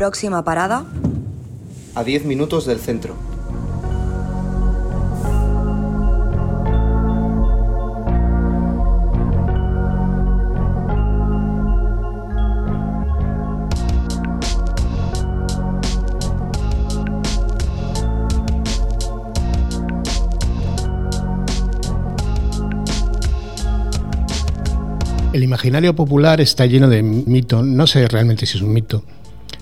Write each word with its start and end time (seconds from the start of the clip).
Próxima 0.00 0.42
parada. 0.42 0.86
A 1.94 2.02
10 2.02 2.24
minutos 2.24 2.64
del 2.64 2.78
centro. 2.78 3.14
El 25.34 25.44
imaginario 25.44 25.94
popular 25.94 26.40
está 26.40 26.64
lleno 26.64 26.88
de 26.88 27.02
mito, 27.02 27.62
no 27.62 27.86
sé 27.86 28.08
realmente 28.08 28.46
si 28.46 28.56
es 28.56 28.62
un 28.62 28.72
mito, 28.72 29.04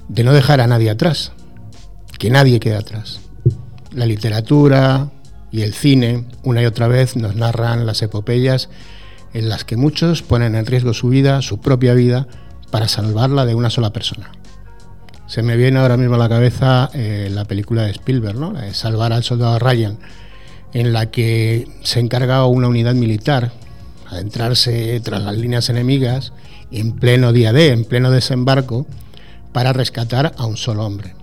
de 0.09 0.25
no 0.25 0.33
dejar 0.33 0.61
a 0.61 0.67
nadie 0.67 0.91
atrás, 0.91 1.33
que 2.19 2.31
nadie 2.31 2.61
quede 2.61 2.77
atrás. 2.77 3.21
La 3.93 4.07
literatura 4.07 5.11
y 5.51 5.63
el 5.63 5.75
cine, 5.75 6.25
una 6.43 6.63
y 6.63 6.67
otra 6.67 6.89
vez, 6.89 7.17
nos 7.17 7.37
narran 7.37 7.87
las 7.87 8.03
epopeyas 8.03 8.69
en 9.35 9.49
las 9.49 9.65
que 9.65 9.77
muchos 9.77 10.23
ponen 10.23 10.55
en 10.55 10.67
riesgo 10.67 10.95
su 10.95 11.09
vida, 11.09 11.43
su 11.43 11.61
propia 11.61 11.95
vida, 11.95 12.27
para 12.71 12.89
salvarla 12.89 13.47
de 13.47 13.55
una 13.55 13.71
sola 13.71 13.93
persona. 13.93 14.33
Se 15.27 15.43
me 15.43 15.57
viene 15.57 15.79
ahora 15.79 15.97
mismo 15.97 16.15
a 16.15 16.19
la 16.19 16.29
cabeza 16.29 16.91
eh, 16.95 17.29
la 17.31 17.45
película 17.45 17.83
de 17.83 17.91
Spielberg, 17.91 18.39
¿no? 18.39 18.53
de 18.53 18.73
Salvar 18.73 19.13
al 19.13 19.25
soldado 19.25 19.59
Ryan, 19.59 19.99
en 20.73 20.93
la 20.93 21.11
que 21.11 21.69
se 21.83 22.01
encarga 22.01 22.45
una 22.47 22.69
unidad 22.69 22.95
militar 22.95 23.53
adentrarse 24.11 25.01
tras 25.01 25.23
las 25.23 25.37
líneas 25.37 25.69
enemigas 25.69 26.33
en 26.71 26.93
pleno 26.93 27.33
día 27.33 27.53
D, 27.53 27.73
en 27.73 27.85
pleno 27.85 28.11
desembarco, 28.11 28.87
para 29.59 29.73
rescatar 29.73 30.37
a 30.39 30.47
un 30.47 30.57
solo 30.57 30.87
hombre. 30.87 31.17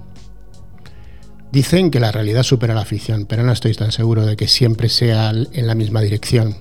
Dicen 1.53 1.89
que 1.89 2.01
la 2.01 2.11
realidad 2.11 2.43
supera 2.43 2.75
la 2.75 2.83
ficción, 2.83 3.27
pero 3.27 3.43
no 3.43 3.53
estoy 3.53 3.73
tan 3.75 3.93
seguro 3.93 4.25
de 4.25 4.35
que 4.35 4.49
siempre 4.49 4.89
sea 4.89 5.29
en 5.29 5.67
la 5.67 5.73
misma 5.73 6.01
dirección. 6.01 6.57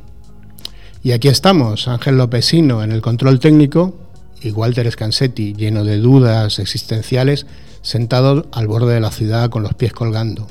Y 1.02 1.10
aquí 1.10 1.26
estamos, 1.26 1.88
Ángel 1.88 2.16
Lopesino 2.16 2.84
en 2.84 2.92
el 2.92 3.02
control 3.02 3.40
técnico 3.40 3.92
y 4.40 4.52
Walter 4.52 4.88
Scansetti, 4.88 5.52
lleno 5.54 5.82
de 5.82 5.98
dudas 5.98 6.60
existenciales, 6.60 7.44
sentado 7.82 8.46
al 8.52 8.68
borde 8.68 8.94
de 8.94 9.00
la 9.00 9.10
ciudad 9.10 9.50
con 9.50 9.64
los 9.64 9.74
pies 9.74 9.92
colgando. 9.92 10.46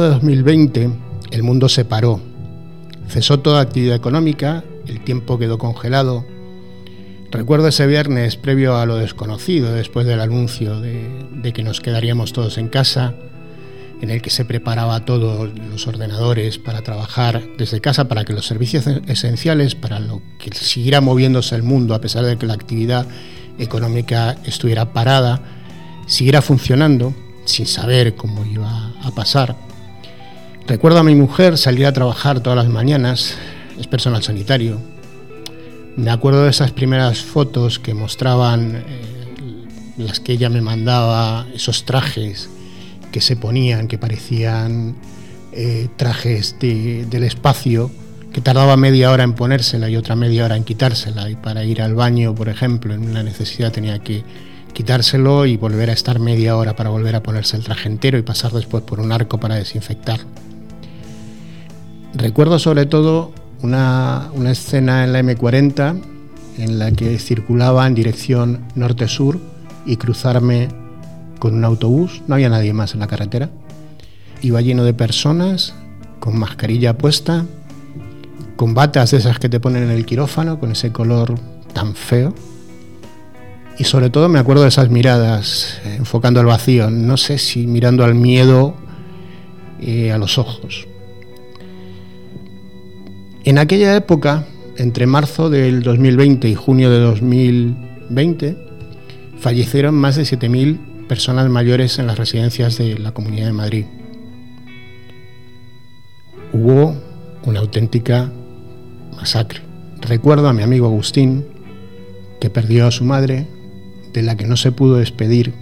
De 0.00 0.08
2020 0.08 0.90
el 1.30 1.42
mundo 1.42 1.70
se 1.70 1.86
paró, 1.86 2.20
cesó 3.08 3.40
toda 3.40 3.62
actividad 3.62 3.96
económica, 3.96 4.62
el 4.86 5.02
tiempo 5.02 5.38
quedó 5.38 5.56
congelado. 5.56 6.26
Recuerdo 7.30 7.68
ese 7.68 7.86
viernes 7.86 8.36
previo 8.36 8.76
a 8.76 8.84
lo 8.84 8.96
desconocido, 8.96 9.72
después 9.72 10.06
del 10.06 10.20
anuncio 10.20 10.80
de, 10.80 11.52
que 11.54 11.62
nos 11.62 11.80
quedaríamos 11.80 12.34
todos 12.34 12.58
en 12.58 12.68
casa, 12.68 13.14
en 14.02 14.10
el 14.10 14.20
que 14.20 14.28
se 14.28 14.44
preparaba 14.44 15.06
todos 15.06 15.50
los 15.70 15.86
ordenadores 15.86 16.58
para 16.58 16.82
trabajar 16.82 17.42
desde 17.56 17.80
casa, 17.80 18.06
para 18.06 18.26
que 18.26 18.34
los 18.34 18.46
servicios 18.46 18.86
esenciales, 19.06 19.74
para 19.74 19.98
lo 19.98 20.20
que 20.38 20.54
siguiera 20.54 21.00
moviéndose 21.00 21.54
el 21.54 21.62
mundo 21.62 21.94
a 21.94 22.02
pesar 22.02 22.26
de 22.26 22.36
que 22.36 22.44
la 22.44 22.54
actividad 22.54 23.06
económica 23.58 24.36
estuviera 24.44 24.92
parada, 24.92 25.40
siguiera 26.06 26.42
funcionando 26.42 27.14
sin 27.46 27.64
saber 27.64 28.14
cómo 28.14 28.44
iba 28.44 28.92
a 29.02 29.10
pasar. 29.12 29.56
Recuerdo 30.66 30.98
a 30.98 31.04
mi 31.04 31.14
mujer 31.14 31.58
salir 31.58 31.86
a 31.86 31.92
trabajar 31.92 32.40
todas 32.40 32.56
las 32.56 32.66
mañanas, 32.66 33.36
es 33.78 33.86
personal 33.86 34.24
sanitario. 34.24 34.80
Me 35.94 36.10
acuerdo 36.10 36.42
de 36.42 36.50
esas 36.50 36.72
primeras 36.72 37.20
fotos 37.20 37.78
que 37.78 37.94
mostraban 37.94 38.74
eh, 38.74 38.84
las 39.96 40.18
que 40.18 40.32
ella 40.32 40.50
me 40.50 40.60
mandaba, 40.60 41.46
esos 41.54 41.84
trajes 41.84 42.50
que 43.12 43.20
se 43.20 43.36
ponían, 43.36 43.86
que 43.86 43.96
parecían 43.96 44.96
eh, 45.52 45.86
trajes 45.94 46.56
del 46.58 47.22
espacio, 47.22 47.92
que 48.32 48.40
tardaba 48.40 48.76
media 48.76 49.12
hora 49.12 49.22
en 49.22 49.34
ponérsela 49.34 49.88
y 49.88 49.96
otra 49.96 50.16
media 50.16 50.46
hora 50.46 50.56
en 50.56 50.64
quitársela. 50.64 51.30
Y 51.30 51.36
para 51.36 51.62
ir 51.62 51.80
al 51.80 51.94
baño, 51.94 52.34
por 52.34 52.48
ejemplo, 52.48 52.92
en 52.92 53.08
una 53.08 53.22
necesidad 53.22 53.70
tenía 53.70 54.00
que 54.00 54.24
quitárselo 54.72 55.46
y 55.46 55.56
volver 55.56 55.90
a 55.90 55.92
estar 55.92 56.18
media 56.18 56.56
hora 56.56 56.74
para 56.74 56.90
volver 56.90 57.14
a 57.14 57.22
ponerse 57.22 57.56
el 57.56 57.62
traje 57.62 57.88
entero 57.88 58.18
y 58.18 58.22
pasar 58.22 58.50
después 58.50 58.82
por 58.82 58.98
un 58.98 59.12
arco 59.12 59.38
para 59.38 59.54
desinfectar. 59.54 60.18
Recuerdo 62.16 62.58
sobre 62.58 62.86
todo 62.86 63.32
una, 63.62 64.30
escena 64.46 65.04
en 65.04 65.12
la 65.12 65.20
M40 65.20 66.00
en 66.58 66.78
la 66.78 66.90
que 66.90 67.18
circulaba 67.18 67.86
en 67.86 67.94
dirección 67.94 68.64
norte-sur 68.74 69.38
y 69.84 69.96
cruzarme 69.96 70.68
con 71.38 71.54
un 71.54 71.64
autobús, 71.64 72.22
no 72.26 72.34
había 72.34 72.48
nadie 72.48 72.72
más 72.72 72.94
en 72.94 73.00
la 73.00 73.06
carretera. 73.06 73.50
Iba 74.40 74.62
lleno 74.62 74.84
de 74.84 74.94
personas, 74.94 75.74
con 76.18 76.38
mascarilla 76.38 76.96
puesta, 76.96 77.44
con 78.56 78.72
batas 78.72 79.12
esas 79.12 79.38
que 79.38 79.50
te 79.50 79.60
ponen 79.60 79.82
en 79.82 79.90
el 79.90 80.06
quirófano, 80.06 80.58
con 80.58 80.72
ese 80.72 80.92
color 80.92 81.34
tan 81.74 81.94
feo 81.94 82.34
y 83.78 83.84
sobre 83.84 84.08
todo 84.08 84.30
me 84.30 84.38
acuerdo 84.38 84.62
de 84.62 84.68
esas 84.68 84.88
miradas 84.88 85.78
eh, 85.84 85.96
enfocando 85.98 86.40
al 86.40 86.46
vacío, 86.46 86.90
no 86.90 87.18
sé 87.18 87.36
si 87.36 87.66
mirando 87.66 88.04
al 88.04 88.14
miedo 88.14 88.74
eh, 89.80 90.12
a 90.12 90.18
los 90.18 90.38
ojos. 90.38 90.86
En 93.46 93.58
aquella 93.58 93.94
época, 93.94 94.44
entre 94.76 95.06
marzo 95.06 95.50
del 95.50 95.84
2020 95.84 96.48
y 96.48 96.56
junio 96.56 96.90
de 96.90 96.98
2020, 96.98 98.56
fallecieron 99.38 99.94
más 99.94 100.16
de 100.16 100.24
7.000 100.24 101.06
personas 101.06 101.48
mayores 101.48 102.00
en 102.00 102.08
las 102.08 102.18
residencias 102.18 102.76
de 102.76 102.98
la 102.98 103.12
Comunidad 103.12 103.46
de 103.46 103.52
Madrid. 103.52 103.84
Hubo 106.52 106.96
una 107.44 107.60
auténtica 107.60 108.32
masacre. 109.14 109.60
Recuerdo 110.00 110.48
a 110.48 110.52
mi 110.52 110.64
amigo 110.64 110.88
Agustín, 110.88 111.46
que 112.40 112.50
perdió 112.50 112.88
a 112.88 112.90
su 112.90 113.04
madre, 113.04 113.46
de 114.12 114.22
la 114.22 114.36
que 114.36 114.48
no 114.48 114.56
se 114.56 114.72
pudo 114.72 114.96
despedir 114.96 115.54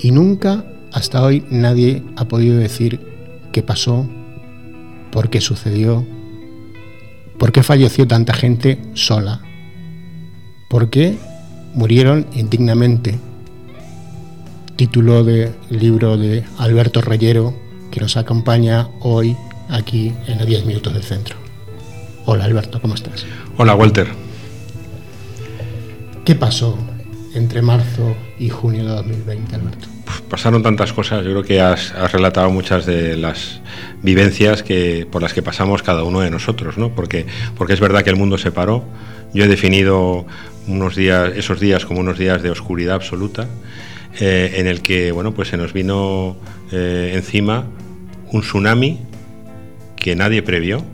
y 0.00 0.10
nunca 0.10 0.64
hasta 0.90 1.22
hoy 1.22 1.44
nadie 1.50 2.02
ha 2.16 2.26
podido 2.26 2.56
decir 2.56 2.98
qué 3.52 3.62
pasó, 3.62 4.10
por 5.12 5.30
qué 5.30 5.40
sucedió, 5.40 6.04
por 7.40 7.52
qué 7.52 7.62
falleció 7.62 8.06
tanta 8.06 8.34
gente 8.34 8.78
sola, 8.92 9.40
por 10.68 10.90
qué 10.90 11.16
murieron 11.72 12.26
indignamente. 12.34 13.18
Título 14.76 15.24
del 15.24 15.54
libro 15.70 16.18
de 16.18 16.44
Alberto 16.58 17.00
Reyero 17.00 17.54
que 17.90 18.00
nos 18.00 18.18
acompaña 18.18 18.88
hoy 19.00 19.38
aquí 19.70 20.12
en 20.26 20.36
los 20.36 20.46
10 20.46 20.66
minutos 20.66 20.92
del 20.92 21.02
centro. 21.02 21.36
Hola 22.26 22.44
Alberto, 22.44 22.78
¿cómo 22.78 22.94
estás? 22.94 23.24
Hola 23.56 23.74
Walter. 23.74 24.08
¿Qué 26.26 26.34
pasó 26.34 26.76
entre 27.34 27.62
marzo 27.62 28.16
y 28.38 28.50
junio 28.50 28.84
de 28.84 28.90
2020, 28.90 29.56
Alberto? 29.56 29.89
Pasaron 30.30 30.62
tantas 30.62 30.92
cosas, 30.92 31.24
yo 31.24 31.32
creo 31.32 31.42
que 31.42 31.60
has, 31.60 31.92
relatado 32.12 32.50
muchas 32.50 32.86
de 32.86 33.16
las 33.16 33.60
vivencias 34.00 34.62
que, 34.62 35.04
por 35.10 35.22
las 35.22 35.34
que 35.34 35.42
pasamos 35.42 35.82
cada 35.82 36.04
uno 36.04 36.20
de 36.20 36.30
nosotros, 36.30 36.78
¿no? 36.78 36.94
Porque, 36.94 37.26
porque 37.56 37.72
es 37.72 37.80
verdad 37.80 38.04
que 38.04 38.10
el 38.10 38.16
mundo 38.16 38.38
se 38.38 38.52
paró. 38.52 38.84
Yo 39.34 39.44
he 39.44 39.48
definido 39.48 40.26
unos 40.68 40.94
días, 40.94 41.32
esos 41.34 41.58
días 41.58 41.84
como 41.84 41.98
unos 41.98 42.16
días 42.16 42.42
de 42.42 42.50
oscuridad 42.50 42.94
absoluta, 42.94 43.48
eh, 44.20 44.54
en 44.58 44.68
el 44.68 44.82
que 44.82 45.10
bueno, 45.10 45.34
pues 45.34 45.48
se 45.48 45.56
nos 45.56 45.72
vino 45.72 46.36
eh, 46.70 47.10
encima 47.14 47.66
un 48.30 48.42
tsunami 48.42 49.00
que 49.96 50.14
nadie 50.14 50.42
previó, 50.42 50.84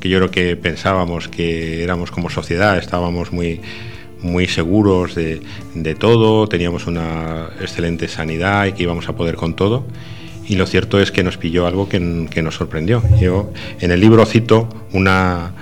que 0.00 0.08
yo 0.08 0.18
creo 0.18 0.30
que 0.30 0.56
pensábamos 0.56 1.26
que 1.26 1.82
éramos 1.82 2.12
como 2.12 2.30
sociedad, 2.30 2.78
estábamos 2.78 3.32
muy 3.32 3.60
muy 4.22 4.46
seguros 4.46 5.14
de, 5.14 5.40
todo, 5.98 6.48
teníamos 6.48 6.86
una 6.86 7.48
excelente 7.60 8.08
sanidad 8.08 8.66
y 8.66 8.72
que 8.72 8.82
íbamos 8.82 9.08
a 9.08 9.16
poder 9.16 9.36
con 9.36 9.54
todo. 9.54 9.86
Y 10.48 10.56
lo 10.56 10.66
cierto 10.66 10.98
es 10.98 11.12
que 11.12 11.22
nos 11.22 11.36
pilló 11.36 11.66
algo 11.66 11.88
que, 11.88 12.00
nos 12.00 12.54
sorprendió. 12.54 13.02
Yo 13.20 13.52
en 13.80 13.90
el 13.90 14.00
libro 14.00 14.24
cito 14.24 14.68
una, 14.92 15.52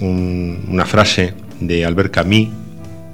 una 0.00 0.86
frase 0.86 1.34
de 1.60 1.84
Albert 1.84 2.12
Camus, 2.12 2.48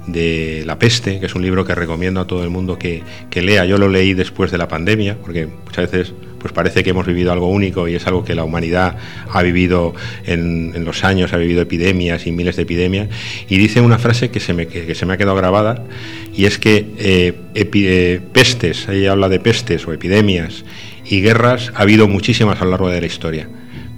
de 0.07 0.63
La 0.65 0.77
peste, 0.77 1.19
que 1.19 1.25
es 1.25 1.35
un 1.35 1.41
libro 1.41 1.65
que 1.65 1.73
recomiendo 1.73 2.19
a 2.21 2.27
todo 2.27 2.43
el 2.43 2.49
mundo 2.49 2.77
que, 2.77 3.03
lea. 3.33 3.65
Yo 3.65 3.77
lo 3.77 3.89
leí 3.89 4.13
después 4.13 4.51
de 4.51 4.57
la 4.57 4.67
pandemia, 4.67 5.17
porque 5.19 5.47
muchas 5.47 5.91
veces 5.91 6.13
pues 6.45 6.53
parece 6.53 6.83
que 6.83 6.91
hemos 6.91 7.07
vivido 7.07 7.31
algo 7.31 7.47
único 7.47 7.87
y 7.87 7.95
es 7.95 8.05
algo 8.05 8.23
que 8.23 8.35
la 8.35 8.43
humanidad 8.43 8.97
ha 9.31 9.41
vivido 9.41 9.95
en, 10.27 10.85
los 10.85 11.03
años, 11.03 11.33
ha 11.33 11.37
vivido 11.37 11.63
epidemias 11.63 12.27
y 12.27 12.31
miles 12.31 12.55
de 12.55 12.61
epidemias. 12.61 13.09
Y 13.49 13.57
dice 13.57 13.81
una 13.81 13.97
frase 13.97 14.29
que 14.29 14.39
se 14.39 14.53
me, 14.53 14.67
que, 14.67 14.93
se 14.93 15.07
me 15.07 15.13
ha 15.13 15.17
quedado 15.17 15.35
grabada 15.35 15.83
y 16.35 16.45
es 16.45 16.59
que 16.59 16.85
eh, 16.99 17.33
eh, 17.55 18.21
pestes, 18.31 18.87
ahí 18.87 19.07
habla 19.07 19.27
de 19.27 19.39
pestes 19.39 19.87
o 19.87 19.91
epidemias 19.91 20.65
y 21.03 21.21
guerras, 21.21 21.71
ha 21.73 21.81
habido 21.81 22.07
muchísimas 22.07 22.61
a 22.61 22.65
lo 22.65 22.69
largo 22.69 22.89
de 22.89 23.01
la 23.01 23.07
historia 23.07 23.49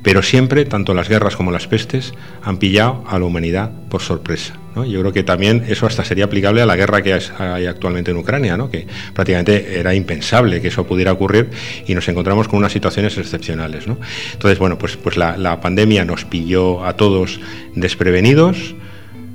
pero 0.03 0.23
siempre, 0.23 0.63
tanto 0.63 0.93
las 0.93 1.09
guerras 1.09 1.35
como 1.35 1.51
las 1.51 1.67
pestes, 1.67 2.13
han 2.41 2.59
pillado 2.59 3.03
a 3.09 3.19
la 3.19 3.25
humanidad 3.25 3.71
por 3.89 4.01
sorpresa. 4.01 4.53
Yo 4.85 4.99
creo 5.01 5.11
que 5.11 5.23
también 5.23 5.65
eso 5.67 5.85
hasta 5.85 6.03
sería 6.03 6.25
aplicable 6.25 6.61
a 6.61 6.65
la 6.65 6.75
guerra 6.75 7.01
que 7.01 7.19
hay 7.37 7.65
actualmente 7.65 8.11
en 8.11 8.17
Ucrania, 8.17 8.57
que 8.71 8.87
prácticamente 9.13 9.79
era 9.79 9.93
impensable 9.93 10.61
que 10.61 10.69
eso 10.69 10.85
pudiera 10.85 11.11
ocurrir 11.11 11.49
y 11.85 11.95
nos 11.95 12.07
encontramos 12.07 12.47
con 12.47 12.59
unas 12.59 12.71
situaciones 12.71 13.17
excepcionales. 13.17 13.85
Entonces, 14.33 14.59
bueno, 14.59 14.77
pues, 14.77 14.97
pues 14.97 15.17
la 15.17 15.59
pandemia 15.61 16.05
nos 16.05 16.25
pilló 16.25 16.83
a 16.85 16.93
todos 16.93 17.39
desprevenidos, 17.75 18.75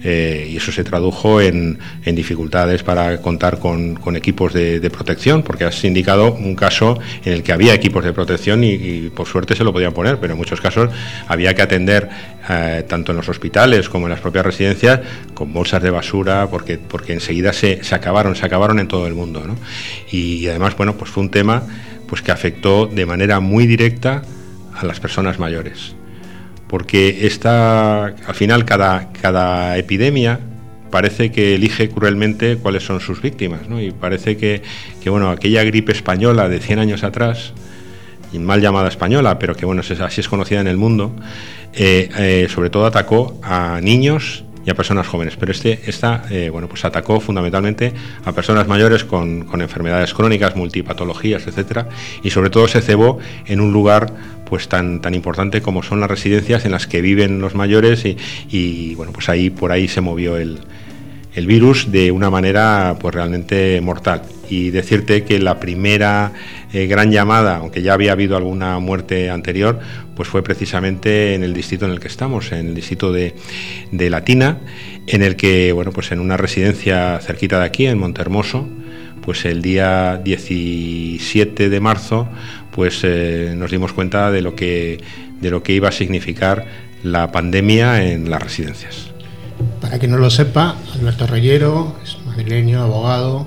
eh, 0.04 0.48
y 0.50 0.56
eso 0.56 0.72
se 0.72 0.84
tradujo 0.84 1.40
en, 1.40 1.78
dificultades 2.04 2.82
para 2.82 3.20
contar 3.20 3.58
con, 3.58 3.98
equipos 4.16 4.52
de, 4.52 4.90
protección, 4.90 5.42
porque 5.42 5.64
has 5.64 5.82
indicado 5.84 6.34
un 6.34 6.54
caso 6.54 6.98
en 7.24 7.32
el 7.32 7.42
que 7.42 7.52
había 7.52 7.74
equipos 7.74 8.04
de 8.04 8.12
protección 8.12 8.64
y, 8.64 9.10
por 9.14 9.26
suerte 9.26 9.54
se 9.54 9.64
lo 9.64 9.72
podían 9.72 9.92
poner, 9.92 10.18
pero 10.18 10.32
en 10.32 10.38
muchos 10.38 10.60
casos 10.60 10.90
había 11.28 11.54
que 11.54 11.62
atender 11.62 12.08
eh, 12.48 12.84
tanto 12.88 13.12
en 13.12 13.16
los 13.16 13.28
hospitales 13.28 13.88
como 13.88 14.06
en 14.06 14.10
las 14.10 14.20
propias 14.20 14.44
residencias 14.44 15.00
con 15.34 15.52
bolsas 15.52 15.82
de 15.82 15.90
basura, 15.90 16.48
porque, 16.50 16.78
porque 16.78 17.12
enseguida 17.12 17.52
se, 17.52 17.82
se 17.84 17.94
acabaron, 17.94 18.36
se 18.36 18.44
acabaron 18.44 18.78
en 18.78 18.88
todo 18.88 19.06
el 19.06 19.14
mundo. 19.14 19.42
Y, 20.10 20.46
además, 20.48 20.76
bueno, 20.76 20.96
pues 20.96 21.10
fue 21.10 21.22
un 21.22 21.30
tema 21.30 21.62
pues 22.06 22.20
que 22.20 22.30
afectó 22.30 22.86
de 22.86 23.06
manera 23.06 23.40
muy 23.40 23.66
directa 23.66 24.22
a 24.74 24.84
las 24.84 25.00
personas 25.00 25.38
mayores 25.38 25.94
porque 26.72 27.26
esta, 27.26 28.06
al 28.06 28.34
final 28.34 28.64
cada, 28.64 29.12
cada 29.12 29.76
epidemia 29.76 30.40
parece 30.90 31.30
que 31.30 31.56
elige 31.56 31.90
cruelmente 31.90 32.56
cuáles 32.56 32.82
son 32.82 32.98
sus 32.98 33.20
víctimas, 33.20 33.68
¿no? 33.68 33.78
y 33.78 33.90
parece 33.90 34.38
que, 34.38 34.62
bueno, 35.04 35.28
aquella 35.28 35.64
gripe 35.64 35.92
española 35.92 36.48
de 36.48 36.60
100 36.60 36.78
años 36.78 37.04
atrás, 37.04 37.52
mal 38.32 38.62
llamada 38.62 38.88
española, 38.88 39.38
pero 39.38 39.54
que 39.54 39.66
bueno, 39.66 39.82
así 39.82 40.20
es 40.22 40.28
conocida 40.28 40.62
en 40.62 40.66
el 40.66 40.78
mundo, 40.78 41.14
eh, 41.74 42.08
eh, 42.16 42.48
sobre 42.48 42.70
todo 42.70 42.86
atacó 42.86 43.38
a 43.42 43.78
niños 43.82 44.42
y 44.64 44.70
a 44.70 44.74
personas 44.74 45.06
jóvenes, 45.06 45.36
pero 45.38 45.52
este, 45.52 45.78
esta 45.84 46.24
eh, 46.30 46.48
bueno, 46.48 46.68
pues 46.68 46.86
atacó 46.86 47.20
fundamentalmente 47.20 47.92
a 48.24 48.32
personas 48.32 48.66
mayores 48.66 49.04
con, 49.04 49.44
con, 49.44 49.60
enfermedades 49.60 50.14
crónicas, 50.14 50.56
multipatologías, 50.56 51.46
etcétera, 51.46 51.90
y 52.22 52.30
sobre 52.30 52.48
todo 52.48 52.66
se 52.66 52.80
cebó 52.80 53.18
en 53.44 53.60
un 53.60 53.74
lugar 53.74 54.06
pues 54.52 54.68
tan, 54.68 55.00
tan 55.00 55.14
importante 55.14 55.62
como 55.62 55.82
son 55.82 56.00
las 56.00 56.10
residencias 56.10 56.66
en 56.66 56.72
las 56.72 56.86
que 56.86 57.00
viven 57.00 57.40
los 57.40 57.54
mayores 57.54 58.04
y, 58.04 58.94
bueno, 58.96 59.10
pues 59.10 59.30
ahí 59.30 59.48
por 59.48 59.72
ahí 59.72 59.88
se 59.88 60.02
movió 60.02 60.36
el, 60.36 60.58
virus 61.46 61.90
de 61.90 62.10
una 62.10 62.28
manera 62.28 62.96
pues 63.00 63.14
realmente 63.14 63.80
mortal. 63.80 64.20
Y 64.50 64.68
decirte 64.68 65.24
que 65.24 65.38
la 65.38 65.58
primera 65.58 66.34
eh, 66.70 66.86
gran 66.86 67.10
llamada, 67.10 67.56
aunque 67.56 67.80
ya 67.80 67.94
había 67.94 68.12
habido 68.12 68.36
alguna 68.36 68.78
muerte 68.78 69.30
anterior, 69.30 69.80
pues 70.14 70.28
fue 70.28 70.42
precisamente 70.42 71.34
en 71.34 71.44
el 71.44 71.54
distrito 71.54 71.86
en 71.86 71.92
el 71.92 71.98
que 71.98 72.08
estamos, 72.08 72.52
en 72.52 72.66
el 72.66 72.74
distrito 72.74 73.10
de, 73.10 73.34
de 73.90 74.10
Latina, 74.10 74.58
en 75.06 75.22
el 75.22 75.34
que, 75.34 75.72
bueno, 75.72 75.92
pues 75.92 76.12
en 76.12 76.20
una 76.20 76.36
residencia 76.36 77.18
cerquita 77.22 77.58
de 77.58 77.64
aquí, 77.64 77.86
en 77.86 77.96
Montermoso, 77.96 78.68
pues 79.22 79.44
el 79.44 79.62
día 79.62 80.20
17 80.22 81.68
de 81.68 81.80
marzo 81.80 82.28
pues 82.72 83.00
eh, 83.04 83.54
nos 83.56 83.70
dimos 83.70 83.92
cuenta 83.92 84.30
de 84.30 84.42
lo, 84.42 84.54
que, 84.54 85.00
de 85.40 85.50
lo 85.50 85.62
que 85.62 85.72
iba 85.72 85.88
a 85.88 85.92
significar 85.92 86.66
la 87.02 87.30
pandemia 87.32 88.10
en 88.10 88.30
las 88.30 88.42
residencias. 88.42 89.10
Para 89.80 89.98
quien 89.98 90.10
no 90.10 90.18
lo 90.18 90.30
sepa, 90.30 90.76
Alberto 90.94 91.26
Reyero 91.26 91.96
es 92.02 92.16
madrileño, 92.24 92.82
abogado, 92.82 93.46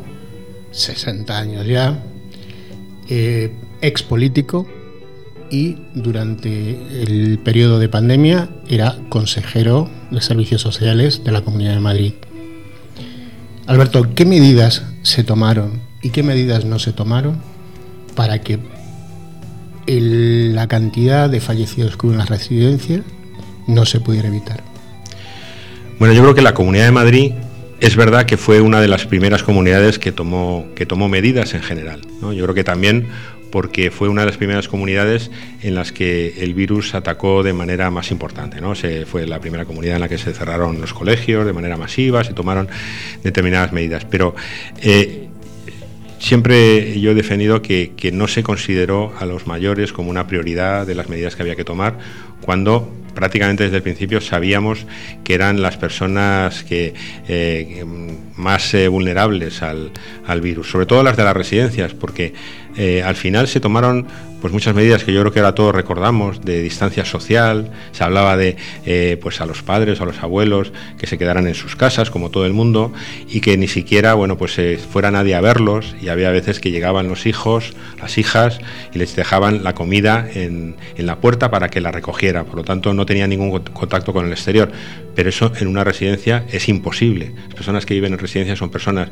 60 0.71 1.37
años 1.37 1.65
ya, 1.65 2.03
eh, 3.09 3.53
ex 3.81 4.03
político 4.03 4.67
y 5.49 5.77
durante 5.93 7.01
el 7.01 7.39
periodo 7.39 7.79
de 7.79 7.89
pandemia 7.89 8.49
era 8.67 8.97
consejero 9.09 9.89
de 10.11 10.21
servicios 10.21 10.61
sociales 10.61 11.23
de 11.23 11.31
la 11.31 11.41
Comunidad 11.41 11.73
de 11.73 11.79
Madrid. 11.79 12.13
Alberto, 13.67 14.13
¿qué 14.13 14.25
medidas 14.25 14.83
se 15.01 15.23
tomaron 15.23 15.81
y 16.01 16.11
qué 16.11 16.23
medidas 16.23 16.65
no 16.65 16.79
se 16.79 16.93
tomaron 16.93 17.41
para 18.15 18.41
que 18.41 18.59
la 19.87 20.67
cantidad 20.67 21.29
de 21.29 21.39
fallecidos 21.39 21.97
que 21.97 22.07
hubo 22.07 22.13
en 22.13 22.19
las 22.19 22.29
residencias 22.29 23.01
no 23.67 23.85
se 23.85 23.99
pudiera 23.99 24.27
evitar. 24.27 24.63
Bueno, 25.99 26.13
yo 26.13 26.21
creo 26.21 26.35
que 26.35 26.41
la 26.41 26.53
Comunidad 26.53 26.85
de 26.85 26.91
Madrid 26.91 27.31
es 27.79 27.95
verdad 27.95 28.25
que 28.25 28.37
fue 28.37 28.61
una 28.61 28.81
de 28.81 28.87
las 28.87 29.05
primeras 29.05 29.43
comunidades 29.43 29.99
que 29.99 30.11
tomó, 30.11 30.65
que 30.75 30.85
tomó 30.85 31.09
medidas 31.09 31.53
en 31.53 31.61
general. 31.61 32.01
Yo 32.21 32.43
creo 32.43 32.53
que 32.53 32.63
también 32.63 33.07
porque 33.51 33.91
fue 33.91 34.09
una 34.09 34.21
de 34.21 34.27
las 34.27 34.37
primeras 34.37 34.67
comunidades 34.67 35.31
en 35.61 35.75
las 35.75 35.91
que 35.91 36.43
el 36.43 36.53
virus 36.53 36.95
atacó 36.95 37.43
de 37.43 37.53
manera 37.53 37.89
más 37.91 38.11
importante. 38.11 38.61
¿no? 38.61 38.73
Fue 39.05 39.25
la 39.25 39.39
primera 39.39 39.65
comunidad 39.65 39.95
en 39.95 40.01
la 40.01 40.09
que 40.09 40.17
se 40.17 40.33
cerraron 40.33 40.81
los 40.81 40.93
colegios 40.93 41.45
de 41.45 41.53
manera 41.53 41.77
masiva, 41.77 42.23
se 42.23 42.33
tomaron 42.33 42.67
determinadas 43.23 43.71
medidas. 43.71 44.05
Pero 44.05 44.35
eh, 44.81 45.29
Siempre 46.25 46.99
yo 46.99 47.11
he 47.11 47.13
defendido 47.13 47.61
que, 47.61 47.93
no 48.11 48.27
se 48.27 48.41
consideró 48.41 49.13
a 49.19 49.27
los 49.27 49.45
mayores 49.45 49.93
como 49.93 50.09
una 50.09 50.25
prioridad 50.25 50.87
de 50.87 50.95
las 50.95 51.07
medidas 51.07 51.35
que 51.35 51.43
había 51.43 51.55
que 51.55 51.63
tomar 51.63 51.99
cuando 52.41 52.91
prácticamente 53.13 53.63
desde 53.63 53.77
el 53.77 53.83
principio 53.83 54.19
sabíamos 54.21 54.87
que 55.23 55.35
eran 55.35 55.61
las 55.61 55.77
personas 55.77 56.63
que, 56.63 56.95
eh, 57.27 57.85
más 58.37 58.73
eh, 58.73 58.87
vulnerables 58.87 59.61
al, 59.61 59.91
virus, 60.41 60.71
sobre 60.71 60.87
todo 60.87 61.03
las 61.03 61.15
de 61.15 61.23
las 61.23 61.35
residencias, 61.35 61.93
porque 61.93 62.33
eh, 62.77 63.03
al 63.03 63.15
final 63.15 63.47
se 63.47 63.59
tomaron 63.59 64.07
pues 64.41 64.53
muchas 64.53 64.75
medidas 64.75 65.03
que 65.03 65.11
yo 65.11 65.21
creo 65.21 65.33
que 65.33 65.39
ahora 65.39 65.55
todos 65.55 65.73
recordamos 65.73 66.41
de 66.41 66.61
distancia 66.61 67.03
social, 67.03 67.71
se 67.93 68.03
hablaba 68.03 68.37
de 68.37 68.57
eh, 68.85 69.17
pues 69.19 69.41
a 69.41 69.47
los 69.47 69.63
padres, 69.63 70.01
a 70.01 70.05
los 70.05 70.21
abuelos 70.21 70.71
que 70.99 71.07
se 71.07 71.17
quedaran 71.17 71.47
en 71.47 71.55
sus 71.55 71.75
casas 71.75 72.11
como 72.11 72.29
todo 72.29 72.45
el 72.45 72.53
mundo 72.53 72.93
y 73.27 73.41
que 73.41 73.57
ni 73.57 73.67
siquiera 73.67 74.13
bueno 74.13 74.37
pues 74.37 74.59
fuera 74.91 75.09
nadie 75.09 75.33
a 75.33 75.41
verlos 75.41 75.95
y 75.99 76.09
había 76.09 76.29
veces 76.29 76.59
que 76.59 76.69
llegaban 76.69 77.07
los 77.07 77.25
hijos, 77.25 77.73
las 77.99 78.19
hijas 78.19 78.59
y 78.93 78.99
les 78.99 79.15
dejaban 79.15 79.63
la 79.63 79.73
comida 79.73 80.27
en, 80.31 80.75
en 80.95 81.05
la 81.07 81.15
puerta 81.19 81.49
para 81.49 81.69
que 81.69 81.81
la 81.81 81.91
recogiera, 81.91 82.43
por 82.43 82.55
lo 82.57 82.63
tanto 82.63 82.93
no 82.93 83.07
tenía 83.07 83.25
ningún 83.25 83.61
contacto 83.61 84.13
con 84.13 84.27
el 84.27 84.31
exterior, 84.31 84.71
pero 85.15 85.29
eso 85.29 85.51
en 85.59 85.67
una 85.67 85.83
residencia 85.83 86.45
es 86.51 86.69
imposible. 86.69 87.31
Las 87.45 87.55
personas 87.55 87.85
que 87.85 87.95
viven 87.95 88.13
en 88.13 88.19
residencias 88.19 88.59
son 88.59 88.69
personas 88.69 89.09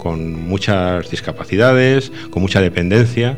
con 0.00 0.48
muchas 0.48 1.10
discapacidades, 1.10 2.10
con 2.30 2.40
mucha 2.40 2.62
dependencia 2.62 3.36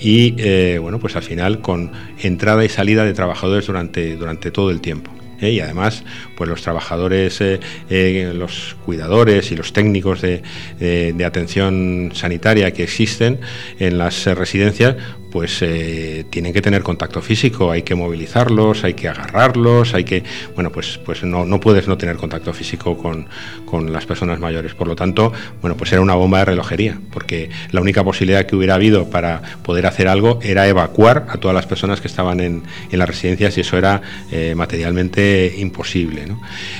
y 0.00 0.34
eh, 0.36 0.78
bueno, 0.80 0.98
pues 0.98 1.16
al 1.16 1.22
final 1.22 1.60
con 1.60 1.92
entrada 2.22 2.62
y 2.62 2.68
salida 2.68 3.04
de 3.04 3.14
trabajadores 3.14 3.66
durante, 3.66 4.14
durante 4.16 4.50
todo 4.50 4.70
el 4.70 4.82
tiempo. 4.82 5.10
¿eh? 5.40 5.50
y 5.50 5.60
además 5.60 6.04
pues 6.36 6.50
los 6.50 6.60
trabajadores, 6.60 7.38
eh, 7.40 8.32
los 8.34 8.76
cuidadores 8.84 9.50
y 9.50 9.56
los 9.56 9.72
técnicos 9.72 10.20
de, 10.20 10.42
de, 10.78 11.24
atención 11.24 12.10
sanitaria 12.12 12.70
que 12.72 12.82
existen 12.82 13.40
en 13.78 13.96
las 13.96 14.26
residencias 14.26 14.96
pues 15.34 15.62
eh, 15.62 16.24
tienen 16.30 16.52
que 16.52 16.62
tener 16.62 16.84
contacto 16.84 17.20
físico, 17.20 17.72
hay 17.72 17.82
que 17.82 17.96
movilizarlos, 17.96 18.84
hay 18.84 18.94
que 18.94 19.08
agarrarlos, 19.08 19.92
hay 19.92 20.04
que, 20.04 20.22
bueno, 20.54 20.70
pues, 20.70 21.00
pues 21.04 21.24
no, 21.24 21.44
no 21.44 21.58
puedes 21.58 21.88
no 21.88 21.98
tener 21.98 22.14
contacto 22.14 22.54
físico 22.54 22.96
con, 22.96 23.26
las 23.92 24.06
personas 24.06 24.38
mayores. 24.38 24.74
Por 24.74 24.86
lo 24.86 24.94
tanto, 24.94 25.32
bueno, 25.60 25.76
pues 25.76 25.90
era 25.90 26.00
una 26.00 26.14
bomba 26.14 26.38
de 26.38 26.44
relojería, 26.44 27.00
porque 27.12 27.50
la 27.72 27.80
única 27.80 28.04
posibilidad 28.04 28.46
que 28.46 28.54
hubiera 28.54 28.76
habido 28.76 29.10
para 29.10 29.42
poder 29.64 29.86
hacer 29.86 30.06
algo 30.06 30.38
era 30.40 30.68
evacuar 30.68 31.26
a 31.28 31.38
todas 31.38 31.56
las 31.56 31.66
personas 31.66 32.00
que 32.00 32.06
estaban 32.06 32.38
en, 32.38 32.62
en 32.92 32.98
las 33.00 33.08
residencias 33.08 33.58
y 33.58 33.62
eso 33.62 33.76
era 33.76 34.02
eh, 34.30 34.54
materialmente 34.54 35.52
imposible. 35.58 36.28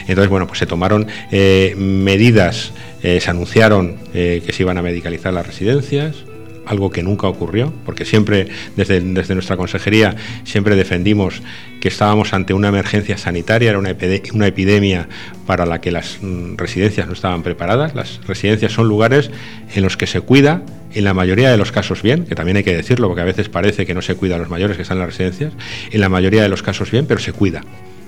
Entonces, 0.06 0.28
bueno, 0.28 0.46
pues 0.46 0.60
se 0.60 0.66
tomaron 0.66 1.08
eh, 1.32 1.74
medidas, 1.76 2.72
se 3.02 3.28
anunciaron 3.28 3.98
que 4.12 4.50
se 4.50 4.62
iban 4.62 4.78
a 4.78 4.82
medicalizar 4.82 5.32
las 5.32 5.44
residencias, 5.44 6.24
algo 6.66 6.90
que 6.90 7.02
nunca 7.02 7.26
ocurrió, 7.26 7.72
porque 7.84 8.04
siempre 8.04 8.48
desde, 8.76 9.00
desde, 9.00 9.34
nuestra 9.34 9.56
consejería 9.56 10.16
siempre 10.44 10.76
defendimos 10.76 11.42
que 11.80 11.88
estábamos 11.88 12.32
ante 12.32 12.54
una 12.54 12.68
emergencia 12.68 13.18
sanitaria, 13.18 13.70
era 13.70 13.78
una, 13.78 13.90
epidemia 13.90 15.08
para 15.46 15.66
la 15.66 15.80
que 15.80 15.90
las 15.90 16.18
mm, 16.22 16.56
residencias 16.56 17.06
no 17.06 17.12
estaban 17.12 17.42
preparadas. 17.42 17.94
Las 17.94 18.20
residencias 18.26 18.72
son 18.72 18.88
lugares 18.88 19.30
en 19.74 19.82
los 19.82 19.96
que 19.96 20.06
se 20.06 20.20
cuida, 20.20 20.62
en 20.94 21.04
la 21.04 21.12
mayoría 21.12 21.50
de 21.50 21.56
los 21.56 21.72
casos 21.72 22.02
bien, 22.02 22.24
que 22.24 22.34
también 22.34 22.56
hay 22.56 22.64
que 22.64 22.74
decirlo, 22.74 23.08
porque 23.08 23.22
a 23.22 23.24
veces 23.24 23.48
parece 23.48 23.84
que 23.84 23.94
no 23.94 24.02
se 24.02 24.14
cuida 24.14 24.36
a 24.36 24.38
los 24.38 24.48
mayores 24.48 24.76
que 24.76 24.82
están 24.82 24.96
en 24.96 25.00
las 25.00 25.10
residencias, 25.10 25.52
en 25.90 26.00
la 26.00 26.08
mayoría 26.08 26.42
de 26.42 26.48
los 26.48 26.62
casos 26.62 26.90
bien, 26.90 27.06
pero 27.06 27.20
se 27.20 27.32
cuida, 27.32 27.62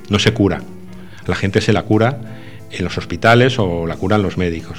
no 0.08 0.18
se 0.18 0.32
cura. 0.32 0.62
La 1.26 1.34
gente 1.34 1.60
se 1.60 1.72
la 1.72 1.82
cura 1.82 2.18
en 2.70 2.84
los 2.84 2.98
hospitales 2.98 3.58
o 3.58 3.86
la 3.86 3.96
curan 3.96 4.22
los 4.22 4.38
médicos. 4.38 4.78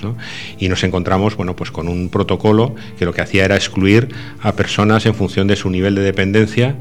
Y 0.60 0.70
nos 0.70 0.84
encontramos 0.84 1.36
bueno, 1.36 1.56
pues 1.56 1.72
con 1.72 1.88
un 1.88 2.10
protocolo 2.10 2.75
que 2.98 3.06
lo 3.06 3.13
que 3.13 3.22
hacía 3.22 3.46
era 3.46 3.56
excluir 3.56 4.10
a 4.41 4.53
personas 4.53 5.06
en 5.06 5.15
función 5.15 5.48
de 5.48 5.56
su 5.56 5.70
nivel 5.70 5.96
de 5.96 6.01
dependencia 6.01 6.75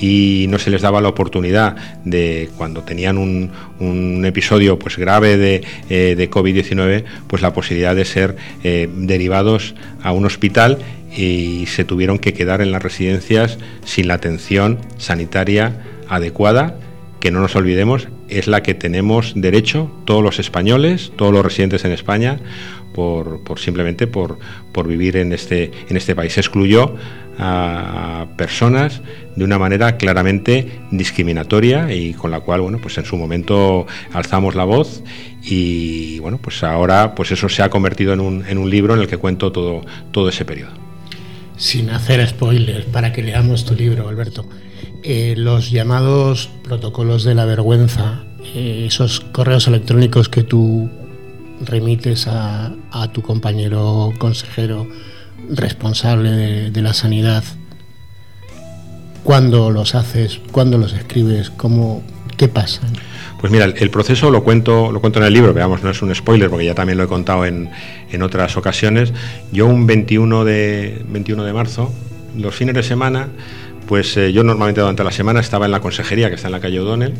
y 0.00 0.46
no 0.48 0.58
se 0.58 0.70
les 0.70 0.82
daba 0.82 1.00
la 1.00 1.08
oportunidad 1.08 1.76
de 2.04 2.50
cuando 2.56 2.82
tenían 2.82 3.18
un, 3.18 3.50
episodio 4.26 4.78
pues 4.78 4.96
grave 4.96 5.36
de, 5.36 5.62
eh, 5.88 6.14
de 6.16 6.30
COVID-19 6.30 7.04
pues 7.26 7.42
la 7.42 7.52
posibilidad 7.52 7.94
de 7.94 8.04
ser 8.04 8.36
eh, 8.64 8.88
derivados 8.92 9.74
a 10.02 10.12
un 10.12 10.26
hospital 10.26 10.78
y 11.16 11.66
se 11.66 11.84
tuvieron 11.84 12.18
que 12.18 12.34
quedar 12.34 12.60
en 12.60 12.72
las 12.72 12.82
residencias 12.82 13.58
sin 13.84 14.08
la 14.08 14.14
atención 14.14 14.78
sanitaria 14.98 15.82
adecuada 16.08 16.76
que 17.26 17.32
no 17.32 17.40
nos 17.40 17.56
olvidemos 17.56 18.06
es 18.28 18.46
la 18.46 18.62
que 18.62 18.74
tenemos 18.74 19.32
derecho 19.34 19.90
todos 20.04 20.22
los 20.22 20.38
españoles, 20.38 21.10
todos 21.16 21.32
los 21.32 21.44
residentes 21.44 21.84
en 21.84 21.90
España, 21.90 22.38
por, 22.94 23.40
simplemente 23.58 24.06
por, 24.06 24.38
por, 24.70 24.86
vivir 24.86 25.16
en 25.16 25.32
este, 25.32 25.72
en 25.88 25.96
este 25.96 26.14
país. 26.14 26.34
Se 26.34 26.40
excluyó 26.40 26.94
a 27.36 28.28
personas 28.36 29.02
de 29.34 29.42
una 29.42 29.58
manera 29.58 29.96
claramente 29.96 30.78
discriminatoria 30.92 31.92
y 31.92 32.14
con 32.14 32.30
la 32.30 32.38
cual, 32.38 32.60
bueno, 32.60 32.78
pues 32.78 32.96
en 32.96 33.04
su 33.04 33.16
momento 33.16 33.88
alzamos 34.12 34.54
la 34.54 34.62
voz 34.62 35.02
y 35.42 36.20
bueno, 36.20 36.38
pues 36.38 36.62
ahora 36.62 37.16
pues 37.16 37.32
eso 37.32 37.48
se 37.48 37.60
ha 37.64 37.70
convertido 37.70 38.12
en 38.12 38.20
un, 38.20 38.46
en 38.46 38.56
un 38.56 38.70
libro 38.70 38.94
en 38.94 39.00
el 39.00 39.08
que 39.08 39.16
cuento 39.16 39.50
todo, 39.50 39.80
todo 40.12 40.28
ese 40.28 40.44
periodo. 40.44 40.70
Sin 41.56 41.90
hacer 41.90 42.24
spoilers, 42.24 42.84
para 42.84 43.12
que 43.12 43.24
leamos 43.24 43.64
tu 43.64 43.74
libro, 43.74 44.08
Alberto. 44.08 44.48
Eh, 45.08 45.34
los 45.36 45.70
llamados 45.70 46.50
protocolos 46.64 47.22
de 47.22 47.36
la 47.36 47.44
vergüenza, 47.44 48.24
eh, 48.56 48.86
esos 48.88 49.20
correos 49.20 49.68
electrónicos 49.68 50.28
que 50.28 50.42
tú 50.42 50.90
remites 51.64 52.26
a, 52.26 52.74
tu 53.12 53.22
compañero 53.22 54.12
consejero 54.18 54.88
responsable 55.48 56.32
de, 56.72 56.82
la 56.82 56.92
sanidad, 56.92 57.44
¿cuándo 59.22 59.70
los 59.70 59.94
haces? 59.94 60.40
¿Cuándo 60.50 60.76
los 60.76 60.92
escribes? 60.92 61.50
¿Cómo, 61.50 62.02
¿Qué 62.36 62.48
pasa? 62.48 62.80
Pues 63.40 63.52
mira, 63.52 63.66
el, 63.66 63.90
proceso 63.90 64.32
lo 64.32 64.42
cuento, 64.42 64.90
lo 64.90 65.00
cuento 65.00 65.20
en 65.20 65.26
el 65.26 65.32
libro, 65.32 65.54
veamos, 65.54 65.84
no 65.84 65.90
es 65.90 66.02
un 66.02 66.12
spoiler 66.16 66.50
porque 66.50 66.64
ya 66.64 66.74
también 66.74 66.98
lo 66.98 67.04
he 67.04 67.08
contado 67.08 67.46
en, 67.46 67.70
en 68.10 68.22
otras 68.22 68.56
ocasiones. 68.56 69.12
Yo 69.52 69.66
un 69.66 69.86
21 69.86 70.44
de, 70.44 71.04
21 71.08 71.44
de 71.44 71.52
marzo, 71.52 71.92
los 72.36 72.56
fines 72.56 72.74
de 72.74 72.82
semana, 72.82 73.28
pues 73.86 74.16
eh, 74.16 74.32
yo 74.32 74.42
normalmente 74.44 74.80
durante 74.80 75.04
la 75.04 75.12
semana 75.12 75.40
estaba 75.40 75.66
en 75.66 75.72
la 75.72 75.80
consejería 75.80 76.28
que 76.28 76.36
está 76.36 76.48
en 76.48 76.52
la 76.52 76.60
calle 76.60 76.80
O'Donnell 76.80 77.14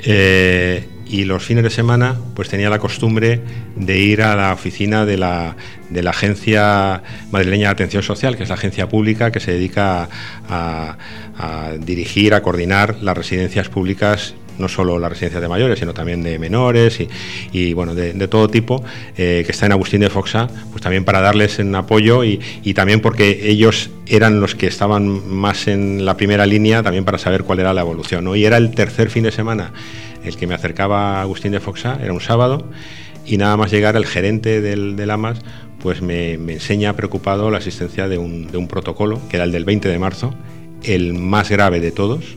eh, 0.00 0.86
y 1.06 1.24
los 1.24 1.44
fines 1.44 1.62
de 1.62 1.70
semana 1.70 2.16
pues 2.34 2.48
tenía 2.48 2.68
la 2.68 2.78
costumbre 2.78 3.40
de 3.76 3.98
ir 3.98 4.22
a 4.22 4.34
la 4.34 4.52
oficina 4.52 5.06
de 5.06 5.16
la, 5.16 5.56
de 5.90 6.02
la 6.02 6.10
Agencia 6.10 7.02
Madrileña 7.30 7.68
de 7.68 7.72
Atención 7.72 8.02
Social, 8.02 8.36
que 8.36 8.42
es 8.42 8.48
la 8.48 8.56
agencia 8.56 8.88
pública 8.88 9.30
que 9.30 9.40
se 9.40 9.52
dedica 9.52 10.08
a 10.48 10.96
dirigir, 11.78 12.34
a 12.34 12.42
coordinar 12.42 12.96
las 13.02 13.16
residencias 13.16 13.68
públicas 13.68 14.34
no 14.58 14.68
solo 14.68 14.98
las 14.98 15.10
residencias 15.10 15.42
de 15.42 15.48
mayores, 15.48 15.78
sino 15.78 15.94
también 15.94 16.22
de 16.22 16.38
menores 16.38 16.98
y, 17.52 17.72
bueno, 17.72 17.94
de, 17.94 18.28
todo 18.28 18.48
tipo, 18.48 18.84
eh, 19.16 19.42
que 19.44 19.52
está 19.52 19.66
en 19.66 19.72
Agustín 19.72 20.00
de 20.00 20.10
Foxa, 20.10 20.48
pues 20.70 20.82
también 20.82 21.04
para 21.04 21.20
darles 21.20 21.58
un 21.58 21.74
apoyo 21.74 22.24
y, 22.24 22.38
también 22.74 23.00
porque 23.00 23.48
ellos 23.48 23.90
eran 24.06 24.40
los 24.40 24.54
que 24.54 24.66
estaban 24.66 25.28
más 25.34 25.66
en 25.66 26.04
la 26.04 26.16
primera 26.16 26.44
línea, 26.46 26.82
también 26.82 27.04
para 27.04 27.18
saber 27.18 27.44
cuál 27.44 27.60
era 27.60 27.72
la 27.72 27.80
evolución. 27.80 28.24
¿no? 28.24 28.36
Y 28.36 28.44
era 28.44 28.56
el 28.58 28.72
tercer 28.72 29.10
fin 29.10 29.22
de 29.22 29.32
semana 29.32 29.72
el 30.24 30.36
que 30.36 30.46
me 30.46 30.54
acercaba 30.54 31.18
a 31.18 31.22
Agustín 31.22 31.52
de 31.52 31.60
Foxa, 31.60 31.98
era 32.02 32.12
un 32.12 32.20
sábado, 32.20 32.66
y 33.24 33.36
nada 33.36 33.56
más 33.56 33.70
llegar 33.70 33.96
el 33.96 34.06
gerente 34.06 34.60
del, 34.60 34.96
del 34.96 35.10
AMAS, 35.10 35.38
pues 35.86 36.02
me, 36.02 36.34
enseña 36.34 36.94
preocupado 36.94 37.50
la 37.50 37.58
existencia 37.58 38.08
de 38.08 38.18
un, 38.18 38.50
de 38.50 38.58
un 38.58 38.68
protocolo, 38.68 39.20
que 39.28 39.36
era 39.36 39.44
el 39.44 39.52
del 39.52 39.64
20 39.64 39.88
de 39.88 39.98
marzo, 39.98 40.34
el 40.82 41.14
más 41.14 41.50
grave 41.50 41.80
de 41.80 41.92
todos, 41.92 42.36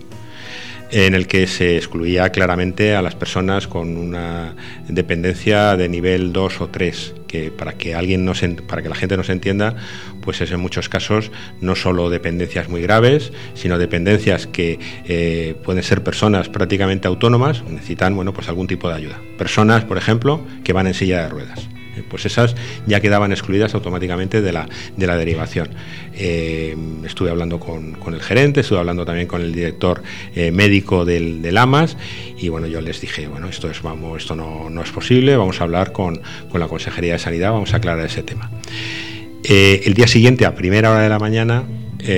en 0.92 1.14
el 1.14 1.28
que 1.28 1.48
se 1.48 1.78
excluía 1.78 2.32
claramente 2.32 2.96
a 2.96 3.02
las 3.02 3.16
personas 3.16 3.68
con 3.68 3.98
una 3.98 4.56
dependencia 4.88 5.78
de 5.78 5.88
nivel 5.90 6.34
2 6.34 6.62
o 6.62 6.68
3, 6.70 7.16
que 7.28 7.52
para 7.52 7.74
que 7.74 7.96
alguien 7.96 8.30
para 8.68 8.82
que 8.82 8.90
la 8.90 8.96
gente 8.96 9.16
nos 9.16 9.30
entienda, 9.30 9.76
pues 10.22 10.42
es 10.42 10.52
en 10.52 10.60
muchos 10.60 10.90
casos 10.90 11.32
no 11.62 11.76
solo 11.76 12.10
dependencias 12.10 12.70
muy 12.70 12.82
graves, 12.82 13.32
sino 13.54 13.78
dependencias 13.78 14.48
que 14.48 14.80
eh, 15.06 15.56
pueden 15.64 15.84
ser 15.84 16.04
personas 16.04 16.50
prácticamente 16.50 17.08
autónomas, 17.08 17.64
necesitan 17.64 18.16
bueno, 18.16 18.34
pues 18.34 18.50
algún 18.50 18.68
tipo 18.68 18.90
de 18.90 18.96
ayuda. 18.96 19.20
Personas, 19.38 19.86
por 19.86 19.98
ejemplo, 19.98 20.42
que 20.64 20.74
van 20.74 20.88
en 20.88 20.94
silla 20.94 21.24
de 21.24 21.30
ruedas 21.30 21.69
pues 22.10 22.26
esas 22.26 22.56
ya 22.86 23.00
quedaban 23.00 23.32
excluidas 23.32 23.74
automáticamente 23.74 24.42
de 24.42 24.52
la, 24.52 24.68
de 24.96 25.08
la 25.08 25.18
derivación. 25.18 25.70
Eh, 26.14 26.76
estuve 27.06 27.30
hablando 27.30 27.60
con, 27.60 27.96
el 28.14 28.22
gerente, 28.22 28.62
estuve 28.62 28.80
hablando 28.80 29.06
también 29.06 29.28
con 29.28 29.42
el 29.42 29.54
director 29.54 30.02
eh, 30.36 30.52
médico 30.52 31.06
del, 31.06 31.58
AMAS 31.58 31.98
y 32.38 32.50
bueno, 32.50 32.68
yo 32.68 32.82
les 32.82 33.02
dije, 33.02 33.28
bueno, 33.28 33.48
esto, 33.48 33.70
es, 33.70 33.82
vamos, 33.82 34.22
esto 34.22 34.36
no, 34.36 34.70
no 34.70 34.82
es 34.82 34.92
posible, 34.92 35.36
vamos 35.38 35.62
a 35.62 35.64
hablar 35.64 35.92
con, 35.92 36.22
con, 36.50 36.60
la 36.60 36.68
Consejería 36.68 37.14
de 37.14 37.20
Sanidad, 37.20 37.52
vamos 37.52 37.74
a 37.74 37.78
aclarar 37.78 38.06
ese 38.06 38.24
tema. 38.24 38.50
Eh, 39.44 39.82
el 39.86 39.94
día 39.94 40.08
siguiente, 40.08 40.46
a 40.46 40.56
primera 40.56 40.92
hora 40.92 41.02
de 41.02 41.10
la 41.10 41.20
mañana, 41.20 41.64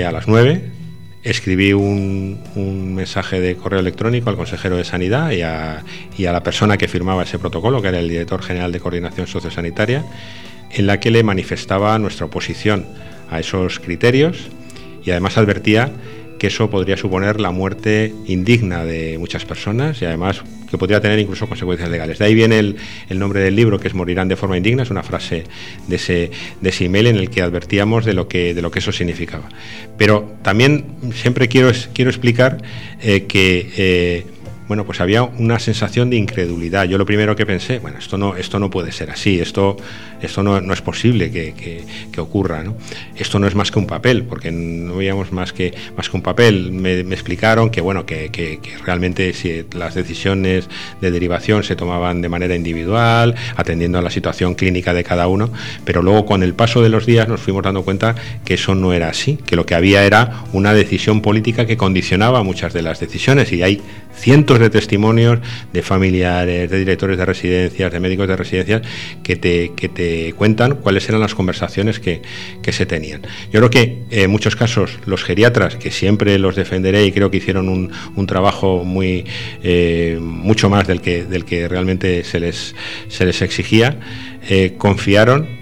a 0.05 0.11
las 0.11 0.27
9, 0.27 0.80
escribí 1.23 1.73
un, 1.73 2.39
mensaje 2.95 3.39
de 3.39 3.55
correo 3.55 3.79
electrónico 3.79 4.29
al 4.29 4.35
consejero 4.35 4.77
de 4.77 4.83
Sanidad 4.83 5.31
y 5.31 5.43
a, 5.43 5.83
la 6.17 6.43
persona 6.43 6.77
que 6.77 6.87
firmaba 6.87 7.23
ese 7.23 7.39
protocolo, 7.39 7.81
que 7.81 7.89
era 7.89 7.99
el 7.99 8.09
director 8.09 8.41
general 8.41 8.71
de 8.71 8.79
Coordinación 8.79 9.27
Sociosanitaria, 9.27 10.03
en 10.71 10.87
la 10.87 10.99
que 10.99 11.11
le 11.11 11.23
manifestaba 11.23 11.97
nuestra 11.99 12.25
oposición 12.25 12.85
a 13.29 13.39
esos 13.39 13.79
criterios 13.79 14.49
y 15.03 15.11
además 15.11 15.37
advertía 15.37 15.91
que 16.39 16.47
eso 16.47 16.69
podría 16.69 16.97
suponer 16.97 17.39
la 17.39 17.51
muerte 17.51 18.13
indigna 18.25 18.83
de 18.83 19.17
muchas 19.19 19.45
personas 19.45 20.01
y 20.01 20.05
además 20.05 20.43
que 20.71 20.77
podría 20.77 21.01
tener 21.01 21.19
incluso 21.19 21.47
consecuencias 21.47 21.89
legales. 21.89 22.17
De 22.17 22.25
ahí 22.25 22.33
viene 22.33 22.57
el, 22.57 23.19
nombre 23.19 23.41
del 23.41 23.55
libro, 23.55 23.77
que 23.77 23.89
es 23.89 23.93
Morirán 23.93 24.29
de 24.29 24.37
forma 24.37 24.57
indigna, 24.57 24.83
es 24.83 24.89
una 24.89 25.03
frase 25.03 25.43
de 25.87 25.95
ese, 25.97 26.31
de 26.61 26.69
ese 26.69 26.85
email 26.85 27.07
en 27.07 27.17
el 27.17 27.29
que 27.29 27.41
advertíamos 27.41 28.05
de 28.05 28.13
lo 28.13 28.27
que, 28.27 28.53
de 28.53 28.61
lo 28.61 28.71
que 28.71 28.79
eso 28.79 28.91
significaba. 28.91 29.49
Pero 29.97 30.33
también 30.41 30.85
siempre 31.13 31.49
quiero, 31.49 31.71
quiero 31.93 32.09
explicar 32.09 32.63
eh, 33.01 33.25
que... 33.25 33.69
Eh, 33.77 34.25
bueno, 34.71 34.85
pues 34.85 35.01
había 35.01 35.23
una 35.23 35.59
sensación 35.59 36.09
de 36.09 36.15
incredulidad. 36.15 36.85
Yo 36.85 36.97
lo 36.97 37.05
primero 37.05 37.35
que 37.35 37.45
pensé, 37.45 37.79
bueno, 37.79 37.99
esto 37.99 38.17
no, 38.17 38.37
esto 38.37 38.57
no 38.57 38.69
puede 38.69 38.93
ser 38.93 39.11
así, 39.11 39.37
esto, 39.37 39.75
esto 40.21 40.43
no, 40.43 40.71
es 40.71 40.81
posible 40.81 41.29
que, 41.29 41.83
ocurra, 42.17 42.63
¿no? 42.63 42.77
Esto 43.17 43.37
no 43.37 43.47
es 43.47 43.53
más 43.53 43.69
que 43.69 43.79
un 43.79 43.85
papel, 43.85 44.23
porque 44.23 44.49
no 44.49 44.95
veíamos 44.95 45.33
más 45.33 45.51
que, 45.51 45.73
más 45.97 46.09
que 46.09 46.15
un 46.15 46.23
papel. 46.23 46.71
Me, 46.71 47.01
explicaron 47.01 47.69
que, 47.69 47.81
bueno, 47.81 48.05
que, 48.05 48.61
realmente 48.85 49.33
si 49.33 49.65
las 49.73 49.93
decisiones 49.93 50.69
de 51.01 51.11
derivación 51.11 51.65
se 51.65 51.75
tomaban 51.75 52.21
de 52.21 52.29
manera 52.29 52.55
individual, 52.55 53.35
atendiendo 53.57 53.97
a 53.97 54.01
la 54.01 54.09
situación 54.09 54.55
clínica 54.55 54.93
de 54.93 55.03
cada 55.03 55.27
uno, 55.27 55.51
pero 55.83 56.01
luego 56.01 56.25
con 56.25 56.43
el 56.43 56.53
paso 56.53 56.81
de 56.81 56.87
los 56.87 57.05
días 57.05 57.27
nos 57.27 57.41
fuimos 57.41 57.63
dando 57.63 57.83
cuenta 57.83 58.15
que 58.45 58.53
eso 58.53 58.73
no 58.73 58.93
era 58.93 59.09
así, 59.09 59.37
que 59.45 59.57
lo 59.57 59.65
que 59.65 59.75
había 59.75 60.05
era 60.05 60.45
una 60.53 60.73
decisión 60.73 61.21
política 61.21 61.65
que 61.65 61.75
condicionaba 61.75 62.41
muchas 62.43 62.71
de 62.71 62.83
las 62.83 63.01
decisiones 63.01 63.51
y 63.51 63.63
hay 63.63 63.81
cientos 64.15 64.60
de 64.61 64.69
testimonios 64.69 65.39
de 65.73 65.81
familiares, 65.81 66.69
de 66.69 66.79
directores 66.79 67.17
de 67.17 67.25
residencias, 67.25 67.91
de 67.91 67.99
médicos 67.99 68.27
de 68.27 68.35
residencias, 68.35 68.81
que 69.23 69.35
te, 69.35 69.73
que 69.75 69.89
te 69.89 70.33
cuentan 70.33 70.75
cuáles 70.75 71.07
eran 71.09 71.21
las 71.21 71.35
conversaciones 71.35 71.99
que, 71.99 72.21
se 72.71 72.85
tenían. 72.85 73.21
Yo 73.51 73.59
creo 73.59 73.69
que 73.69 74.03
en 74.11 74.31
muchos 74.31 74.55
casos 74.55 74.99
los 75.05 75.25
geriatras, 75.25 75.75
que 75.75 75.91
siempre 75.91 76.39
los 76.39 76.55
defenderé 76.55 77.05
y 77.05 77.11
creo 77.11 77.29
que 77.29 77.37
hicieron 77.37 77.67
un, 77.67 77.91
un 78.15 78.27
trabajo 78.27 78.85
muy 78.85 79.25
eh, 79.61 80.17
mucho 80.21 80.69
más 80.69 80.87
del 80.87 81.01
que, 81.01 81.25
del 81.25 81.43
que 81.43 81.67
realmente 81.67 82.23
se 82.23 82.39
les, 82.39 82.75
se 83.09 83.25
les 83.25 83.41
exigía, 83.41 83.99
eh, 84.49 84.75
confiaron 84.77 85.60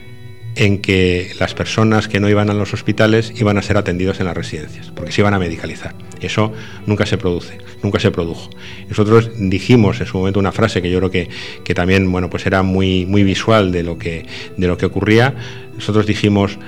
en 0.60 0.80
que 0.80 1.32
las 1.40 1.54
personas 1.54 2.10
que 2.10 2.20
no 2.20 2.28
iban 2.28 2.50
a 2.50 2.54
los 2.54 2.74
hospitales 2.74 3.32
iban 3.38 3.58
a 3.58 3.62
ser 3.62 3.78
atendidos 3.78 4.20
en 4.20 4.26
las 4.26 4.36
residencias, 4.36 4.92
porque 4.92 5.14
se 5.14 5.22
iban 5.22 5.34
a 5.34 5.40
medicalizar. 5.40 5.96
Eso 6.20 6.52
nunca 6.86 7.06
se 7.06 7.18
produce, 7.18 7.60
nunca 7.82 7.98
se 7.98 8.12
produjo. 8.12 8.50
Nosotros 8.90 9.32
dijimos 9.38 10.02
en 10.02 10.06
su 10.06 10.18
momento 10.18 10.38
una 10.38 10.52
frase 10.52 10.82
que 10.82 10.92
yo 10.92 10.98
creo 10.98 11.12
que, 11.12 11.30
que 11.64 11.74
también 11.74 12.12
bueno, 12.12 12.30
pues 12.30 12.46
era 12.46 12.62
muy, 12.62 13.06
muy 13.06 13.24
visual 13.24 13.72
de 13.72 13.84
lo, 13.84 13.98
que, 13.98 14.26
de 14.58 14.68
lo 14.68 14.78
que 14.78 14.86
ocurría. 14.86 15.34
Nosotros 15.76 16.06
dijimos, 16.06 16.60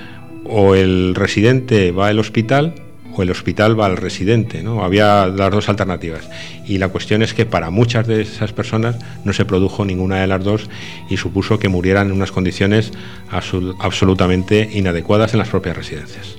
o 0.44 0.74
el 0.74 1.14
residente 1.14 1.92
va 1.92 2.08
al 2.08 2.18
hospital 2.18 2.74
o 3.14 3.22
el 3.22 3.30
hospital 3.30 3.78
va 3.78 3.86
al 3.86 3.96
residente, 3.96 4.62
¿no? 4.62 4.84
Había 4.84 5.26
las 5.26 5.50
dos 5.50 5.68
alternativas. 5.68 6.28
Y 6.66 6.78
la 6.78 6.88
cuestión 6.88 7.22
es 7.22 7.34
que 7.34 7.46
para 7.46 7.70
muchas 7.70 8.06
de 8.06 8.22
esas 8.22 8.52
personas 8.52 8.96
no 9.24 9.32
se 9.32 9.44
produjo 9.44 9.84
ninguna 9.84 10.20
de 10.20 10.26
las 10.26 10.42
dos 10.42 10.68
y 11.10 11.16
supuso 11.16 11.58
que 11.58 11.68
murieran 11.68 12.08
en 12.08 12.12
unas 12.14 12.32
condiciones 12.32 12.92
absolutamente 13.30 14.68
inadecuadas 14.72 15.32
en 15.32 15.38
las 15.38 15.48
propias 15.48 15.76
residencias. 15.76 16.36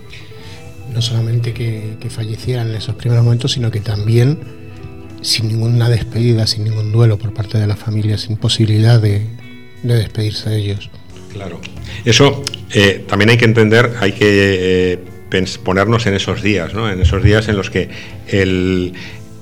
No 0.93 1.01
solamente 1.01 1.53
que, 1.53 1.97
fallecieran 2.09 2.69
en 2.69 2.75
esos 2.75 2.95
primeros 2.95 3.23
momentos, 3.23 3.53
sino 3.53 3.71
que 3.71 3.79
también 3.79 4.39
sin 5.21 5.47
ninguna 5.47 5.89
despedida, 5.89 6.45
sin 6.47 6.65
ningún 6.65 6.91
duelo 6.91 7.17
por 7.17 7.33
parte 7.33 7.57
de 7.57 7.65
la 7.65 7.75
familia, 7.75 8.17
sin 8.17 8.37
posibilidad 8.37 8.99
de, 8.99 9.25
despedirse 9.83 10.49
de 10.49 10.57
ellos. 10.57 10.89
Claro. 11.31 11.59
Eso 12.05 12.43
eh, 12.73 13.03
también 13.07 13.31
hay 13.31 13.37
que 13.37 13.45
entender, 13.45 13.93
hay 13.99 14.11
que 14.11 14.93
eh, 14.93 14.99
ponernos 15.63 16.05
en 16.05 16.13
esos 16.13 16.41
días, 16.41 16.73
¿no? 16.73 16.89
En 16.89 17.01
esos 17.01 17.23
días 17.23 17.47
en 17.47 17.57
los 17.57 17.69
que 17.69 17.89
el, 18.27 18.93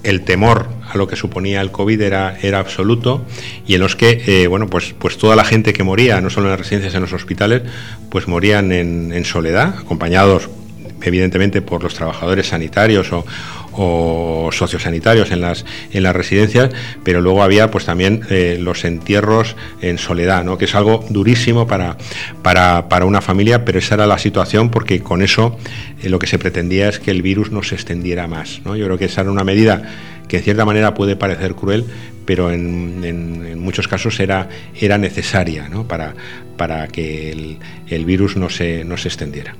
el 0.04 0.22
temor 0.22 0.70
a 0.90 0.98
lo 0.98 1.08
que 1.08 1.16
suponía 1.16 1.62
el 1.62 1.72
COVID 1.72 2.02
era, 2.02 2.38
era 2.42 2.60
absoluto 2.60 3.26
y 3.68 3.76
en 3.76 3.82
los 3.82 3.96
que, 3.96 4.22
eh, 4.26 4.48
bueno, 4.48 4.68
pues, 4.68 4.94
pues 4.98 5.18
toda 5.18 5.36
la 5.36 5.46
gente 5.46 5.74
que 5.74 5.84
moría, 5.84 6.22
no 6.22 6.30
solo 6.30 6.48
en 6.48 6.52
las 6.52 6.60
residencias, 6.60 6.96
en 6.96 7.02
los 7.02 7.14
hospitales, 7.14 7.64
pues 8.10 8.28
morían 8.28 8.72
en, 8.72 9.12
en 9.14 9.26
soledad, 9.26 9.76
acompañados 9.80 10.50
evidentemente 11.04 11.62
por 11.62 11.84
los 11.84 11.94
trabajadores 11.94 12.48
sanitarios 12.48 13.12
o, 13.12 13.26
o 13.74 14.50
sociosanitarios 14.52 15.32
en 15.32 15.42
las, 15.42 15.66
en 15.92 16.04
las 16.04 16.16
residencias, 16.16 16.72
pero 17.04 17.22
luego 17.22 17.44
había 17.44 17.72
pues 17.72 17.86
también 17.86 18.22
eh, 18.30 18.58
los 18.60 18.84
entierros 18.86 19.56
en 19.82 19.98
soledad, 19.98 20.44
¿no? 20.44 20.58
que 20.58 20.66
es 20.66 20.76
algo 20.76 21.06
durísimo 21.10 21.68
para, 21.68 21.96
una 23.06 23.22
familia, 23.22 23.66
pero 23.66 23.80
esa 23.80 23.96
era 23.96 24.08
la 24.08 24.18
situación 24.18 24.70
porque 24.70 25.02
con 25.02 25.22
eso 25.22 25.58
eh, 26.02 26.10
lo 26.10 26.20
que 26.20 26.28
se 26.28 26.40
pretendía 26.40 26.90
es 26.90 27.00
que 27.00 27.12
el 27.12 27.22
virus 27.22 27.52
no 27.52 27.64
se 27.64 27.76
extendiera 27.76 28.28
más. 28.28 28.62
Yo 28.64 28.74
creo 28.74 28.98
que 28.98 29.06
esa 29.06 29.22
era 29.22 29.32
una 29.32 29.44
medida 29.44 29.82
que 30.28 30.38
en 30.38 30.44
cierta 30.44 30.66
manera 30.66 30.94
puede 30.94 31.16
parecer 31.16 31.56
cruel, 31.56 31.86
pero 32.26 32.52
en, 32.52 33.60
muchos 33.60 33.88
casos 33.88 34.20
era, 34.20 34.48
necesaria 34.98 35.70
para, 36.58 36.88
que 36.88 37.58
el, 37.90 38.06
virus 38.06 38.38
no 38.38 38.50
se 38.50 38.84
extendiera. 38.84 39.56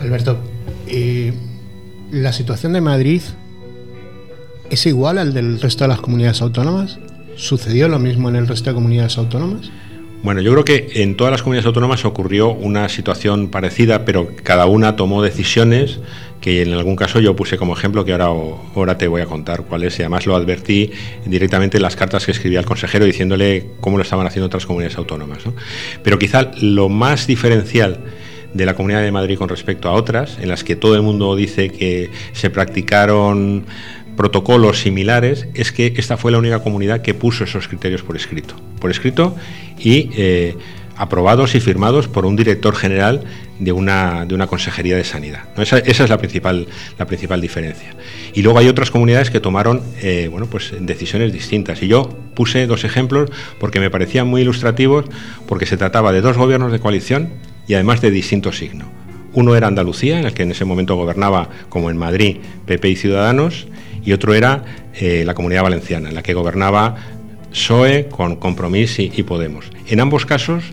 Alberto, 0.00 0.38
eh, 0.86 1.32
¿La 2.10 2.32
situación 2.32 2.72
de 2.72 2.80
Madrid 2.80 3.22
es 4.68 4.86
igual 4.86 5.18
al 5.18 5.32
del 5.32 5.60
resto 5.60 5.84
de 5.84 5.88
las 5.88 6.00
comunidades 6.00 6.42
autónomas? 6.42 6.98
¿Sucedió 7.36 7.88
lo 7.88 8.00
mismo 8.00 8.28
en 8.28 8.34
el 8.34 8.48
resto 8.48 8.70
de 8.70 8.74
comunidades 8.74 9.16
autónomas? 9.16 9.70
Bueno, 10.24 10.40
yo 10.40 10.50
creo 10.52 10.64
que 10.64 11.02
en 11.02 11.16
todas 11.16 11.30
las 11.30 11.42
comunidades 11.42 11.66
autónomas 11.66 12.04
ocurrió 12.04 12.50
una 12.50 12.88
situación 12.88 13.48
parecida, 13.48 14.04
pero 14.04 14.28
cada 14.42 14.66
una 14.66 14.96
tomó 14.96 15.22
decisiones 15.22 16.00
que 16.40 16.62
en 16.62 16.72
algún 16.72 16.96
caso 16.96 17.20
yo 17.20 17.36
puse 17.36 17.56
como 17.58 17.74
ejemplo, 17.74 18.04
que 18.04 18.12
ahora, 18.12 18.26
ahora 18.26 18.98
te 18.98 19.06
voy 19.06 19.22
a 19.22 19.26
contar 19.26 19.62
cuál 19.62 19.84
es, 19.84 19.98
y 19.98 20.02
además 20.02 20.26
lo 20.26 20.34
advertí 20.34 20.90
directamente 21.26 21.76
en 21.76 21.84
las 21.84 21.94
cartas 21.94 22.26
que 22.26 22.32
escribía 22.32 22.58
al 22.58 22.64
consejero 22.64 23.04
diciéndole 23.04 23.70
cómo 23.80 23.98
lo 23.98 24.02
estaban 24.02 24.26
haciendo 24.26 24.46
otras 24.46 24.66
comunidades 24.66 24.98
autónomas. 24.98 25.38
Pero 26.02 26.18
quizá 26.18 26.50
lo 26.60 26.88
más 26.88 27.28
diferencial 27.28 28.00
de 28.54 28.66
la 28.66 28.74
Comunidad 28.74 29.02
de 29.02 29.12
Madrid 29.12 29.38
con 29.38 29.48
respecto 29.48 29.88
a 29.88 29.92
otras, 29.92 30.38
en 30.40 30.48
las 30.48 30.64
que 30.64 30.76
todo 30.76 30.94
el 30.94 31.02
mundo 31.02 31.36
dice 31.36 31.70
que 31.70 32.10
se 32.32 32.50
practicaron 32.50 33.64
protocolos 34.16 34.80
similares, 34.80 35.48
es 35.54 35.72
que 35.72 35.94
esta 35.96 36.16
fue 36.16 36.32
la 36.32 36.38
única 36.38 36.62
comunidad 36.62 37.00
que 37.00 37.14
puso 37.14 37.44
esos 37.44 37.68
criterios 37.68 38.02
por 38.02 38.16
escrito. 38.16 38.54
Por 38.80 38.90
escrito 38.90 39.34
y 39.78 40.10
eh, 40.14 40.56
aprobados 40.96 41.54
y 41.54 41.60
firmados 41.60 42.08
por 42.08 42.26
un 42.26 42.36
director 42.36 42.76
general 42.76 43.24
de 43.58 43.72
una, 43.72 44.26
de 44.26 44.34
una 44.34 44.46
consejería 44.46 44.96
de 44.96 45.04
sanidad. 45.04 45.44
Esa, 45.56 45.78
es 45.78 46.10
la 46.10 46.18
principal, 46.18 46.66
la 46.98 47.06
principal 47.06 47.40
diferencia. 47.40 47.94
Y 48.34 48.42
luego 48.42 48.58
hay 48.58 48.68
otras 48.68 48.90
comunidades 48.90 49.30
que 49.30 49.40
tomaron 49.40 49.80
eh, 50.02 50.28
bueno, 50.30 50.46
pues, 50.46 50.74
decisiones 50.80 51.32
distintas. 51.32 51.82
Y 51.82 51.88
yo 51.88 52.10
puse 52.34 52.66
dos 52.66 52.84
ejemplos 52.84 53.30
porque 53.58 53.80
me 53.80 53.88
parecían 53.88 54.26
muy 54.26 54.42
ilustrativos, 54.42 55.06
porque 55.48 55.64
se 55.64 55.78
trataba 55.78 56.12
de 56.12 56.20
dos 56.20 56.36
gobiernos 56.36 56.72
de 56.72 56.80
coalición 56.80 57.30
y 57.70 57.74
además 57.74 58.00
de 58.00 58.10
distinto 58.10 58.50
signo. 58.50 58.86
Uno 59.32 59.54
era 59.54 59.68
Andalucía, 59.68 60.18
en 60.18 60.26
el 60.26 60.34
que 60.34 60.42
en 60.42 60.50
ese 60.50 60.64
momento 60.64 60.96
gobernaba, 60.96 61.48
como 61.68 61.88
en 61.88 61.96
Madrid, 61.96 62.38
PP 62.66 62.88
y 62.88 62.96
Ciudadanos, 62.96 63.68
y 64.04 64.10
otro 64.10 64.34
era 64.34 64.64
eh, 64.92 65.22
la 65.24 65.34
Comunidad 65.34 65.62
Valenciana, 65.62 66.08
en 66.08 66.16
la 66.16 66.24
que 66.24 66.34
gobernaba 66.34 66.96
PSOE 67.52 68.08
con 68.08 68.34
Compromís 68.34 68.98
y, 68.98 69.22
Podemos. 69.22 69.70
En 69.86 70.00
ambos 70.00 70.26
casos, 70.26 70.64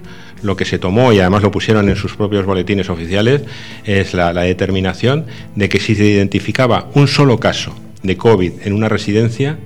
lo 0.41 0.55
que 0.55 0.65
se 0.65 0.79
tomó, 0.79 1.13
y 1.13 1.19
además 1.19 1.43
lo 1.43 1.51
pusieron 1.51 1.87
en 1.87 1.97
sus 1.97 2.15
propios 2.15 2.47
boletines 2.47 2.89
oficiales, 2.89 3.43
es 3.85 4.15
la, 4.15 4.33
la 4.33 4.41
determinación 4.41 5.27
de 5.55 5.69
que 5.69 5.79
si 5.79 5.93
se 5.93 6.03
identificaba 6.03 6.89
un 6.95 7.07
solo 7.07 7.39
caso 7.39 7.75
de 8.01 8.17
COVID 8.17 8.53
en 8.63 8.73
una 8.73 8.89
residencia, 8.89 9.59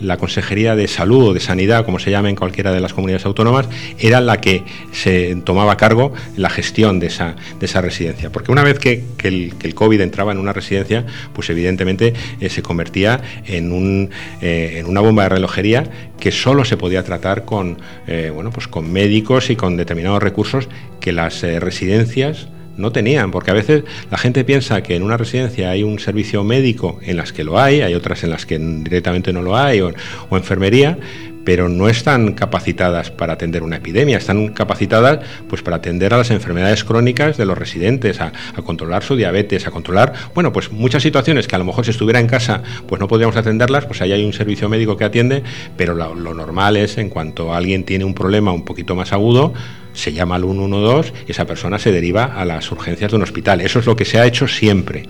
la 0.00 0.16
Consejería 0.16 0.76
de 0.76 0.88
Salud 0.88 1.28
o 1.28 1.34
de 1.34 1.40
Sanidad, 1.40 1.84
como 1.84 1.98
se 1.98 2.10
llama 2.10 2.30
en 2.30 2.36
cualquiera 2.36 2.72
de 2.72 2.80
las 2.80 2.92
comunidades 2.92 3.26
autónomas, 3.26 3.68
era 3.98 4.20
la 4.20 4.40
que 4.40 4.64
se 4.92 5.36
tomaba 5.44 5.72
a 5.72 5.76
cargo 5.76 6.12
la 6.36 6.50
gestión 6.50 7.00
de 7.00 7.08
esa, 7.08 7.36
de 7.58 7.66
esa 7.66 7.80
residencia. 7.80 8.30
Porque 8.30 8.52
una 8.52 8.62
vez 8.62 8.78
que, 8.78 9.04
el, 9.22 9.74
COVID 9.74 10.00
entraba 10.00 10.32
en 10.32 10.38
una 10.38 10.52
residencia, 10.52 11.04
pues 11.32 11.50
evidentemente 11.50 12.14
eh, 12.40 12.48
se 12.48 12.62
convertía 12.62 13.20
en, 13.46 13.72
un, 13.72 14.10
eh, 14.40 14.76
en 14.78 14.86
una 14.86 15.00
bomba 15.00 15.24
de 15.24 15.28
relojería 15.30 15.84
que 16.18 16.32
solo 16.32 16.64
se 16.64 16.76
podía 16.76 17.02
tratar 17.04 17.44
con, 17.44 17.78
eh, 18.06 18.30
bueno, 18.34 18.50
pues 18.50 18.66
con 18.66 18.90
médicos 18.92 19.50
y 19.50 19.56
con 19.56 19.76
determinados 19.76 20.22
recursos 20.22 20.68
que 21.00 21.12
las 21.12 21.42
residencias 21.42 22.48
no 22.78 22.92
tenían, 22.92 23.30
porque 23.30 23.50
a 23.50 23.54
veces 23.54 23.84
la 24.10 24.16
gente 24.16 24.44
piensa 24.44 24.82
que 24.82 24.96
en 24.96 25.02
una 25.02 25.16
residencia 25.16 25.70
hay 25.70 25.82
un 25.82 25.98
servicio 25.98 26.44
médico 26.44 26.98
en 27.02 27.16
las 27.16 27.32
que 27.32 27.44
lo 27.44 27.58
hay, 27.58 27.82
hay 27.82 27.94
otras 27.94 28.24
en 28.24 28.30
las 28.30 28.46
que 28.46 28.58
directamente 28.58 29.32
no 29.32 29.42
lo 29.42 29.56
hay, 29.56 29.80
o, 29.80 29.92
enfermería, 30.30 30.98
pero 31.44 31.68
no 31.68 31.88
están 31.88 32.34
capacitadas 32.34 33.10
para 33.10 33.32
atender 33.32 33.62
una 33.62 33.76
epidemia, 33.76 34.18
están 34.18 34.48
capacitadas 34.48 35.20
pues 35.48 35.62
para 35.62 35.76
atender 35.76 36.12
a 36.14 36.18
las 36.18 36.30
enfermedades 36.30 36.84
crónicas 36.84 37.36
de 37.36 37.46
los 37.46 37.58
residentes, 37.58 38.20
a, 38.20 38.32
controlar 38.64 39.02
su 39.02 39.16
diabetes, 39.16 39.66
a 39.66 39.70
controlar, 39.70 40.12
bueno, 40.34 40.52
pues 40.52 40.70
muchas 40.70 41.02
situaciones 41.02 41.48
que 41.48 41.56
a 41.56 41.58
lo 41.58 41.64
mejor 41.64 41.84
si 41.84 41.90
estuviera 41.90 42.20
en 42.20 42.26
casa 42.26 42.62
pues 42.86 43.00
no 43.00 43.08
podríamos 43.08 43.36
atenderlas, 43.36 43.86
pues 43.86 44.00
ahí 44.02 44.12
hay 44.12 44.24
un 44.24 44.32
servicio 44.32 44.68
médico 44.68 44.96
que 44.96 45.04
atiende, 45.04 45.42
pero 45.76 45.94
lo, 45.94 46.14
lo 46.14 46.34
normal 46.34 46.76
es 46.76 46.98
en 46.98 47.08
cuanto 47.08 47.54
alguien 47.54 47.84
tiene 47.84 48.04
un 48.04 48.14
problema 48.14 48.52
un 48.52 48.64
poquito 48.64 48.94
más 48.94 49.12
agudo, 49.12 49.54
se 49.98 50.12
llama 50.12 50.36
al 50.36 50.42
112 50.42 51.12
y 51.26 51.32
esa 51.32 51.44
persona 51.44 51.78
se 51.78 51.92
deriva 51.92 52.24
a 52.24 52.44
las 52.44 52.70
urgencias 52.70 53.10
de 53.10 53.16
un 53.16 53.22
hospital. 53.24 53.60
Eso 53.60 53.80
es 53.80 53.86
lo 53.86 53.96
que 53.96 54.04
se 54.04 54.18
ha 54.18 54.26
hecho 54.26 54.46
siempre 54.46 55.04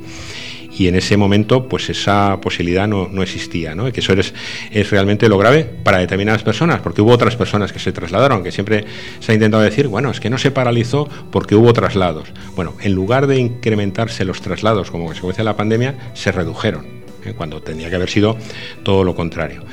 y 0.79 0.87
en 0.87 0.95
ese 0.95 1.17
momento 1.17 1.69
pues 1.69 1.91
esa 1.91 2.41
posibilidad 2.41 2.87
no, 2.87 3.09
no 3.09 3.23
existía, 3.23 3.75
¿no? 3.75 3.91
que 3.93 4.01
eso 4.01 4.13
es, 4.13 4.33
es, 4.71 4.91
realmente 4.91 5.29
lo 5.29 5.37
grave 5.37 5.65
para 5.65 5.99
determinadas 5.99 6.45
personas, 6.45 6.81
porque 6.81 7.03
hubo 7.03 7.13
otras 7.13 7.37
personas 7.37 7.73
que 7.73 7.81
se 7.81 7.93
trasladaron, 7.93 8.45
que 8.45 8.53
siempre 8.53 8.85
se 9.19 9.33
ha 9.33 9.35
intentado 9.35 9.63
decir, 9.63 9.89
bueno, 9.89 10.11
es 10.11 10.21
que 10.21 10.31
no 10.31 10.39
se 10.39 10.53
paralizó 10.53 11.09
porque 11.33 11.57
hubo 11.57 11.73
traslados. 11.73 12.29
Bueno, 12.55 12.75
en 12.81 12.95
lugar 12.95 13.27
de 13.27 13.39
incrementarse 13.39 14.25
los 14.25 14.41
traslados 14.41 14.91
como 14.91 15.07
consecuencia 15.07 15.43
de 15.43 15.51
la 15.51 15.57
pandemia, 15.57 16.13
se 16.15 16.31
redujeron, 16.31 16.87
¿eh? 17.25 17.35
cuando 17.37 17.61
tenía 17.61 17.91
que 17.91 17.97
haber 17.97 18.11
sido 18.11 18.37
todo 18.85 19.03
lo 19.03 19.17
contrario. 19.17 19.65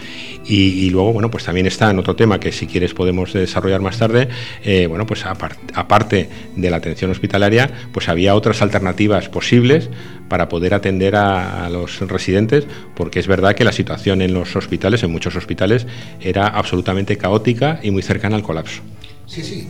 Y, 0.47 0.89
luego, 0.91 1.11
bueno, 1.13 1.31
pues 1.31 1.43
también 1.43 1.65
está 1.65 1.89
en 1.89 1.97
otro 1.97 2.15
tema 2.15 2.39
que 2.39 2.51
si 2.51 2.67
quieres 2.67 2.93
podemos 2.93 3.33
desarrollar 3.33 3.81
más 3.81 3.97
tarde, 3.97 4.27
eh, 4.63 4.85
bueno, 4.87 5.05
pues 5.05 5.25
aparte 5.25 6.29
de 6.55 6.69
la 6.69 6.77
atención 6.77 7.09
hospitalaria, 7.09 7.69
pues 7.91 8.09
había 8.09 8.35
otras 8.35 8.61
alternativas 8.61 9.27
posibles 9.29 9.89
para 10.29 10.49
poder 10.49 10.73
atender 10.73 11.15
a, 11.15 11.69
los 11.69 11.99
residentes, 12.01 12.65
porque 12.95 13.19
es 13.19 13.27
verdad 13.27 13.55
que 13.55 13.63
la 13.63 13.71
situación 13.71 14.21
en 14.21 14.33
los 14.33 14.55
hospitales, 14.55 15.03
en 15.03 15.11
muchos 15.11 15.35
hospitales, 15.35 15.87
era 16.21 16.47
absolutamente 16.47 17.17
caótica 17.17 17.79
y 17.81 17.91
muy 17.91 18.01
cercana 18.01 18.35
al 18.35 18.43
colapso. 18.43 18.81
Sí, 19.27 19.41
sí. 19.41 19.67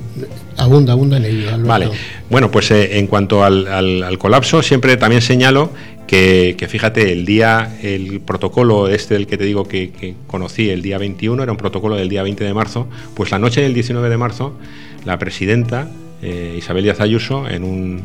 Abunda, 0.58 0.92
abunda 0.92 1.16
en 1.16 1.26
ello. 1.26 1.58
Vale. 1.60 1.90
Bueno, 2.30 2.52
pues 2.52 2.72
eh, 2.72 3.00
en 3.00 3.08
cuanto 3.08 3.44
al, 3.44 3.68
al, 3.68 4.18
colapso, 4.18 4.62
siempre 4.62 4.98
también 4.98 5.22
señalo 5.22 5.72
que, 6.08 6.68
fíjate, 6.70 7.12
el 7.12 7.26
día, 7.26 7.78
el 7.82 8.22
protocolo 8.22 8.88
este 8.88 9.16
del 9.16 9.28
que 9.28 9.38
te 9.38 9.46
digo 9.46 9.68
que, 9.68 10.16
conocí 10.28 10.70
el 10.70 10.82
día 10.82 10.98
21, 10.98 11.42
era 11.42 11.52
un 11.52 11.58
protocolo 11.58 11.96
del 11.96 12.10
día 12.10 12.24
20 12.24 12.44
de 12.44 12.54
marzo, 12.54 12.88
pues 13.16 13.32
la 13.32 13.40
noche 13.40 13.62
del 13.62 13.74
19 13.74 14.10
de 14.10 14.18
marzo, 14.18 14.58
la 15.04 15.18
presidenta 15.18 15.90
eh, 16.22 16.56
Isabel 16.58 16.84
Díaz 16.84 17.02
Ayuso, 17.02 17.48
en 17.48 17.64
un 17.64 18.02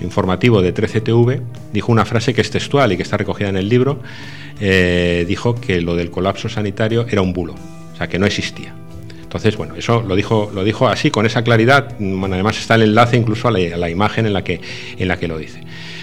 informativo 0.00 0.62
de 0.62 0.74
13TV, 0.74 1.40
dijo 1.72 1.92
una 1.92 2.04
frase 2.04 2.32
que 2.32 2.40
es 2.40 2.50
textual 2.50 2.92
y 2.92 2.96
que 2.96 3.02
está 3.02 3.16
recogida 3.16 3.48
en 3.48 3.56
el 3.56 3.68
libro, 3.68 4.00
eh, 4.60 5.24
dijo 5.28 5.54
que 5.54 5.80
lo 5.80 5.94
del 5.94 6.10
colapso 6.10 6.48
sanitario 6.48 7.06
era 7.08 7.22
un 7.22 7.32
bulo, 7.32 7.54
o 7.92 7.96
sea, 7.96 8.08
que 8.08 8.18
no 8.18 8.26
existía. 8.26 8.74
Entonces, 9.22 9.56
bueno, 9.56 9.76
eso 9.76 10.02
lo 10.02 10.16
dijo, 10.16 10.50
lo 10.52 10.64
dijo 10.64 10.88
así, 10.88 11.12
con 11.12 11.24
esa 11.24 11.44
claridad. 11.44 11.94
Bueno, 12.00 12.34
además 12.34 12.58
está 12.58 12.74
el 12.74 12.82
enlace 12.82 13.16
incluso 13.16 13.46
a 13.46 13.52
la, 13.52 13.74
a 13.74 13.78
la 13.78 13.88
imagen 13.88 14.26
en 14.26 14.32
la, 14.32 14.42
que, 14.42 14.60
en 14.98 15.06
la 15.06 15.20
que 15.20 15.28
lo 15.28 15.38
dice. 15.38 15.60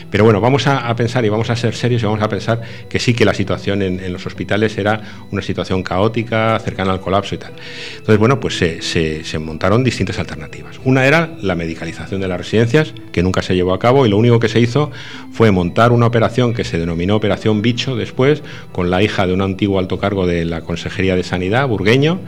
Pero 0.09 0.23
bueno, 0.23 0.39
vamos 0.39 0.67
a, 0.67 0.95
pensar 0.95 1.25
y 1.25 1.29
vamos 1.29 1.49
a 1.49 1.55
ser 1.55 1.75
serios 1.75 2.01
y 2.01 2.05
vamos 2.05 2.21
a 2.21 2.29
pensar 2.29 2.61
que 2.89 2.99
sí 2.99 3.13
que 3.13 3.25
la 3.25 3.33
situación 3.33 3.81
en, 3.81 4.13
los 4.13 4.25
hospitales 4.25 4.77
era 4.77 5.01
una 5.31 5.41
situación 5.41 5.83
caótica, 5.83 6.57
cercana 6.59 6.93
al 6.93 7.01
colapso 7.01 7.35
y 7.35 7.37
tal. 7.37 7.53
Entonces, 7.91 8.17
bueno, 8.17 8.39
pues 8.39 8.57
se, 8.57 9.39
montaron 9.39 9.83
distintas 9.83 10.17
alternativas. 10.19 10.79
Una 10.83 11.05
era 11.05 11.35
la 11.41 11.55
medicalización 11.55 12.21
de 12.21 12.27
las 12.27 12.37
residencias, 12.37 12.93
que 13.11 13.21
nunca 13.21 13.41
se 13.41 13.55
llevó 13.55 13.73
a 13.73 13.79
cabo 13.79 14.05
y 14.05 14.09
lo 14.09 14.17
único 14.17 14.39
que 14.39 14.49
se 14.49 14.59
hizo 14.59 14.91
fue 15.31 15.51
montar 15.51 15.91
una 15.91 16.05
operación 16.05 16.53
que 16.53 16.63
se 16.63 16.79
denominó 16.79 17.15
Operación 17.15 17.61
Bicho 17.61 17.95
después, 17.95 18.43
con 18.71 18.89
la 18.89 19.03
hija 19.03 19.27
de 19.27 19.33
un 19.33 19.41
antiguo 19.41 19.79
alto 19.79 19.99
cargo 19.99 20.25
de 20.25 20.45
la 20.45 20.61
Consejería 20.61 21.15
de 21.15 21.23
Sanidad, 21.23 21.67
burgueño, 21.67 22.19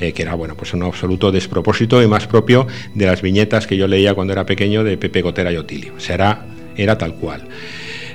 eh, 0.00 0.12
que 0.12 0.22
era, 0.22 0.34
bueno, 0.34 0.54
pues 0.56 0.74
un 0.74 0.82
absoluto 0.82 1.30
despropósito 1.30 2.02
y 2.02 2.08
más 2.08 2.26
propio 2.26 2.66
de 2.94 3.06
las 3.06 3.22
viñetas 3.22 3.66
que 3.66 3.76
yo 3.76 3.86
leía 3.86 4.14
cuando 4.14 4.32
era 4.32 4.46
pequeño 4.46 4.84
de 4.84 4.96
Pepe 4.96 5.22
Gotera 5.22 5.52
y 5.52 5.56
Otilio. 5.56 5.94
Será 5.98 6.46
era 6.76 6.98
tal 6.98 7.14
cual. 7.14 7.48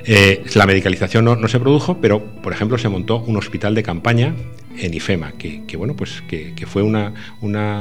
Eh, 0.08 0.44
la 0.54 0.66
medicalización 0.66 1.24
no, 1.24 1.48
se 1.48 1.58
produjo, 1.58 1.98
pero, 2.00 2.22
por 2.24 2.52
ejemplo, 2.52 2.78
se 2.78 2.88
montó 2.88 3.18
un 3.18 3.36
hospital 3.36 3.74
de 3.74 3.82
campaña 3.82 4.34
en 4.78 4.94
IFEMA, 4.94 5.32
que, 5.32 5.76
bueno, 5.76 5.96
pues 5.96 6.22
que, 6.28 6.54
fue 6.64 6.82
una, 6.82 7.12
una, 7.40 7.80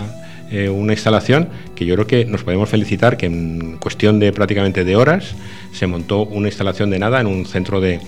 eh, 0.50 0.68
una, 0.68 0.94
instalación 0.94 1.50
que 1.76 1.86
yo 1.86 1.94
creo 1.94 2.08
que 2.08 2.26
nos 2.26 2.44
podemos 2.44 2.68
felicitar 2.68 3.16
que 3.16 3.28
en 3.28 3.78
cuestión 3.78 4.20
de 4.20 4.34
prácticamente 4.34 4.84
de 4.84 4.96
horas 4.96 5.36
se 5.72 5.86
montó 5.86 6.24
una 6.24 6.48
instalación 6.48 6.90
de 6.90 6.98
nada 6.98 7.22
en 7.22 7.28
un 7.28 7.46
centro 7.46 7.80
de, 7.80 8.00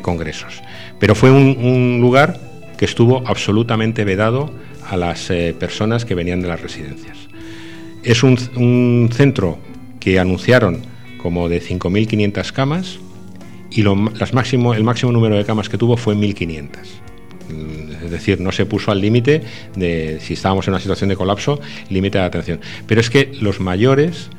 congresos. 0.00 0.62
Pero 1.00 1.16
fue 1.16 1.32
un, 1.32 1.98
lugar 2.00 2.38
que 2.76 2.84
estuvo 2.84 3.26
absolutamente 3.26 4.04
vedado 4.04 4.52
a 4.88 4.96
las 4.96 5.28
eh, 5.30 5.56
personas 5.58 6.04
que 6.04 6.14
venían 6.14 6.40
de 6.40 6.48
las 6.48 6.60
residencias. 6.60 7.16
Es 8.04 8.22
un, 8.22 8.38
un 8.54 9.10
centro 9.12 9.58
que 9.98 10.20
anunciaron 10.20 10.82
como 11.26 11.48
de 11.48 11.60
5.500 11.60 12.52
camas 12.52 13.00
y 13.68 13.82
lo, 13.82 13.96
las 14.16 14.32
el 14.32 14.84
máximo 14.84 15.10
número 15.10 15.36
de 15.36 15.44
camas 15.44 15.68
que 15.68 15.76
tuvo 15.76 15.96
fue 15.96 16.14
1.500. 16.14 16.68
Mm, 17.48 18.04
es 18.04 18.10
decir, 18.12 18.40
no 18.40 18.52
se 18.52 18.64
puso 18.64 18.92
al 18.92 19.00
límite 19.00 19.42
de 19.74 20.18
si 20.20 20.34
estábamos 20.34 20.68
en 20.68 20.74
una 20.74 20.80
situación 20.80 21.08
de 21.08 21.16
colapso, 21.16 21.58
límite 21.90 22.18
de 22.18 22.24
atención. 22.24 22.60
Pero 22.86 23.00
es 23.00 23.10
que 23.10 23.32
los 23.40 23.58
mayores 23.58 24.30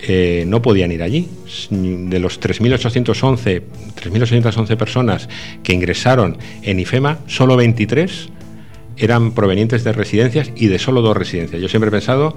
eh, 0.00 0.42
no 0.48 0.62
podían 0.62 0.90
ir 0.90 1.04
allí. 1.04 1.28
De 1.70 2.18
los 2.18 2.40
3.811, 2.40 3.62
3.811 3.94 4.76
personas 4.76 5.28
que 5.62 5.74
ingresaron 5.74 6.38
en 6.62 6.80
IFEMA, 6.80 7.20
solo 7.28 7.54
23 7.54 8.30
eran 8.96 9.30
provenientes 9.30 9.84
de 9.84 9.92
residencias 9.92 10.50
y 10.56 10.66
de 10.66 10.80
solo 10.80 11.02
dos 11.02 11.16
residencias. 11.16 11.62
Yo 11.62 11.68
siempre 11.68 11.86
he 11.86 11.92
pensado 11.92 12.36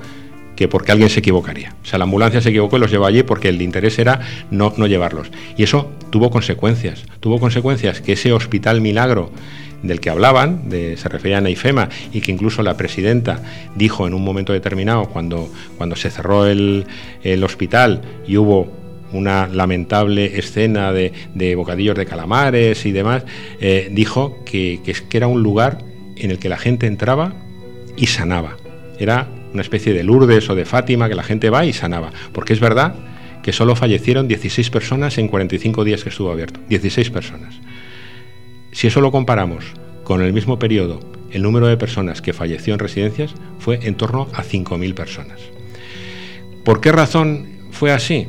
que 0.59 0.67
porque 0.67 0.91
alguien 0.91 1.09
se 1.09 1.21
equivocaría. 1.21 1.73
O 1.81 1.85
sea, 1.85 1.97
la 1.99 2.03
ambulancia 2.03 2.41
se 2.41 2.49
equivocó 2.49 2.75
y 2.75 2.81
los 2.81 2.91
llevó 2.91 3.05
allí 3.05 3.23
porque 3.23 3.47
el 3.47 3.61
interés 3.61 3.97
era 3.97 4.19
no, 4.51 4.73
no 4.75 4.87
llevarlos. 4.87 5.31
Y 5.55 5.63
eso 5.63 5.89
tuvo 6.09 6.31
consecuencias. 6.31 7.05
Tuvo 7.21 7.39
consecuencias 7.39 8.01
que 8.01 8.11
ese 8.11 8.33
hospital 8.33 8.81
milagro 8.81 9.31
del 9.83 10.01
que 10.01 10.09
hablaban, 10.09 10.67
de, 10.67 10.97
se 10.97 11.07
referían 11.07 11.45
a 11.45 11.49
IFEMA, 11.49 11.87
y 12.11 12.19
que 12.19 12.33
incluso 12.33 12.61
la 12.61 12.75
presidenta 12.75 13.41
dijo 13.77 14.05
en 14.05 14.13
un 14.13 14.21
momento 14.21 14.51
determinado, 14.51 15.05
cuando, 15.05 15.49
cuando 15.77 15.95
se 15.95 16.09
cerró 16.09 16.45
el, 16.45 16.85
hospital 17.41 18.01
y 18.27 18.35
hubo 18.35 18.69
una 19.13 19.47
lamentable 19.47 20.39
escena 20.39 20.91
de, 20.91 21.55
bocadillos 21.55 21.95
de 21.95 22.05
calamares 22.05 22.85
y 22.85 22.91
demás, 22.91 23.23
eh, 23.61 23.87
dijo 23.93 24.43
que, 24.43 24.81
que, 24.83 24.91
que 24.91 25.17
era 25.17 25.27
un 25.27 25.41
lugar 25.41 25.77
en 26.17 26.31
el 26.31 26.37
que 26.37 26.49
la 26.49 26.57
gente 26.57 26.85
entraba 26.85 27.31
y 27.95 28.07
sanaba. 28.07 28.57
Era 28.99 29.29
una 29.53 29.61
especie 29.61 29.93
de 29.93 30.03
Lourdes 30.03 30.49
o 30.49 30.55
de 30.55 30.65
Fátima 30.65 31.09
que 31.09 31.15
la 31.15 31.23
gente 31.23 31.49
va 31.49 31.65
y 31.65 31.73
sanaba. 31.73 32.11
Porque 32.33 32.53
es 32.53 32.59
verdad 32.59 32.95
que 33.43 33.53
solo 33.53 33.75
fallecieron 33.75 34.27
16 34.27 34.69
personas 34.69 35.17
en 35.17 35.27
45 35.27 35.83
días 35.83 36.03
que 36.03 36.09
estuvo 36.09 36.31
abierto. 36.31 36.59
16 36.69 37.09
personas. 37.09 37.55
Si 38.71 38.87
eso 38.87 39.01
lo 39.01 39.11
comparamos 39.11 39.65
con 40.03 40.21
el 40.21 40.33
mismo 40.33 40.59
periodo, 40.59 40.99
el 41.31 41.43
número 41.43 41.67
de 41.67 41.77
personas 41.77 42.21
que 42.21 42.33
falleció 42.33 42.73
en 42.73 42.79
residencias 42.79 43.33
fue 43.59 43.79
en 43.83 43.95
torno 43.95 44.27
a 44.33 44.43
5.000 44.43 44.93
personas. 44.93 45.39
¿Por 46.63 46.81
qué 46.81 46.91
razón 46.91 47.47
fue 47.71 47.91
así? 47.91 48.27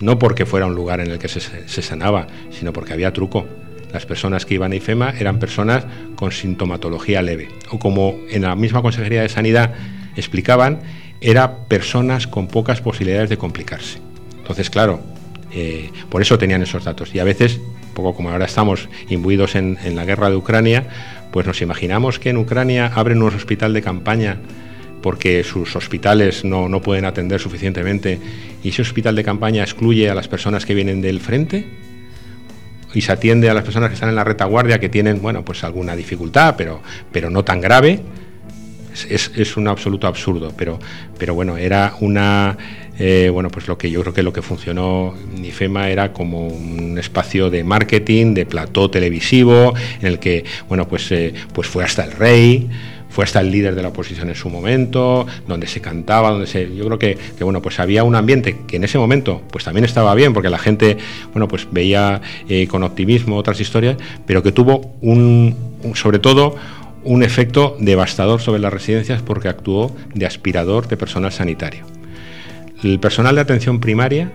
No 0.00 0.18
porque 0.18 0.46
fuera 0.46 0.66
un 0.66 0.74
lugar 0.74 1.00
en 1.00 1.10
el 1.10 1.18
que 1.18 1.28
se, 1.28 1.40
se 1.40 1.82
sanaba, 1.82 2.26
sino 2.50 2.72
porque 2.72 2.92
había 2.92 3.12
truco 3.12 3.46
las 3.92 4.06
personas 4.06 4.46
que 4.46 4.54
iban 4.54 4.72
a 4.72 4.76
IFEMA 4.76 5.10
eran 5.18 5.38
personas 5.38 5.84
con 6.16 6.32
sintomatología 6.32 7.22
leve, 7.22 7.48
o 7.70 7.78
como 7.78 8.18
en 8.30 8.42
la 8.42 8.56
misma 8.56 8.82
Consejería 8.82 9.22
de 9.22 9.28
Sanidad 9.28 9.74
explicaban, 10.16 10.80
era 11.20 11.56
personas 11.66 12.26
con 12.26 12.48
pocas 12.48 12.80
posibilidades 12.80 13.30
de 13.30 13.38
complicarse. 13.38 13.98
Entonces, 14.38 14.70
claro, 14.70 15.00
eh, 15.54 15.90
por 16.08 16.22
eso 16.22 16.38
tenían 16.38 16.62
esos 16.62 16.84
datos. 16.84 17.14
Y 17.14 17.20
a 17.20 17.24
veces, 17.24 17.60
poco 17.94 18.14
como 18.14 18.30
ahora 18.30 18.46
estamos 18.46 18.88
imbuidos 19.08 19.54
en, 19.54 19.78
la 19.94 20.04
guerra 20.04 20.30
de 20.30 20.36
Ucrania, 20.36 20.86
pues 21.30 21.46
nos 21.46 21.62
imaginamos 21.62 22.18
que 22.18 22.30
en 22.30 22.38
Ucrania 22.38 22.90
abren 22.94 23.22
un 23.22 23.34
hospital 23.34 23.72
de 23.72 23.82
campaña 23.82 24.38
porque 25.02 25.42
sus 25.42 25.74
hospitales 25.74 26.44
no, 26.44 26.68
no, 26.68 26.80
pueden 26.80 27.04
atender 27.04 27.40
suficientemente 27.40 28.20
y 28.62 28.68
ese 28.68 28.82
hospital 28.82 29.16
de 29.16 29.24
campaña 29.24 29.62
excluye 29.62 30.08
a 30.08 30.14
las 30.14 30.28
personas 30.28 30.64
que 30.64 30.74
vienen 30.74 31.00
del 31.00 31.20
frente 31.20 31.66
y 32.94 33.00
se 33.00 33.10
atiende 33.10 33.50
a 33.50 33.54
las 33.54 33.64
personas 33.64 33.88
que 33.88 33.94
están 33.94 34.10
en 34.10 34.14
la 34.14 34.22
retaguardia 34.22 34.78
que 34.78 34.88
tienen, 34.88 35.20
bueno, 35.20 35.44
pues 35.44 35.64
alguna 35.64 35.96
dificultad, 35.96 36.54
pero, 36.56 36.82
pero 37.10 37.30
no 37.30 37.42
tan 37.42 37.60
grave 37.60 38.00
es, 39.08 39.56
un 39.56 39.68
absoluto 39.68 40.06
absurdo, 40.06 40.52
pero, 40.56 40.78
pero 41.18 41.34
bueno, 41.34 41.56
era 41.56 41.94
una, 42.00 42.56
eh, 42.98 43.30
bueno, 43.32 43.50
pues 43.50 43.68
lo 43.68 43.78
que 43.78 43.90
yo 43.90 44.00
creo 44.02 44.12
que 44.12 44.22
lo 44.22 44.32
que 44.32 44.42
funcionó 44.42 45.14
IFEMA 45.42 45.90
era 45.90 46.12
como 46.12 46.48
un 46.48 46.98
espacio 46.98 47.50
de 47.50 47.64
marketing, 47.64 48.34
de 48.34 48.46
plató 48.46 48.90
televisivo, 48.90 49.74
en 50.00 50.06
el 50.06 50.18
que, 50.18 50.44
bueno, 50.68 50.86
pues, 50.88 51.10
eh, 51.12 51.34
pues 51.52 51.68
fue 51.68 51.84
hasta 51.84 52.04
el 52.04 52.12
rey, 52.12 52.68
fue 53.12 53.24
hasta 53.24 53.40
el 53.40 53.50
líder 53.50 53.74
de 53.74 53.82
la 53.82 53.88
oposición 53.88 54.30
en 54.30 54.34
su 54.34 54.48
momento, 54.48 55.26
donde 55.46 55.66
se 55.66 55.80
cantaba, 55.80 56.30
donde 56.30 56.46
se, 56.46 56.74
yo 56.74 56.86
creo 56.86 56.98
que, 56.98 57.18
bueno, 57.40 57.60
pues 57.60 57.78
había 57.78 58.04
un 58.04 58.14
ambiente 58.14 58.60
que 58.66 58.76
en 58.76 58.84
ese 58.84 58.98
momento, 58.98 59.42
pues 59.50 59.64
también 59.64 59.84
estaba 59.84 60.14
bien, 60.14 60.32
porque 60.32 60.48
la 60.48 60.58
gente, 60.58 60.96
bueno, 61.32 61.46
pues 61.46 61.68
veía 61.70 62.22
eh, 62.48 62.66
con 62.66 62.82
optimismo 62.82 63.36
otras 63.36 63.60
historias, 63.60 63.96
pero 64.26 64.42
que 64.42 64.50
tuvo 64.50 64.94
un 65.02 65.54
sobre 65.94 66.20
todo 66.20 66.56
un 67.04 67.22
efecto 67.22 67.76
devastador 67.80 68.40
sobre 68.40 68.60
las 68.60 68.72
residencias 68.72 69.22
porque 69.22 69.48
actuó 69.48 69.94
de 70.14 70.26
aspirador 70.26 70.88
de 70.88 70.96
personal 70.96 71.32
sanitario. 71.32 71.84
El 72.82 72.98
personal 73.00 73.34
de 73.34 73.40
atención 73.40 73.80
primaria 73.80 74.32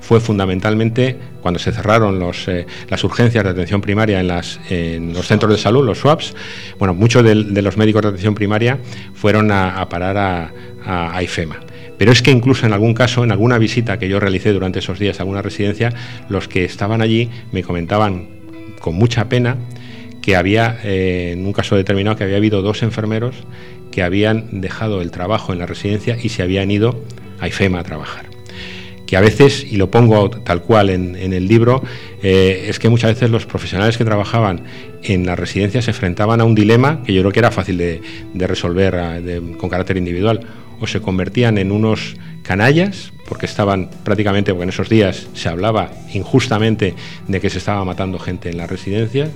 fue 0.00 0.20
fundamentalmente 0.20 1.16
cuando 1.40 1.60
se 1.60 1.72
cerraron 1.72 2.20
eh, 2.48 2.66
las 2.88 3.04
urgencias 3.04 3.44
de 3.44 3.50
atención 3.50 3.80
primaria 3.80 4.20
en, 4.20 5.12
los 5.14 5.26
centros 5.26 5.52
de 5.52 5.58
salud, 5.58 5.84
los 5.84 5.98
SWAPs. 5.98 6.34
Bueno, 6.78 6.92
muchos 6.92 7.22
de, 7.22 7.34
los 7.34 7.76
médicos 7.76 8.02
de 8.02 8.08
atención 8.08 8.34
primaria 8.34 8.78
fueron 9.14 9.50
a, 9.52 9.88
parar 9.88 10.16
a, 10.16 10.52
a, 10.84 11.22
IFEMA. 11.22 11.60
Pero 11.98 12.10
es 12.10 12.20
que 12.20 12.32
incluso 12.32 12.66
en 12.66 12.72
algún 12.72 12.94
caso, 12.94 13.22
en 13.22 13.30
alguna 13.30 13.58
visita 13.58 13.98
que 13.98 14.08
yo 14.08 14.18
realicé 14.18 14.52
durante 14.52 14.80
esos 14.80 14.98
días 14.98 15.20
a 15.20 15.22
alguna 15.22 15.40
residencia, 15.40 15.92
los 16.28 16.48
que 16.48 16.64
estaban 16.64 17.00
allí 17.00 17.30
me 17.52 17.62
comentaban 17.62 18.26
con 18.80 18.96
mucha 18.96 19.28
pena 19.28 19.56
que 20.22 20.36
había, 20.36 20.78
eh, 20.84 21.32
en 21.32 21.44
un 21.44 21.52
caso 21.52 21.76
determinado, 21.76 22.16
que 22.16 22.24
había 22.24 22.36
habido 22.36 22.62
dos 22.62 22.82
enfermeros 22.82 23.34
que 23.90 24.02
habían 24.02 24.60
dejado 24.60 25.02
el 25.02 25.10
trabajo 25.10 25.52
en 25.52 25.58
la 25.58 25.66
residencia 25.66 26.16
y 26.20 26.30
se 26.30 26.42
habían 26.42 26.70
ido 26.70 27.04
a 27.40 27.48
IFEMA 27.48 27.80
a 27.80 27.82
trabajar. 27.82 28.26
Que 29.04 29.18
a 29.18 29.20
veces, 29.20 29.66
y 29.70 29.76
lo 29.76 29.90
pongo 29.90 30.30
tal 30.30 30.62
cual 30.62 30.88
en, 30.88 31.14
el 31.16 31.46
libro, 31.46 31.82
eh, 32.22 32.66
es 32.68 32.78
que 32.78 32.88
muchas 32.88 33.12
veces 33.12 33.28
los 33.28 33.44
profesionales 33.44 33.98
que 33.98 34.06
trabajaban 34.06 34.64
en 35.02 35.26
la 35.26 35.36
residencia 35.36 35.82
se 35.82 35.90
enfrentaban 35.90 36.40
a 36.40 36.44
un 36.44 36.54
dilema 36.54 37.02
que 37.04 37.12
yo 37.12 37.20
creo 37.20 37.32
que 37.32 37.40
era 37.40 37.50
fácil 37.50 37.76
de, 37.76 38.00
resolver 38.34 38.96
con 39.58 39.68
carácter 39.68 39.98
individual. 39.98 40.40
O 40.80 40.86
se 40.86 41.02
convertían 41.02 41.58
en 41.58 41.70
unos 41.70 42.16
canallas, 42.42 43.12
porque 43.28 43.44
estaban 43.44 43.90
prácticamente, 44.02 44.52
porque 44.52 44.64
en 44.64 44.68
esos 44.70 44.88
días 44.88 45.28
se 45.34 45.50
hablaba 45.50 45.90
injustamente 46.14 46.94
de 47.28 47.40
que 47.40 47.50
se 47.50 47.58
estaba 47.58 47.84
matando 47.84 48.18
gente 48.18 48.48
en 48.48 48.56
las 48.56 48.70
residencias, 48.70 49.28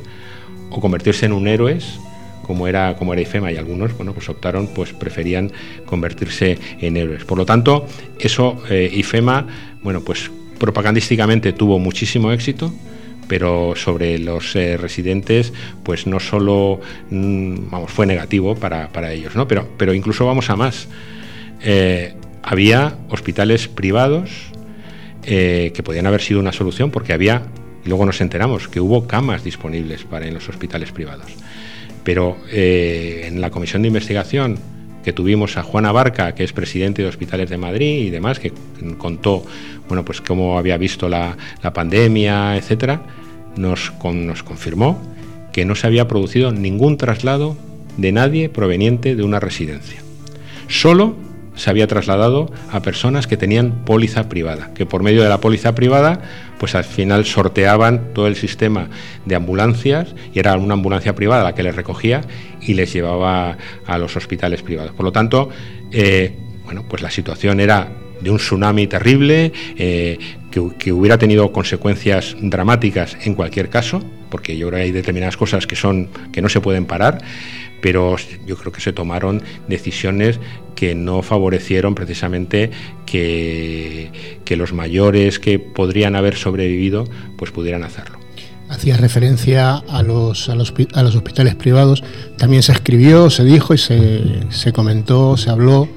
o 0.70 0.80
convertirse 0.80 1.26
en 1.26 1.32
un 1.32 1.48
héroes 1.48 1.98
como 2.46 2.68
era 2.68 2.96
como 2.96 3.12
era 3.12 3.22
IFEMA 3.22 3.52
y 3.52 3.56
algunos 3.56 3.96
bueno 3.96 4.12
pues 4.12 4.28
optaron 4.28 4.68
pues 4.68 4.92
preferían 4.92 5.50
convertirse 5.84 6.58
en 6.80 6.96
héroes. 6.96 7.24
Por 7.24 7.38
lo 7.38 7.44
tanto 7.44 7.86
eso 8.18 8.62
eh, 8.70 8.90
IFEMA 8.92 9.46
bueno 9.82 10.02
pues 10.02 10.30
propagandísticamente 10.58 11.52
tuvo 11.52 11.78
muchísimo 11.78 12.30
éxito 12.32 12.72
pero 13.28 13.74
sobre 13.74 14.20
los 14.20 14.54
eh, 14.54 14.76
residentes 14.76 15.52
pues 15.82 16.06
no 16.06 16.20
solo 16.20 16.80
mm, 17.10 17.70
vamos 17.70 17.90
fue 17.90 18.06
negativo 18.06 18.54
para, 18.54 19.12
ellos 19.12 19.34
no 19.34 19.48
pero 19.48 19.68
pero 19.76 19.92
incluso 19.92 20.24
vamos 20.24 20.48
a 20.48 20.56
más. 20.56 20.88
Eh, 21.62 22.14
había 22.42 22.96
hospitales 23.10 23.66
privados 23.66 24.30
que 25.22 25.82
podían 25.82 26.06
haber 26.06 26.22
sido 26.22 26.38
una 26.38 26.52
solución 26.52 26.92
porque 26.92 27.12
había 27.12 27.42
y 27.86 27.88
luego 27.88 28.04
nos 28.04 28.20
enteramos 28.20 28.66
que 28.66 28.80
hubo 28.80 29.06
camas 29.06 29.44
disponibles 29.44 30.02
para 30.04 30.26
en 30.26 30.34
los 30.34 30.48
hospitales 30.48 30.90
privados. 30.90 31.30
Pero 32.02 32.36
eh, 32.50 33.24
en 33.26 33.40
la 33.40 33.50
comisión 33.50 33.82
de 33.82 33.88
investigación 33.88 34.58
que 35.04 35.12
tuvimos 35.12 35.56
a 35.56 35.62
Juana 35.62 35.92
Barca, 35.92 36.34
que 36.34 36.42
es 36.42 36.52
presidente 36.52 37.02
de 37.02 37.08
Hospitales 37.08 37.48
de 37.48 37.58
Madrid 37.58 38.06
y 38.06 38.10
demás, 38.10 38.40
que 38.40 38.52
contó 38.98 39.44
bueno, 39.86 40.04
pues 40.04 40.20
cómo 40.20 40.58
había 40.58 40.76
visto 40.78 41.08
la, 41.08 41.36
pandemia, 41.72 42.56
etcétera, 42.56 43.02
nos, 43.56 43.92
nos 44.02 44.42
confirmó 44.42 45.00
que 45.52 45.64
no 45.64 45.76
se 45.76 45.86
había 45.86 46.08
producido 46.08 46.50
ningún 46.50 46.96
traslado 46.96 47.56
de 47.96 48.10
nadie 48.10 48.48
proveniente 48.48 49.14
de 49.14 49.22
una 49.22 49.38
residencia. 49.38 50.02
Solo 50.66 51.14
se 51.56 51.70
había 51.70 51.86
trasladado 51.86 52.50
a 52.70 52.80
personas 52.80 53.26
que 53.26 53.36
tenían 53.36 53.84
póliza 53.84 54.28
privada, 54.28 54.72
que 54.74 54.86
por 54.86 55.02
medio 55.02 55.22
de 55.22 55.28
la 55.28 55.40
póliza 55.40 55.74
privada, 55.74 56.20
pues 56.58 56.74
al 56.74 56.84
final 56.84 57.24
sorteaban 57.24 58.14
todo 58.14 58.26
el 58.26 58.36
sistema 58.36 58.88
de 59.24 59.34
ambulancias 59.34 60.14
y 60.32 60.38
era 60.38 60.56
una 60.56 60.74
ambulancia 60.74 61.14
privada 61.14 61.42
la 61.42 61.54
que 61.54 61.62
les 61.62 61.74
recogía 61.74 62.20
y 62.60 62.74
les 62.74 62.92
llevaba 62.92 63.56
a 63.86 63.98
los 63.98 64.16
hospitales 64.16 64.62
privados. 64.62 64.92
Por 64.92 65.04
lo 65.04 65.12
tanto, 65.12 65.48
eh, 65.90 66.36
bueno, 66.64 66.84
pues 66.88 67.02
la 67.02 67.10
situación 67.10 67.60
era 67.60 67.88
de 68.20 68.30
un 68.30 68.38
tsunami 68.38 68.86
terrible 68.86 69.52
eh, 69.76 70.18
que, 70.50 70.92
hubiera 70.92 71.18
tenido 71.18 71.52
consecuencias 71.52 72.34
dramáticas 72.40 73.16
en 73.24 73.34
cualquier 73.34 73.68
caso, 73.68 74.02
porque 74.30 74.56
yo 74.56 74.68
creo 74.68 74.78
que 74.78 74.84
hay 74.84 74.92
determinadas 74.92 75.36
cosas 75.36 75.66
que 75.66 75.76
son 75.76 76.08
que 76.32 76.40
no 76.40 76.48
se 76.48 76.60
pueden 76.60 76.86
parar, 76.86 77.18
pero 77.80 78.16
yo 78.46 78.56
creo 78.56 78.72
que 78.72 78.80
se 78.80 78.92
tomaron 78.92 79.42
decisiones 79.68 80.40
que 80.74 80.94
no 80.94 81.22
favorecieron 81.22 81.94
precisamente 81.94 82.70
que, 83.06 84.10
los 84.56 84.72
mayores 84.72 85.38
que 85.38 85.58
podrían 85.58 86.16
haber 86.16 86.36
sobrevivido 86.36 87.04
pues 87.36 87.50
pudieran 87.50 87.84
hacerlo 87.84 88.18
hacía 88.68 88.96
referencia 88.96 89.76
a 89.76 90.02
los, 90.02 90.48
a 90.48 90.56
los, 90.56 90.74
a 90.94 91.02
los 91.04 91.14
hospitales 91.14 91.54
privados. 91.54 92.02
También 92.36 92.64
se 92.64 92.72
escribió, 92.72 93.30
se 93.30 93.44
dijo 93.44 93.74
y 93.74 93.78
se, 93.78 94.40
se 94.50 94.72
comentó, 94.72 95.36
se 95.36 95.50
habló 95.50 95.88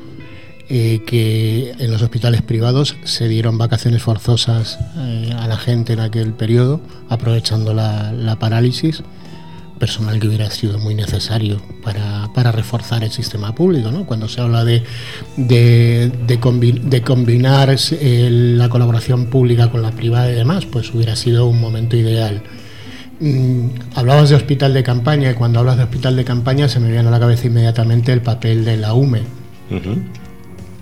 eh, 0.71 1.01
que 1.07 1.71
en 1.79 1.89
los 1.89 2.03
hospitales 2.03 2.43
privados 2.43 2.95
se 3.03 3.27
dieron 3.27 3.57
vacaciones 3.57 4.03
forzosas 4.03 4.77
eh, 4.97 5.33
a 5.35 5.47
la 5.47 5.57
gente 5.57 5.93
en 5.93 5.99
aquel 5.99 6.33
periodo, 6.33 6.79
aprovechando 7.09 7.73
la, 7.73 8.11
la, 8.11 8.37
parálisis, 8.37 9.01
personal 9.79 10.19
que 10.19 10.27
hubiera 10.27 10.51
sido 10.51 10.77
muy 10.77 10.93
necesario 10.93 11.61
para, 11.83 12.29
para 12.33 12.51
reforzar 12.51 13.03
el 13.03 13.11
sistema 13.11 13.55
público. 13.55 13.91
¿no? 13.91 14.05
Cuando 14.05 14.27
se 14.27 14.41
habla 14.41 14.65
de, 14.65 14.83
de, 15.37 16.11
de, 16.27 17.01
combinar 17.01 17.75
eh, 17.91 18.29
la 18.29 18.69
colaboración 18.69 19.27
pública 19.27 19.71
con 19.71 19.81
la 19.81 19.91
privada 19.91 20.29
y 20.29 20.35
demás, 20.35 20.65
pues 20.65 20.93
hubiera 20.93 21.15
sido 21.15 21.47
un 21.47 21.59
momento 21.59 21.95
ideal. 21.95 22.43
Mm, 23.21 23.67
hablabas 23.95 24.29
de 24.29 24.35
hospital 24.35 24.73
de 24.73 24.83
campaña 24.83 25.31
y 25.31 25.33
cuando 25.33 25.59
hablas 25.59 25.77
de 25.77 25.83
hospital 25.83 26.15
de 26.15 26.25
campaña 26.25 26.69
se 26.69 26.79
me 26.79 26.91
viene 26.91 27.07
a 27.07 27.11
la 27.11 27.19
cabeza 27.19 27.47
inmediatamente 27.47 28.11
el 28.13 28.21
papel 28.21 28.65
de 28.65 28.77
la 28.77 28.93
UME. 28.93 29.21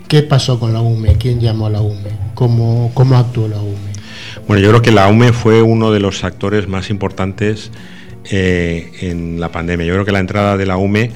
¿Qué 0.08 0.24
pasó 0.24 0.60
con 0.60 0.74
la 0.74 0.82
UME? 0.82 1.18
¿Quién 1.18 1.40
llamó 1.40 1.68
a 1.68 1.70
la 1.70 1.82
UME? 1.82 2.12
¿Cómo, 2.34 2.92
cómo 2.94 3.18
actuó 3.18 3.48
la 3.48 3.58
UME? 3.58 3.98
Bueno, 4.48 4.64
yo 4.64 4.70
creo 4.70 4.82
que 4.82 4.92
la 4.92 5.08
UME 5.08 5.34
fue 5.34 5.62
uno 5.62 5.92
de 5.92 6.00
los 6.00 6.24
actores 6.24 6.68
más 6.68 6.90
importantes 6.90 7.72
eh, 8.32 8.92
en 9.02 9.40
la 9.40 9.52
pandemia. 9.52 9.86
Yo 9.86 9.94
creo 9.94 10.06
que 10.06 10.12
la 10.12 10.20
entrada 10.20 10.58
de 10.58 10.66
la 10.66 10.78
UME 10.78 11.12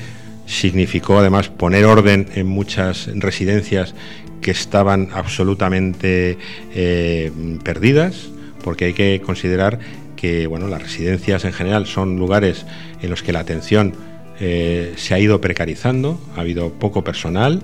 significó 0.46 1.20
además 1.20 1.50
poner 1.50 1.86
orden 1.86 2.28
en 2.36 2.48
muchas 2.48 3.10
residencias 3.16 3.96
que 4.42 4.52
estaban 4.52 5.10
absolutamente 5.14 6.38
eh, 6.74 7.32
perdidas, 7.64 8.30
porque 8.64 8.86
hay 8.86 8.94
que 8.94 9.22
considerar 9.24 9.80
que 10.16 10.48
bueno, 10.48 10.68
las 10.68 10.82
residencias 10.82 11.46
en 11.46 11.54
general 11.54 11.86
son 11.86 12.18
lugares 12.18 12.66
en 13.02 13.10
los 13.10 13.24
que 13.24 13.32
la 13.32 13.40
atención 13.40 13.94
eh, 14.40 14.94
se 14.98 15.14
ha 15.14 15.20
ido 15.20 15.40
precarizando, 15.42 16.20
ha 16.36 16.42
habido 16.42 16.72
poco 16.74 17.04
personal. 17.04 17.62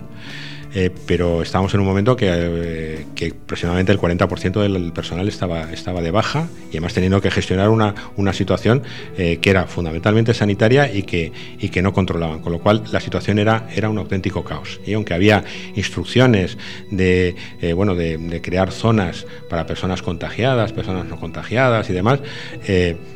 Eh, 0.73 0.91
pero 1.05 1.41
estábamos 1.41 1.73
en 1.73 1.79
un 1.79 1.85
momento 1.85 2.15
que, 2.15 2.27
eh, 2.29 3.33
aproximadamente 3.43 3.91
el 3.91 3.99
40% 3.99 4.61
del 4.61 4.91
personal 4.91 5.27
estaba, 5.27 5.71
estaba 5.71 6.01
de 6.01 6.11
baja 6.11 6.47
y 6.67 6.77
además 6.77 6.93
teniendo 6.93 7.21
que 7.21 7.31
gestionar 7.31 7.69
una, 7.69 7.95
una 8.15 8.33
situación 8.33 8.83
eh, 9.17 9.37
que 9.41 9.49
era 9.49 9.65
fundamentalmente 9.67 10.33
sanitaria 10.33 10.93
y 10.93 11.03
que, 11.03 11.31
y 11.59 11.69
que 11.69 11.81
no 11.81 11.93
controlaban, 11.93 12.41
con 12.41 12.51
lo 12.51 12.59
cual 12.59 12.83
la 12.91 12.99
situación 12.99 13.39
era, 13.39 13.67
era 13.75 13.89
un 13.89 13.97
auténtico 13.97 14.43
caos. 14.43 14.79
Y 14.85 14.93
aunque 14.93 15.13
había 15.13 15.43
instrucciones 15.75 16.57
de, 16.91 17.35
bueno, 17.75 17.95
de, 17.95 18.17
crear 18.41 18.71
zonas 18.71 19.25
para 19.49 19.65
personas 19.65 20.01
contagiadas, 20.01 20.71
personas 20.71 21.05
no 21.05 21.19
contagiadas 21.19 21.89
y 21.89 21.93
demás, 21.93 22.19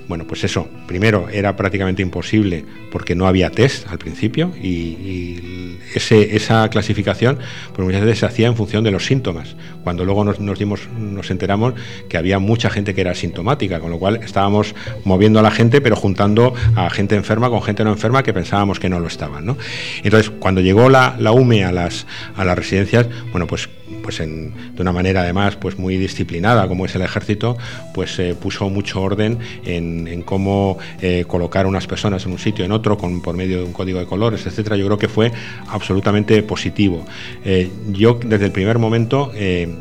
bueno, 0.08 0.26
pues 0.26 0.44
eso, 0.44 0.68
primero 0.88 1.30
era 1.30 1.56
prácticamente 1.56 2.02
imposible 2.02 2.66
porque 2.92 3.16
no 3.16 3.28
había 3.28 3.52
test 3.52 3.88
al 3.88 4.00
principio 4.00 4.52
y, 4.62 4.68
y 4.68 5.80
ese, 5.94 6.36
esa 6.36 6.68
clasificación 6.70 7.40
pues 7.74 7.86
muchas 7.86 8.02
veces 8.02 8.20
se 8.20 8.26
hacía 8.26 8.48
en 8.48 8.56
función 8.56 8.84
de 8.84 8.92
los 8.92 9.06
síntomas, 9.06 9.56
cuando 9.84 10.06
luego 10.06 10.24
nos, 10.24 10.60
dimos, 10.60 10.88
nos 10.98 11.32
enteramos 11.32 11.74
que 12.10 12.18
había 12.18 12.40
mucha 12.40 12.70
gente 12.70 12.94
que 12.94 13.02
era 13.02 13.16
sintomática, 13.16 13.80
con 13.80 13.92
lo 13.92 14.00
cual 14.00 14.18
estábamos 14.24 14.76
moviendo 15.04 15.40
a 15.40 15.42
la 15.42 15.52
gente, 15.52 15.82
pero 15.82 15.96
juntando 15.96 16.54
a 16.76 16.90
gente 16.90 17.16
enferma 17.16 17.50
con 17.50 17.62
gente 17.62 17.84
no 17.84 17.92
enferma 17.92 18.24
que 18.24 18.34
pensábamos 18.34 18.80
que 18.80 18.90
no 18.90 19.00
lo 19.00 19.08
estaban. 19.08 19.46
¿no? 19.46 19.58
Entonces, 20.04 20.32
cuando 20.40 20.62
llegó 20.62 20.90
la, 20.90 21.16
la 21.20 21.32
UME 21.32 21.64
a 21.64 21.72
las, 21.72 22.06
a 22.36 22.46
las 22.46 22.58
residencias, 22.58 23.08
bueno, 23.32 23.48
pues 23.48 23.70
pues 24.02 24.18
de 24.18 24.82
una 24.82 24.92
manera 24.92 25.22
además 25.22 25.56
pues 25.56 25.78
muy 25.78 25.98
disciplinada 25.98 26.68
como 26.68 26.86
es 26.86 26.96
el 26.96 27.02
ejército, 27.02 27.58
pues 27.94 28.18
eh, 28.20 28.36
puso 28.40 28.70
mucho 28.70 29.02
orden 29.02 29.40
en, 29.66 30.22
cómo 30.24 30.78
eh, 31.02 31.26
colocar 31.28 31.66
unas 31.68 31.88
personas 31.88 32.26
en 32.26 32.32
un 32.32 32.40
sitio 32.40 32.66
en 32.66 32.72
otro 32.72 32.98
con, 32.98 33.22
por 33.22 33.36
medio 33.36 33.58
de 33.58 33.64
un 33.64 33.74
código 33.74 34.00
de 34.00 34.06
colores, 34.06 34.46
etcétera. 34.46 34.76
Yo 34.76 34.86
creo 34.86 34.98
que 34.98 35.08
fue 35.08 35.32
absolutamente 35.68 36.42
positivo. 36.44 37.06
Eh, 37.44 37.70
yo 37.90 38.20
desde 38.24 38.46
el 38.46 38.52
primer 38.52 38.80
momento 38.80 39.32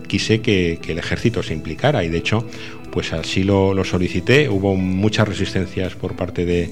quise 0.07 0.41
que, 0.41 0.79
el 0.91 0.99
ejército 0.99 1.43
se 1.43 1.55
implicara 1.55 2.03
y 2.03 2.09
de 2.09 2.19
hecho 2.19 2.45
pues 2.91 3.13
así 3.13 3.45
lo 3.45 3.85
solicité. 3.85 4.49
Hubo 4.49 4.75
muchas 4.75 5.29
resistencias 5.29 5.95
por 5.95 6.17
parte 6.17 6.45
de 6.45 6.71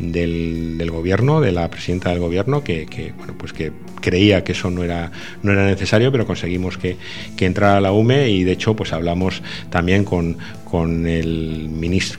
del, 0.00 0.90
gobierno, 0.90 1.40
de 1.40 1.52
la 1.52 1.68
presidenta 1.68 2.10
del 2.10 2.18
gobierno, 2.18 2.64
que, 2.64 3.12
bueno, 3.16 3.34
pues 3.38 3.52
que 3.52 3.72
creía 4.00 4.42
que 4.42 4.52
eso 4.52 4.70
no 4.70 4.82
era, 4.82 5.12
no 5.42 5.52
era 5.52 5.66
necesario, 5.66 6.10
pero 6.10 6.26
conseguimos 6.26 6.78
que, 6.78 6.96
que 7.36 7.46
entrara 7.46 7.80
la 7.80 7.92
UME 7.92 8.30
y 8.30 8.44
de 8.44 8.52
hecho 8.52 8.74
pues 8.74 8.92
hablamos 8.92 9.42
también 9.70 10.04
con, 10.04 10.38
con 10.70 11.06
el, 11.06 11.68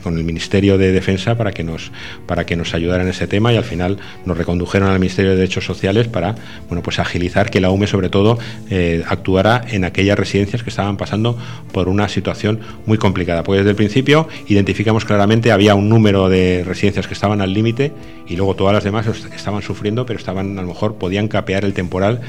con 0.02 0.18
el 0.18 0.24
Ministerio 0.24 0.76
de 0.76 0.92
Defensa 0.92 1.36
para 1.36 1.52
que, 1.52 1.64
nos, 1.64 1.90
para 2.26 2.44
que 2.44 2.54
nos 2.54 2.74
ayudara 2.74 3.02
en 3.02 3.08
ese 3.08 3.26
tema 3.26 3.52
y 3.52 3.56
al 3.56 3.64
final 3.64 3.98
nos 4.26 4.36
recondujeron 4.36 4.90
al 4.90 4.98
Ministerio 4.98 5.30
de 5.30 5.38
Derechos 5.38 5.64
Sociales 5.64 6.08
para 6.08 6.34
bueno, 6.68 6.82
pues 6.82 6.98
agilizar 6.98 7.50
que 7.50 7.60
la 7.60 7.70
UME 7.70 7.86
sobre 7.86 8.10
todo 8.10 8.38
eh, 8.68 9.02
actuara 9.08 9.64
en 9.70 9.84
aquellas 9.84 10.18
residencias 10.18 10.62
que 10.62 10.70
estaban 10.70 10.96
pasando 10.96 11.38
por 11.72 11.88
una 11.88 12.08
situación 12.08 12.60
muy 12.84 12.98
complicada. 12.98 13.42
Pues 13.42 13.60
desde 13.60 13.70
el 13.70 13.76
principio 13.76 14.28
identificamos 14.48 15.04
claramente, 15.04 15.50
había 15.50 15.74
un 15.74 15.88
número 15.88 16.28
de 16.28 16.62
residencias 16.66 17.06
que 17.06 17.14
estaban 17.14 17.40
al 17.40 17.54
límite 17.54 17.92
y 18.28 18.36
luego 18.36 18.54
todas 18.54 18.74
las 18.74 18.84
demás 18.84 19.06
estaban 19.34 19.62
sufriendo, 19.62 20.04
pero 20.04 20.18
estaban 20.18 20.58
a 20.58 20.62
lo 20.62 20.68
mejor 20.68 20.96
podían 20.96 21.28
capear 21.28 21.64
el 21.64 21.72
temporal 21.72 22.20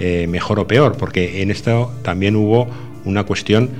eh, 0.00 0.26
mejor 0.26 0.58
o 0.58 0.66
peor, 0.66 0.96
porque 0.96 1.42
en 1.42 1.50
esto 1.50 1.92
también 2.02 2.34
hubo 2.36 2.68
una 3.04 3.24
cuestión 3.24 3.70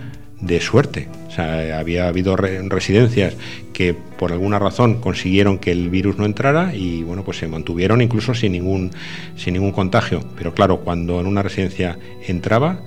de 0.40 0.61
suerte. 0.61 1.09
Había 1.38 2.09
habido 2.09 2.37
residencias 2.37 3.37
que 3.72 3.94
por 3.94 4.33
alguna 4.33 4.59
razón 4.59 5.01
consiguieron 5.01 5.59
que 5.59 5.72
el 5.72 5.90
virus 5.90 6.16
no 6.18 6.25
entrara 6.25 6.75
y 6.75 7.03
bueno, 7.03 7.25
pues 7.25 7.38
se 7.38 7.49
mantuvieron 7.49 8.01
incluso 8.01 8.35
sin 8.35 8.53
ningún, 8.53 8.90
sin 9.37 9.55
ningún 9.55 9.72
contagio. 9.72 10.20
Pero 10.37 10.55
claro, 10.55 10.81
cuando 10.81 11.20
en 11.20 11.27
una 11.27 11.42
residencia 11.42 11.99
entraba, 12.27 12.81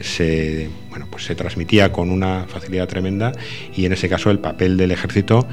se, 0.00 0.68
bueno, 0.90 1.06
pues 1.10 1.24
se 1.24 1.34
transmitía 1.34 1.92
con 1.92 2.10
una 2.10 2.46
facilidad 2.48 2.88
tremenda 2.88 3.32
y 3.74 3.84
en 3.84 3.92
ese 3.92 4.08
caso 4.08 4.30
el 4.30 4.38
papel 4.38 4.76
del 4.76 4.90
ejército 4.90 5.46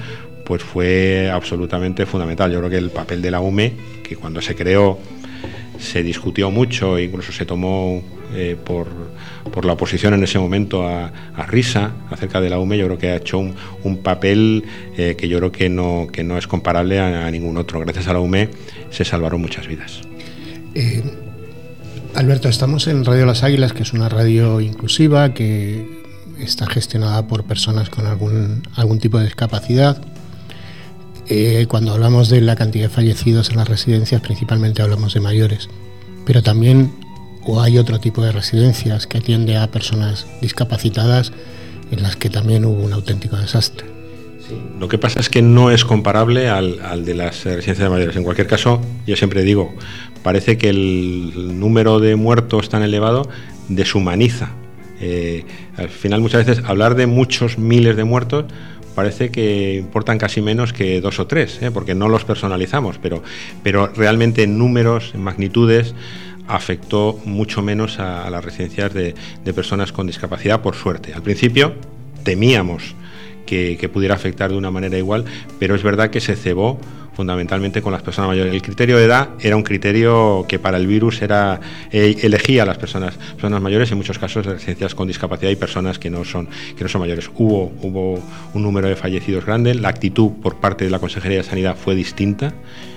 pues 0.46 0.64
fue 0.64 1.30
absolutamente 1.32 2.06
fundamental. 2.06 2.52
Yo 2.52 2.58
creo 2.58 2.72
que 2.72 2.78
el 2.78 2.90
papel 2.90 3.22
de 3.22 3.32
la 3.32 3.40
UME, 3.40 3.74
que 4.04 4.16
cuando 4.16 4.42
se 4.42 4.56
creó 4.56 4.98
se 5.78 6.04
discutió 6.04 6.52
mucho, 6.52 6.98
e 6.98 7.04
incluso 7.04 7.32
se 7.32 7.46
tomó 7.46 8.02
eh, 8.34 8.58
por, 8.64 8.88
la 9.66 9.74
oposición 9.74 10.14
en 10.14 10.24
ese 10.24 10.40
momento 10.40 10.88
a, 10.88 11.12
Risa 11.48 11.92
acerca 12.10 12.40
de 12.40 12.50
la 12.50 12.60
UME, 12.60 12.78
yo 12.78 12.86
creo 12.86 12.98
que 12.98 13.10
ha 13.10 13.16
hecho 13.16 13.40
un, 13.40 13.98
papel 13.98 14.64
eh, 14.98 15.16
que 15.18 15.28
yo 15.28 15.38
creo 15.40 15.52
que 15.52 15.70
no, 15.70 16.38
es 16.38 16.48
comparable 16.48 17.00
a, 17.00 17.30
ningún 17.32 17.58
otro. 17.58 17.80
Gracias 17.80 18.08
a 18.08 18.14
la 18.14 18.20
UME 18.20 18.50
se 18.90 19.04
salvaron 19.04 19.42
muchas 19.42 19.68
vidas. 19.68 20.02
Eh, 20.76 21.04
Alberto, 22.16 22.48
estamos 22.48 22.88
en 22.88 23.04
Radio 23.04 23.26
Las 23.26 23.44
Águilas, 23.44 23.74
que 23.74 23.84
es 23.84 23.94
una 23.94 24.08
radio 24.08 24.62
inclusiva, 24.62 25.34
que 25.34 25.86
está 26.40 26.68
gestionada 26.68 27.28
por 27.28 27.44
personas 27.44 27.90
con 27.90 28.06
algún 28.76 29.00
tipo 29.00 29.18
de 29.18 29.26
discapacidad. 29.26 30.02
cuando 31.68 31.94
hablamos 31.94 32.30
de 32.30 32.42
la 32.42 32.56
cantidad 32.56 32.86
de 32.86 32.90
fallecidos 32.90 33.50
en 33.50 33.58
las 33.58 33.68
residencias, 33.68 34.22
principalmente 34.22 34.82
hablamos 34.82 35.14
de 35.14 35.20
mayores, 35.20 35.68
pero 36.26 36.42
también 36.42 36.99
o 37.46 37.62
hay 37.62 37.78
otro 37.78 38.00
tipo 38.00 38.24
de 38.24 38.32
residencias 38.32 39.08
que 39.08 39.18
atiende 39.18 39.58
a 39.58 39.72
personas 39.72 40.28
discapacitadas 40.42 41.32
en 41.92 42.04
las 42.04 42.16
que 42.16 42.30
también 42.30 42.66
hubo 42.66 42.84
un 42.84 42.94
auténtico 42.94 43.38
desastre. 43.38 43.86
Lo 44.80 44.88
que 44.88 44.98
pasa 44.98 45.20
es 45.20 45.30
que 45.30 45.42
no 45.42 45.70
es 45.70 45.86
comparable 45.86 46.50
al, 46.50 47.06
de 47.06 47.14
las 47.14 47.44
residencias 47.44 47.78
de 47.78 47.90
mayores. 47.90 48.16
En 48.16 48.24
cualquier 48.24 48.48
caso, 48.48 48.82
yo 49.06 49.16
siempre 49.16 49.44
digo, 49.44 49.74
parece 50.24 50.58
que 50.58 50.70
el 50.70 51.60
número 51.60 52.00
de 52.00 52.16
muertos 52.16 52.70
tan 52.70 52.82
elevado 52.82 53.30
deshumaniza. 53.68 54.50
Eh, 55.02 55.46
al 55.78 55.90
final 55.90 56.22
muchas 56.22 56.46
veces 56.46 56.66
hablar 56.66 56.96
de 56.96 57.08
muchos 57.08 57.58
miles 57.58 57.96
de 57.96 58.04
muertos 58.04 58.46
parece 58.96 59.30
que 59.30 59.76
importan 59.76 60.18
casi 60.18 60.42
menos 60.42 60.74
que 60.74 61.00
dos 61.00 61.20
o 61.20 61.28
tres, 61.28 61.62
¿eh? 61.62 61.72
porque 61.72 61.96
no 61.96 62.10
los 62.10 62.26
personalizamos, 62.26 62.98
pero, 62.98 63.24
pero 63.64 63.88
realmente 63.88 64.44
en 64.44 64.58
números, 64.58 65.12
en 65.14 65.22
magnitudes, 65.22 65.96
afectó 66.50 67.20
mucho 67.26 67.62
menos 67.62 68.00
a, 68.00 68.30
las 68.30 68.44
residencias 68.44 68.94
de, 68.94 69.14
personas 69.54 69.92
con 69.92 70.08
discapacidad, 70.08 70.62
por 70.62 70.76
suerte. 70.76 71.14
Al 71.14 71.22
principio 71.22 71.76
temíamos 72.24 72.96
que, 73.46 73.90
pudiera 73.94 74.16
afectar 74.16 74.52
de 74.52 74.58
una 74.58 74.72
manera 74.72 74.98
igual, 74.98 75.26
pero 75.60 75.76
es 75.76 75.84
verdad 75.84 76.10
que 76.10 76.20
se 76.20 76.36
cebó 76.36 76.80
fundamentalmente 77.20 77.82
con 77.82 77.92
las 77.92 78.02
personas 78.02 78.30
mayores. 78.30 78.54
El 78.54 78.62
criterio 78.62 78.96
de 78.96 79.04
edad 79.04 79.32
era 79.42 79.58
un 79.58 79.64
criterio 79.64 80.46
que 80.48 80.58
para 80.58 80.78
el 80.78 80.88
virus 80.88 81.22
era 81.22 81.60
eh, 81.92 82.16
elegía 82.22 82.64
a 82.64 82.66
las 82.66 82.78
personas, 82.78 83.16
personas 83.36 83.62
mayores, 83.62 83.92
en 83.92 83.98
muchos 83.98 84.18
casos 84.18 84.46
de 84.46 84.54
residencias 84.54 84.96
con 84.96 85.06
discapacidad 85.06 85.52
y 85.52 85.58
personas 85.58 86.00
que 86.00 86.10
no 86.10 86.24
son, 86.24 86.48
que 86.78 86.82
no 86.82 86.88
son 86.88 87.02
mayores. 87.02 87.30
Hubo, 87.36 87.74
hubo 87.82 88.24
un 88.54 88.64
número 88.64 88.88
de 88.88 88.96
fallecidos 88.96 89.46
grande, 89.46 89.76
la 89.76 89.90
actitud 89.90 90.32
por 90.42 90.62
parte 90.62 90.86
de 90.86 90.92
la 90.92 91.00
Consejería 91.00 91.40
de 91.40 91.44
Sanidad 91.44 91.76
fue 91.76 91.94
distinta. 91.94 92.54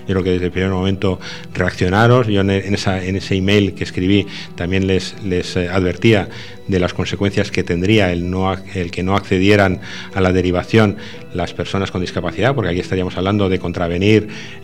Yo 0.06 0.14
creo 0.14 0.22
que 0.24 0.30
desde 0.30 0.46
el 0.46 0.52
primer 0.52 0.70
momento 0.70 1.20
reaccionaron. 1.54 2.24
Yo 2.24 2.40
en, 2.40 2.50
esa, 2.50 3.04
en 3.04 3.16
ese 3.16 3.36
email 3.36 3.74
que 3.74 3.84
escribí 3.84 4.26
también 4.56 4.86
les, 4.86 5.14
les 5.22 5.56
eh, 5.56 5.68
advertía 5.68 6.28
de 6.66 6.78
las 6.80 6.94
consecuencias 6.94 7.50
que 7.50 7.62
tendría 7.62 8.12
el, 8.12 8.30
no, 8.30 8.52
el 8.74 8.90
que 8.90 9.02
no 9.02 9.16
accedieran 9.16 9.80
a 10.14 10.20
la 10.20 10.32
derivación 10.32 10.96
las 11.34 11.54
personas 11.54 11.90
con 11.90 12.00
discapacidad, 12.00 12.54
porque 12.54 12.70
aquí 12.70 12.80
estaríamos 12.80 13.16
hablando 13.16 13.48
de 13.48 13.58
contravenir 13.58 14.11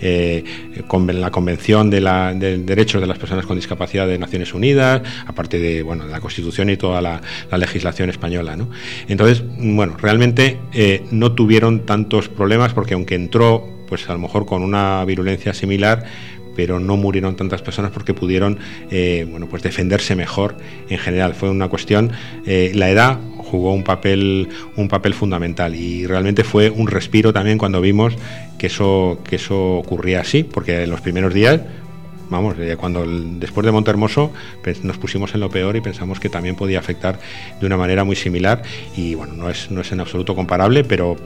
eh, 0.01 0.45
con 0.87 1.07
la 1.21 1.31
Convención 1.31 1.91
de, 1.91 2.01
la, 2.01 2.35
Derechos 2.35 3.01
de 3.01 3.07
las 3.07 3.19
Personas 3.19 3.47
con 3.47 3.57
Discapacidad 3.57 4.07
de 4.07 4.19
Naciones 4.19 4.55
Unidas, 4.55 5.03
aparte 5.27 5.59
de 5.59 5.83
bueno, 5.83 6.07
la 6.07 6.21
Constitución 6.21 6.71
y 6.71 6.77
toda 6.77 7.01
la, 7.01 7.21
legislación 7.57 8.11
española. 8.11 8.57
¿no? 8.57 8.71
Entonces, 9.09 9.43
bueno, 9.59 9.97
realmente 10.01 10.59
eh, 10.73 11.05
no 11.11 11.33
tuvieron 11.33 11.87
tantos 11.87 12.29
problemas 12.29 12.73
porque 12.73 12.95
aunque 12.95 13.15
entró, 13.15 13.67
pues 13.89 14.09
a 14.09 14.13
lo 14.13 14.19
mejor 14.19 14.47
con 14.47 14.63
una 14.63 15.05
virulencia 15.05 15.55
similar, 15.55 16.05
pero 16.55 16.81
no 16.81 16.97
murieron 16.97 17.37
tantas 17.37 17.63
personas 17.63 17.93
porque 17.93 18.15
pudieron 18.15 18.59
eh, 18.91 19.27
bueno, 19.31 19.49
pues 19.49 19.63
defenderse 19.63 20.17
mejor 20.17 20.57
en 20.89 20.99
general. 20.99 21.35
Fue 21.35 21.51
una 21.51 21.69
cuestión, 21.69 22.11
la 22.45 22.91
edad 22.91 23.19
jugó 23.51 23.73
un 23.73 23.85
papel, 23.85 24.49
un 24.77 24.89
papel 24.89 25.15
fundamental. 25.15 25.75
Y 25.75 26.07
realmente 26.07 26.45
fue 26.45 26.71
un 26.71 26.87
respiro 26.87 27.33
también 27.33 27.59
cuando 27.59 27.81
vimos 27.81 28.15
que 28.59 28.69
eso, 28.69 29.19
que 29.25 29.37
eso 29.37 29.77
ocurría 29.77 30.21
así, 30.21 30.45
porque 30.45 30.83
en 30.83 30.91
los 30.91 31.01
primeros 31.01 31.35
días 31.35 31.61
vamos, 32.31 32.57
eh, 32.59 32.77
cuando 32.79 33.05
después 33.07 33.65
de 33.65 33.73
Montermoso 33.73 34.33
pues, 34.63 34.85
nos 34.85 34.99
pusimos 34.99 35.35
en 35.35 35.41
lo 35.41 35.51
peor 35.51 35.77
y 35.77 35.81
pensamos 35.81 36.21
que 36.21 36.29
también 36.29 36.57
podía 36.57 36.79
afectar 36.79 37.19
de 37.61 37.67
una 37.67 37.77
manera 37.77 38.05
muy 38.05 38.17
similar. 38.17 38.63
Y 38.97 39.15
bueno, 39.15 39.35
no 39.35 39.51
es, 39.51 39.71
no 39.71 39.81
es 39.81 39.93
en 39.93 40.01
absoluto 40.01 40.35
comparable, 40.35 40.85
pero 40.85 41.17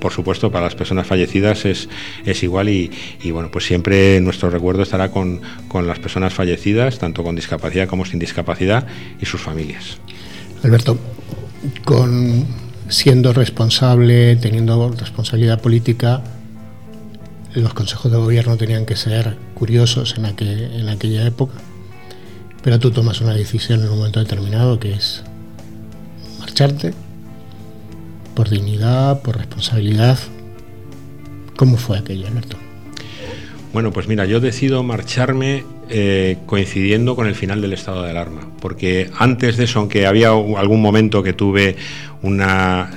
por 0.00 0.12
supuesto, 0.12 0.50
para 0.50 0.66
las 0.66 0.74
personas 0.74 1.06
fallecidas 1.06 1.64
es, 1.64 1.88
es 2.24 2.42
igual. 2.42 2.68
Y, 2.68 2.90
bueno, 3.32 3.50
pues 3.50 3.64
siempre 3.64 4.20
nuestro 4.20 4.50
recuerdo 4.50 4.82
estará 4.82 5.10
con, 5.10 5.40
con, 5.68 5.86
las 5.86 5.98
personas 5.98 6.34
fallecidas, 6.34 6.98
tanto 6.98 7.24
con 7.24 7.34
discapacidad 7.34 7.88
como 7.88 8.04
sin 8.04 8.18
discapacidad 8.18 8.86
y 9.20 9.26
sus 9.26 9.40
familias. 9.40 9.98
Alberto, 10.62 10.98
con 11.84 12.46
siendo 12.88 13.32
responsable, 13.32 14.36
teniendo 14.36 14.90
responsabilidad 14.90 15.60
política, 15.60 16.22
los 17.54 17.74
consejos 17.74 18.12
de 18.12 18.18
gobierno 18.18 18.56
tenían 18.56 18.86
que 18.86 18.96
ser 18.96 19.36
curiosos 19.54 20.16
en, 20.18 20.26
en 20.26 20.88
aquella 20.88 21.26
época, 21.26 21.54
pero 22.62 22.78
tú 22.78 22.90
tomas 22.90 23.20
una 23.20 23.34
decisión 23.34 23.80
en 23.80 23.90
un 23.90 23.98
momento 23.98 24.20
determinado 24.20 24.78
que 24.78 24.92
es 24.92 25.24
marcharte 26.38 26.94
por 28.34 28.50
dignidad, 28.50 29.22
por 29.22 29.38
responsabilidad. 29.38 30.18
¿Cómo 31.56 31.78
fue 31.78 31.98
aquello, 31.98 32.26
Alberto? 32.26 32.58
Bueno, 33.72 33.92
pues 33.92 34.08
mira, 34.08 34.26
yo 34.26 34.40
decido 34.40 34.82
marcharme 34.82 35.64
eh, 35.88 36.38
coincidiendo 36.46 37.14
con 37.14 37.26
el 37.26 37.34
final 37.34 37.60
del 37.60 37.72
estado 37.72 38.02
de 38.02 38.10
alarma, 38.10 38.40
porque 38.60 39.10
antes 39.18 39.56
de 39.56 39.64
eso, 39.64 39.78
aunque 39.78 40.06
había 40.06 40.30
algún 40.30 40.82
momento 40.82 41.22
que 41.22 41.32
tuve 41.32 41.76
una, 42.22 42.90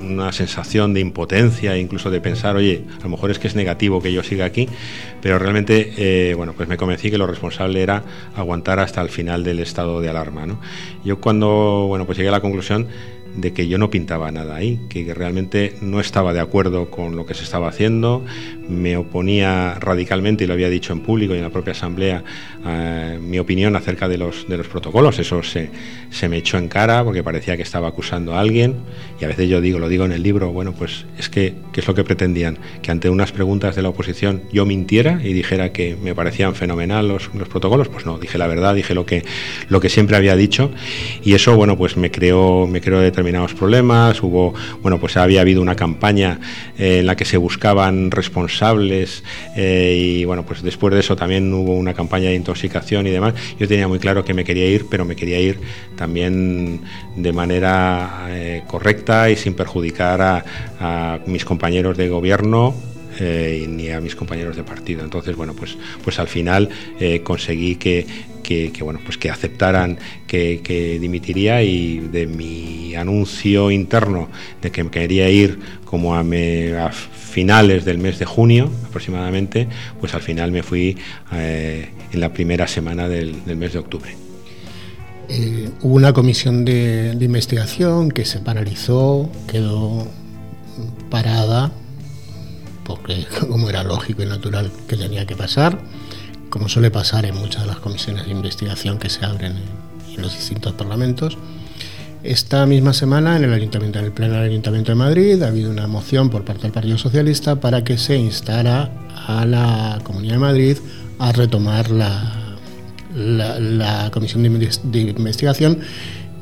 una 0.00 0.32
sensación 0.32 0.92
de 0.92 1.00
impotencia, 1.00 1.76
incluso 1.78 2.10
de 2.10 2.20
pensar, 2.20 2.56
oye, 2.56 2.84
a 3.00 3.04
lo 3.04 3.10
mejor 3.10 3.30
es 3.30 3.38
que 3.38 3.48
es 3.48 3.54
negativo 3.54 4.02
que 4.02 4.12
yo 4.12 4.22
siga 4.22 4.44
aquí, 4.44 4.68
pero 5.22 5.38
realmente, 5.38 5.92
eh, 5.96 6.34
bueno, 6.34 6.52
pues 6.52 6.68
me 6.68 6.76
convencí 6.76 7.10
que 7.10 7.18
lo 7.18 7.26
responsable 7.26 7.82
era 7.82 8.02
aguantar 8.36 8.78
hasta 8.78 9.00
el 9.00 9.08
final 9.08 9.42
del 9.42 9.60
estado 9.60 10.00
de 10.00 10.08
alarma. 10.08 10.46
¿no? 10.46 10.60
Yo 11.04 11.20
cuando, 11.20 11.86
bueno, 11.88 12.04
pues 12.04 12.18
llegué 12.18 12.28
a 12.28 12.32
la 12.32 12.40
conclusión 12.40 12.88
de 13.36 13.52
que 13.52 13.68
yo 13.68 13.78
no 13.78 13.90
pintaba 13.90 14.30
nada 14.32 14.56
ahí, 14.56 14.80
que 14.88 15.12
realmente 15.14 15.74
no 15.80 16.00
estaba 16.00 16.32
de 16.32 16.40
acuerdo 16.40 16.90
con 16.90 17.16
lo 17.16 17.26
que 17.26 17.34
se 17.34 17.44
estaba 17.44 17.68
haciendo, 17.68 18.24
me 18.68 18.96
oponía 18.96 19.74
radicalmente, 19.80 20.44
y 20.44 20.46
lo 20.46 20.54
había 20.54 20.68
dicho 20.68 20.92
en 20.92 21.00
público 21.00 21.34
y 21.34 21.38
en 21.38 21.44
la 21.44 21.50
propia 21.50 21.72
asamblea, 21.72 22.22
eh, 22.66 23.18
mi 23.22 23.38
opinión 23.38 23.76
acerca 23.76 24.08
de 24.08 24.18
los, 24.18 24.48
de 24.48 24.56
los 24.56 24.68
protocolos. 24.68 25.18
Eso 25.18 25.42
se, 25.42 25.70
se, 26.10 26.28
me 26.28 26.36
echó 26.38 26.58
en 26.58 26.68
cara 26.68 27.02
porque 27.04 27.22
parecía 27.22 27.56
que 27.56 27.62
estaba 27.62 27.88
acusando 27.88 28.34
a 28.34 28.40
alguien 28.40 28.76
y 29.20 29.24
a 29.24 29.28
veces 29.28 29.48
yo 29.48 29.60
digo, 29.60 29.78
lo 29.78 29.88
digo 29.88 30.04
en 30.04 30.12
el 30.12 30.22
libro, 30.22 30.52
bueno, 30.52 30.72
pues 30.72 31.06
es 31.18 31.28
que, 31.28 31.54
¿qué 31.72 31.80
es 31.80 31.88
lo 31.88 31.94
que 31.94 32.04
pretendían? 32.04 32.58
Que 32.82 32.90
ante 32.90 33.08
unas 33.08 33.32
preguntas 33.32 33.76
de 33.76 33.82
la 33.82 33.88
oposición 33.88 34.42
yo 34.52 34.66
mintiera 34.66 35.20
y 35.22 35.32
dijera 35.32 35.72
que 35.72 35.96
me 35.96 36.14
parecían 36.14 36.54
fenomenal 36.54 37.08
los, 37.08 37.32
los 37.34 37.48
protocolos. 37.48 37.88
Pues 37.88 38.04
no, 38.04 38.18
dije 38.18 38.36
la 38.38 38.46
verdad, 38.46 38.74
dije 38.74 38.94
lo 38.94 39.06
que, 39.06 39.24
lo 39.68 39.80
que 39.80 39.88
siempre 39.88 40.16
había 40.16 40.36
dicho 40.36 40.70
y 41.22 41.34
eso, 41.34 41.56
bueno, 41.56 41.76
pues 41.76 41.96
me 41.96 42.10
creó, 42.10 42.66
me 42.66 42.80
creó 42.80 43.02
determinados 43.18 43.52
problemas. 43.54 44.22
Hubo, 44.22 44.54
bueno, 44.80 45.00
pues 45.00 45.16
había 45.16 45.40
habido 45.40 45.60
una 45.60 45.74
campaña 45.74 46.38
eh, 46.78 47.00
en 47.00 47.06
la 47.06 47.16
que 47.16 47.24
se 47.24 47.36
buscaban 47.36 48.12
responsables 48.12 49.24
eh, 49.56 49.96
y 50.00 50.24
bueno, 50.24 50.44
pues 50.46 50.62
después 50.62 50.94
de 50.94 51.00
eso 51.00 51.16
también 51.16 51.52
hubo 51.52 51.74
una 51.74 51.94
campaña 51.94 52.28
de 52.28 52.36
intoxicación 52.36 53.08
y 53.08 53.10
demás. 53.10 53.34
Yo 53.58 53.66
tenía 53.66 53.88
muy 53.88 53.98
claro 53.98 54.24
que 54.24 54.34
me 54.34 54.44
quería 54.44 54.66
ir, 54.66 54.86
pero 54.88 55.04
me 55.04 55.16
quería 55.16 55.40
ir 55.40 55.58
también 55.96 56.82
de 57.16 57.32
manera 57.32 58.26
eh, 58.28 58.62
correcta 58.68 59.30
y 59.30 59.36
sin 59.36 59.54
perjudicar 59.54 60.22
a, 60.22 60.44
mis 61.26 61.44
compañeros 61.44 61.96
de 61.96 62.08
gobierno 62.08 62.72
eh, 63.18 63.66
ni 63.68 63.90
a 63.90 64.00
mis 64.00 64.14
compañeros 64.14 64.56
de 64.56 64.64
partido. 64.64 65.02
Entonces, 65.02 65.36
bueno, 65.36 65.54
pues, 65.54 65.76
pues 66.02 66.18
al 66.18 66.28
final 66.28 66.68
conseguí 67.22 67.76
que, 67.76 68.06
que, 68.42 68.82
bueno, 68.82 69.00
pues 69.04 69.18
que 69.18 69.30
aceptaran 69.30 69.98
que, 70.26 70.98
dimitiría 71.00 71.62
y 71.62 71.98
de 71.98 72.26
mi 72.26 72.94
anuncio 72.94 73.70
interno 73.70 74.28
de 74.62 74.70
que 74.70 74.84
me 74.84 74.90
quería 74.90 75.28
ir 75.28 75.58
como 75.84 76.14
a, 76.14 76.20
a 76.20 76.92
finales 77.28 77.84
del 77.84 77.98
mes 77.98 78.18
de 78.18 78.24
junio 78.24 78.70
aproximadamente, 78.86 79.68
pues 80.00 80.14
al 80.14 80.22
final 80.22 80.50
me 80.50 80.62
fui 80.62 80.96
eh, 81.32 81.90
en 82.10 82.20
la 82.20 82.32
primera 82.32 82.66
semana 82.66 83.08
del, 83.08 83.36
mes 83.56 83.74
de 83.74 83.78
octubre. 83.78 84.16
Eh, 85.28 85.68
hubo 85.82 85.94
una 85.94 86.14
comisión 86.14 86.64
de, 86.64 87.14
investigación 87.20 88.10
que 88.10 88.24
se 88.24 88.38
paralizó, 88.40 89.30
quedó 89.46 90.08
parada, 91.10 91.70
como 93.48 93.68
era 93.68 93.82
lógico 93.82 94.22
y 94.22 94.26
natural 94.26 94.70
que 94.86 94.96
tenía 94.96 95.26
que 95.26 95.36
pasar, 95.36 95.78
como 96.50 96.68
suele 96.68 96.90
pasar 96.90 97.26
en 97.26 97.34
muchas 97.36 97.62
de 97.62 97.68
las 97.68 97.78
comisiones 97.78 98.26
de 98.26 98.32
investigación 98.32 98.98
que 98.98 99.10
se 99.10 99.24
abren 99.24 99.56
en 100.14 100.22
los 100.22 100.32
distintos 100.32 100.72
parlamentos. 100.74 101.36
Esta 102.24 102.66
misma 102.66 102.92
semana, 102.92 103.36
en 103.36 103.44
el 103.44 103.52
Ayuntamiento, 103.52 104.00
en 104.00 104.06
el 104.06 104.12
Pleno 104.12 104.34
del 104.34 104.50
Ayuntamiento 104.50 104.90
de 104.90 104.96
Madrid, 104.96 105.42
ha 105.42 105.48
habido 105.48 105.70
una 105.70 105.86
moción 105.86 106.30
por 106.30 106.44
parte 106.44 106.62
del 106.62 106.72
Partido 106.72 106.98
Socialista 106.98 107.60
para 107.60 107.84
que 107.84 107.96
se 107.96 108.16
instara 108.16 108.90
a 109.26 109.44
la 109.44 110.00
Comunidad 110.02 110.34
de 110.34 110.38
Madrid 110.40 110.76
a 111.20 111.30
retomar 111.30 111.90
la, 111.90 112.56
la, 113.14 114.10
comisión 114.10 114.42
de, 114.42 115.00
investigación 115.00 115.78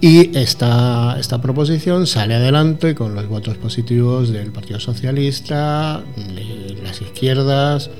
y 0.00 0.36
esta, 0.36 1.16
esta 1.18 1.40
proposición 1.40 2.06
sale 2.06 2.34
adelante 2.34 2.94
con 2.94 3.14
los 3.14 3.26
votos 3.28 3.56
positivos 3.56 4.30
del 4.30 4.52
Partido 4.52 4.78
Socialista, 4.78 6.02
de 6.16 6.76
las 6.82 7.00
izquierdas 7.00 7.90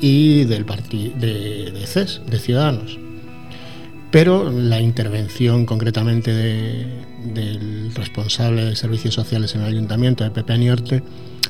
y 0.00 0.44
del 0.44 0.64
partido 0.64 1.12
de, 1.18 1.84
CES, 1.86 2.22
de 2.28 2.38
Ciudadanos. 2.38 2.98
Pero 4.10 4.50
la 4.50 4.80
intervención 4.80 5.64
concretamente 5.64 6.32
del 6.32 7.94
responsable 7.94 8.64
de 8.64 8.76
servicios 8.76 9.14
sociales 9.14 9.54
en 9.54 9.60
el 9.60 9.68
ayuntamiento 9.68 10.24
de 10.24 10.30
Pepe 10.30 10.54
Aniorte 10.54 11.02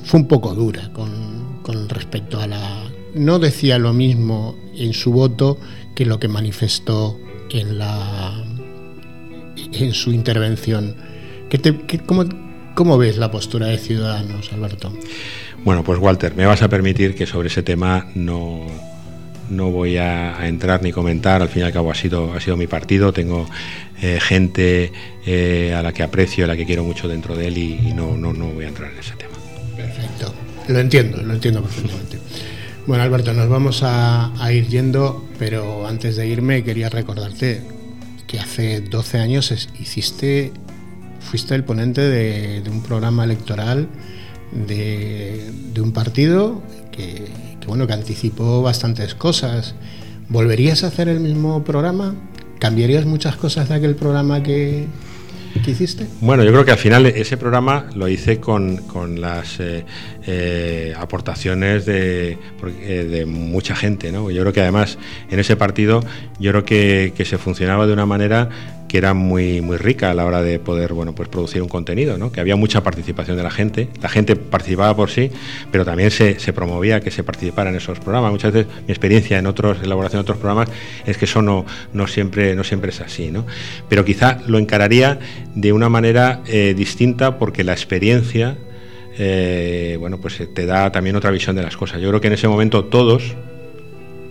fue 0.04 0.20
un 0.20 0.28
poco 0.28 0.54
dura 0.54 0.92
con, 0.92 1.60
con, 1.62 1.88
respecto 1.88 2.40
a 2.40 2.46
la... 2.46 2.84
No 3.14 3.38
decía 3.38 3.78
lo 3.78 3.92
mismo 3.92 4.56
en 4.74 4.92
su 4.92 5.12
voto 5.12 5.58
que 5.94 6.04
lo 6.04 6.18
que 6.18 6.28
manifestó 6.28 7.18
en, 7.50 7.78
la, 7.78 8.44
en 9.72 9.92
su 9.92 10.12
intervención. 10.12 10.94
¿Qué 11.48 11.58
te, 11.58 11.74
cómo, 12.04 12.24
¿Cómo 12.74 12.96
ves 12.98 13.16
la 13.16 13.30
postura 13.30 13.66
de 13.66 13.78
Ciudadanos, 13.78 14.52
Alberto? 14.52 14.92
Bueno, 15.64 15.82
pues 15.82 15.98
Walter, 15.98 16.34
me 16.36 16.46
vas 16.46 16.62
a 16.62 16.68
permitir 16.68 17.14
que 17.14 17.26
sobre 17.26 17.48
ese 17.48 17.62
tema 17.62 18.06
no, 18.14 18.66
no 19.50 19.70
voy 19.70 19.96
a, 19.96 20.46
entrar 20.46 20.82
ni 20.82 20.92
comentar, 20.92 21.42
al 21.42 21.48
fin 21.48 21.62
y 21.62 21.64
al 21.64 21.72
cabo 21.72 21.90
ha 21.90 21.94
sido, 21.94 22.32
ha 22.34 22.40
sido 22.40 22.56
mi 22.56 22.66
partido, 22.66 23.12
tengo 23.12 23.48
eh, 24.00 24.18
gente 24.20 24.92
eh, 25.26 25.74
a 25.76 25.82
la 25.82 25.92
que 25.92 26.02
aprecio, 26.02 26.44
a 26.44 26.46
la 26.48 26.56
que 26.56 26.66
quiero 26.66 26.84
mucho 26.84 27.08
dentro 27.08 27.36
de 27.36 27.48
él 27.48 27.58
y, 27.58 27.92
no, 27.94 28.16
no, 28.16 28.32
no 28.32 28.46
voy 28.46 28.64
a 28.64 28.68
entrar 28.68 28.92
en 28.92 28.98
ese 28.98 29.14
tema. 29.16 29.34
Perfecto, 29.76 30.32
lo 30.68 30.78
entiendo, 30.78 31.22
lo 31.22 31.34
entiendo 31.34 31.62
perfectamente. 31.62 32.18
Bueno, 32.86 33.02
Alberto, 33.02 33.34
nos 33.34 33.48
vamos 33.48 33.80
a, 33.82 34.32
ir 34.52 34.66
yendo, 34.68 35.28
pero 35.38 35.86
antes 35.86 36.16
de 36.16 36.26
irme 36.26 36.64
quería 36.64 36.88
recordarte 36.88 37.62
que 38.28 38.38
hace 38.38 38.80
12 38.80 39.18
años 39.18 39.68
hiciste, 39.80 40.52
fuiste 41.18 41.56
el 41.56 41.64
ponente 41.64 42.02
de, 42.02 42.62
un 42.70 42.82
programa 42.82 43.24
electoral 43.24 43.88
de, 44.52 45.50
un 45.80 45.92
partido 45.92 46.62
que, 46.92 47.26
bueno, 47.66 47.88
que 47.88 47.94
anticipó 47.94 48.62
bastantes 48.62 49.16
cosas. 49.16 49.74
¿Volverías 50.28 50.84
a 50.84 50.88
hacer 50.88 51.08
el 51.08 51.18
mismo 51.18 51.64
programa? 51.64 52.14
¿Cambiarías 52.60 53.06
muchas 53.06 53.36
cosas 53.36 53.68
de 53.68 53.76
aquel 53.76 53.96
programa 53.96 54.42
que, 54.42 54.86
¿Qué 55.64 55.70
hiciste? 55.72 56.06
Bueno, 56.20 56.44
yo 56.44 56.52
creo 56.52 56.64
que 56.64 56.70
al 56.72 56.78
final 56.78 57.06
ese 57.06 57.36
programa 57.36 57.86
lo 57.94 58.08
hice 58.08 58.38
con, 58.38 58.80
las 59.20 59.60
eh, 59.60 59.84
eh, 60.26 60.94
aportaciones 60.96 61.86
de, 61.86 62.38
eh, 62.80 63.06
de, 63.10 63.26
mucha 63.26 63.74
gente, 63.74 64.12
¿no? 64.12 64.30
Yo 64.30 64.42
creo 64.42 64.52
que 64.52 64.60
además 64.60 64.98
en 65.30 65.38
ese 65.38 65.56
partido 65.56 66.02
yo 66.38 66.50
creo 66.52 66.64
que, 66.64 67.12
que 67.16 67.24
se 67.24 67.38
funcionaba 67.38 67.86
de 67.86 67.92
una 67.92 68.06
manera 68.06 68.48
que 68.88 68.98
era 68.98 69.14
muy, 69.14 69.60
muy 69.60 69.76
rica 69.76 70.10
a 70.10 70.14
la 70.14 70.24
hora 70.24 70.42
de 70.42 70.58
poder 70.58 70.94
bueno, 70.94 71.14
pues 71.14 71.28
producir 71.28 71.62
un 71.62 71.68
contenido, 71.68 72.18
¿no? 72.18 72.32
que 72.32 72.40
había 72.40 72.56
mucha 72.56 72.82
participación 72.82 73.36
de 73.36 73.42
la 73.42 73.50
gente, 73.50 73.88
la 74.00 74.08
gente 74.08 74.34
participaba 74.34 74.96
por 74.96 75.10
sí, 75.10 75.30
pero 75.70 75.84
también 75.84 76.10
se, 76.10 76.40
se 76.40 76.52
promovía 76.52 77.00
que 77.00 77.10
se 77.10 77.22
participara 77.22 77.70
en 77.70 77.76
esos 77.76 78.00
programas. 78.00 78.32
Muchas 78.32 78.52
veces 78.52 78.72
mi 78.86 78.92
experiencia 78.92 79.38
en 79.38 79.46
otros 79.46 79.78
elaboración 79.82 80.20
de 80.20 80.22
otros 80.22 80.38
programas 80.38 80.68
es 81.06 81.16
que 81.18 81.26
eso 81.26 81.42
no, 81.42 81.66
no, 81.92 82.06
siempre, 82.06 82.54
no 82.54 82.64
siempre 82.64 82.90
es 82.90 83.00
así, 83.00 83.30
¿no? 83.30 83.46
pero 83.88 84.04
quizá 84.04 84.38
lo 84.46 84.58
encararía 84.58 85.18
de 85.54 85.72
una 85.72 85.88
manera 85.88 86.40
eh, 86.46 86.74
distinta 86.76 87.38
porque 87.38 87.64
la 87.64 87.72
experiencia 87.72 88.56
eh, 89.18 89.96
bueno, 89.98 90.18
pues 90.18 90.40
te 90.54 90.64
da 90.64 90.92
también 90.92 91.16
otra 91.16 91.30
visión 91.32 91.56
de 91.56 91.62
las 91.62 91.76
cosas. 91.76 92.00
Yo 92.00 92.08
creo 92.08 92.20
que 92.20 92.28
en 92.28 92.34
ese 92.34 92.46
momento 92.46 92.84
todos, 92.84 93.34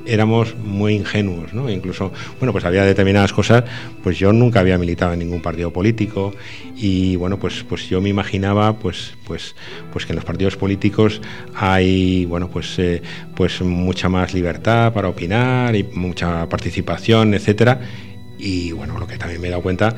éramos 0.08 0.55
muy 0.55 0.93
ingenuos, 0.93 1.53
¿no? 1.53 1.70
Incluso, 1.70 2.12
bueno, 2.39 2.51
pues 2.51 2.66
había 2.66 2.84
determinadas 2.84 3.34
cosas, 3.34 3.64
pues 4.03 4.18
yo 4.18 4.34
nunca 4.34 4.60
había 4.60 4.78
militado 4.78 5.14
en 5.14 5.20
ningún 5.20 5.41
partido 5.41 5.72
político 5.72 6.34
y 6.76 7.16
bueno, 7.16 7.38
pues, 7.38 7.64
pues 7.68 7.88
yo 7.89 8.01
me 8.01 8.10
imaginaba, 8.10 8.80
pues, 8.80 9.14
pues, 9.26 9.55
pues 9.91 10.05
que 10.05 10.14
en 10.14 10.18
los 10.18 10.26
partidos 10.26 10.55
políticos 10.58 11.22
hay, 11.55 12.26
bueno, 12.26 12.49
pues, 12.49 12.80
eh, 12.80 13.01
pues 13.36 13.62
mucha 13.62 14.10
más 14.10 14.34
libertad 14.34 14.93
para 14.93 15.10
opinar 15.10 15.76
y 15.76 15.84
mucha 15.84 16.47
participación, 16.49 17.34
etcétera. 17.34 17.80
Y 18.39 18.72
bueno, 18.72 18.99
lo 18.99 19.08
que 19.08 19.18
también 19.18 19.41
me 19.41 19.47
he 19.47 19.51
dado 19.51 19.64
cuenta 19.64 19.95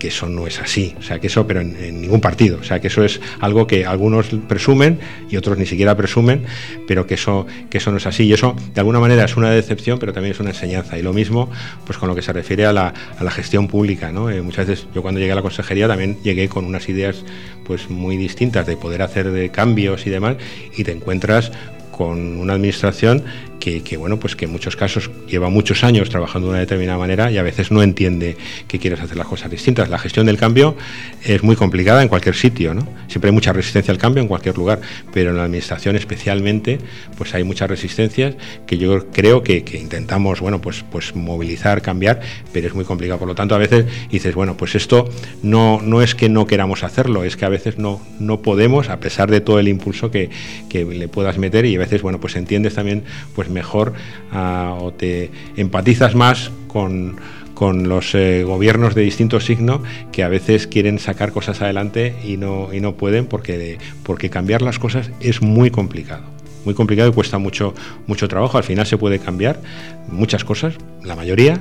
que 0.00 0.08
eso 0.08 0.28
no 0.28 0.48
es 0.48 0.60
así, 0.60 0.96
o 0.98 1.02
sea, 1.02 1.20
que 1.20 1.28
eso, 1.28 1.46
pero 1.46 1.60
en, 1.60 2.00
ningún 2.00 2.20
partido, 2.20 2.58
o 2.60 2.64
sea, 2.64 2.80
que 2.80 2.88
eso 2.88 3.04
es 3.04 3.20
algo 3.38 3.68
que 3.68 3.86
algunos 3.86 4.26
presumen 4.48 4.98
y 5.30 5.36
otros 5.36 5.58
ni 5.58 5.66
siquiera 5.66 5.96
presumen, 5.96 6.44
pero 6.88 7.06
que 7.06 7.14
eso, 7.14 7.46
que 7.68 7.78
eso 7.78 7.92
no 7.92 7.98
es 7.98 8.06
así. 8.06 8.24
Y 8.24 8.32
eso, 8.32 8.56
de 8.74 8.80
alguna 8.80 8.98
manera, 8.98 9.24
es 9.24 9.36
una 9.36 9.50
decepción, 9.50 9.98
pero 9.98 10.12
también 10.12 10.32
es 10.32 10.40
una 10.40 10.50
enseñanza. 10.50 10.98
Y 10.98 11.02
lo 11.02 11.12
mismo, 11.12 11.50
pues 11.84 11.98
con 11.98 12.08
lo 12.08 12.14
que 12.14 12.22
se 12.22 12.32
refiere 12.32 12.66
a 12.66 12.72
la, 12.72 12.92
a 13.18 13.22
la 13.22 13.30
gestión 13.30 13.68
pública, 13.68 14.10
¿no? 14.10 14.30
Eh, 14.30 14.42
muchas 14.42 14.66
veces 14.66 14.86
yo 14.94 15.02
cuando 15.02 15.20
llegué 15.20 15.32
a 15.32 15.36
la 15.36 15.42
consejería 15.42 15.86
también 15.86 16.18
llegué 16.24 16.48
con 16.48 16.64
unas 16.64 16.88
ideas 16.88 17.22
pues 17.64 17.90
muy 17.90 18.16
distintas 18.16 18.66
de 18.66 18.76
poder 18.76 19.02
hacer 19.02 19.30
de 19.30 19.50
cambios 19.50 20.06
y 20.06 20.10
demás, 20.10 20.36
y 20.76 20.82
te 20.82 20.92
encuentras 20.92 21.52
con 22.00 22.38
una 22.38 22.54
administración 22.54 23.24
que, 23.60 23.96
bueno, 23.98 24.18
pues 24.18 24.36
que 24.36 24.46
en 24.46 24.52
muchos 24.52 24.74
casos 24.74 25.10
lleva 25.28 25.50
muchos 25.50 25.84
años 25.84 26.08
trabajando 26.08 26.48
de 26.48 26.52
una 26.52 26.60
determinada 26.60 26.96
manera 26.98 27.30
y 27.30 27.36
a 27.36 27.42
veces 27.42 27.70
no 27.70 27.82
entiende 27.82 28.38
que 28.66 28.78
quieres 28.78 29.00
hacer 29.00 29.18
las 29.18 29.26
cosas 29.26 29.50
distintas. 29.50 29.90
La 29.90 29.98
gestión 29.98 30.24
del 30.24 30.38
cambio 30.38 30.76
es 31.22 31.42
muy 31.42 31.56
complicada 31.56 32.02
en 32.02 32.08
cualquier 32.08 32.34
sitio, 32.34 32.72
¿no? 32.72 32.88
Siempre 33.08 33.28
hay 33.28 33.34
mucha 33.34 33.52
resistencia 33.52 33.92
al 33.92 33.98
cambio 33.98 34.22
en 34.22 34.28
cualquier 34.28 34.56
lugar, 34.56 34.80
pero 35.12 35.30
en 35.30 35.36
la 35.36 35.44
administración 35.44 35.94
especialmente, 35.94 36.78
pues 37.18 37.34
hay 37.34 37.44
muchas 37.44 37.68
resistencias 37.68 38.34
que 38.66 38.78
yo 38.78 39.10
creo 39.10 39.42
que, 39.42 39.62
intentamos, 39.78 40.40
bueno, 40.40 40.62
pues, 40.62 40.82
pues 40.90 41.14
movilizar, 41.14 41.82
cambiar, 41.82 42.20
pero 42.54 42.66
es 42.66 42.74
muy 42.74 42.86
complicado. 42.86 43.18
Por 43.18 43.28
lo 43.28 43.34
tanto, 43.34 43.54
a 43.54 43.58
veces 43.58 43.84
dices, 44.10 44.34
bueno, 44.34 44.56
pues 44.56 44.74
esto 44.74 45.10
no, 45.42 45.82
no 45.82 46.00
es 46.00 46.14
que 46.14 46.30
no 46.30 46.46
queramos 46.46 46.82
hacerlo, 46.82 47.24
es 47.24 47.36
que 47.36 47.44
a 47.44 47.50
veces 47.50 47.76
no, 47.76 48.00
no 48.18 48.40
podemos, 48.40 48.88
a 48.88 49.00
pesar 49.00 49.30
de 49.30 49.42
todo 49.42 49.58
el 49.58 49.68
impulso 49.68 50.10
que, 50.10 50.30
que 50.70 50.86
le 50.86 51.08
puedas 51.08 51.36
meter 51.36 51.66
y 51.66 51.76
a 51.76 51.78
veces, 51.78 51.89
bueno, 52.02 52.20
pues 52.20 52.36
entiendes 52.36 52.74
también, 52.74 53.04
pues 53.34 53.50
mejor 53.50 53.92
ah, 54.32 54.76
o 54.80 54.92
te 54.92 55.30
empatizas 55.56 56.14
más 56.14 56.50
con, 56.68 57.16
los 57.60 58.14
eh, 58.14 58.42
gobiernos 58.42 58.94
de 58.94 59.02
distinto 59.02 59.38
signo 59.38 59.82
que 60.12 60.22
a 60.22 60.28
veces 60.28 60.66
quieren 60.66 60.98
sacar 60.98 61.30
cosas 61.30 61.60
adelante 61.60 62.14
y 62.24 62.38
no, 62.38 62.72
y 62.72 62.80
no 62.80 62.94
pueden 62.94 63.26
porque, 63.26 63.76
porque 64.02 64.30
cambiar 64.30 64.62
las 64.62 64.78
cosas 64.78 65.10
es 65.20 65.42
muy 65.42 65.70
complicado. 65.70 66.22
Muy 66.64 66.74
complicado 66.74 67.10
y 67.10 67.12
cuesta 67.12 67.38
mucho, 67.38 67.74
mucho 68.06 68.28
trabajo. 68.28 68.56
Al 68.56 68.64
final 68.64 68.86
se 68.86 68.96
puede 68.96 69.18
cambiar 69.18 69.60
muchas 70.08 70.44
cosas, 70.44 70.74
la 71.02 71.16
mayoría, 71.16 71.60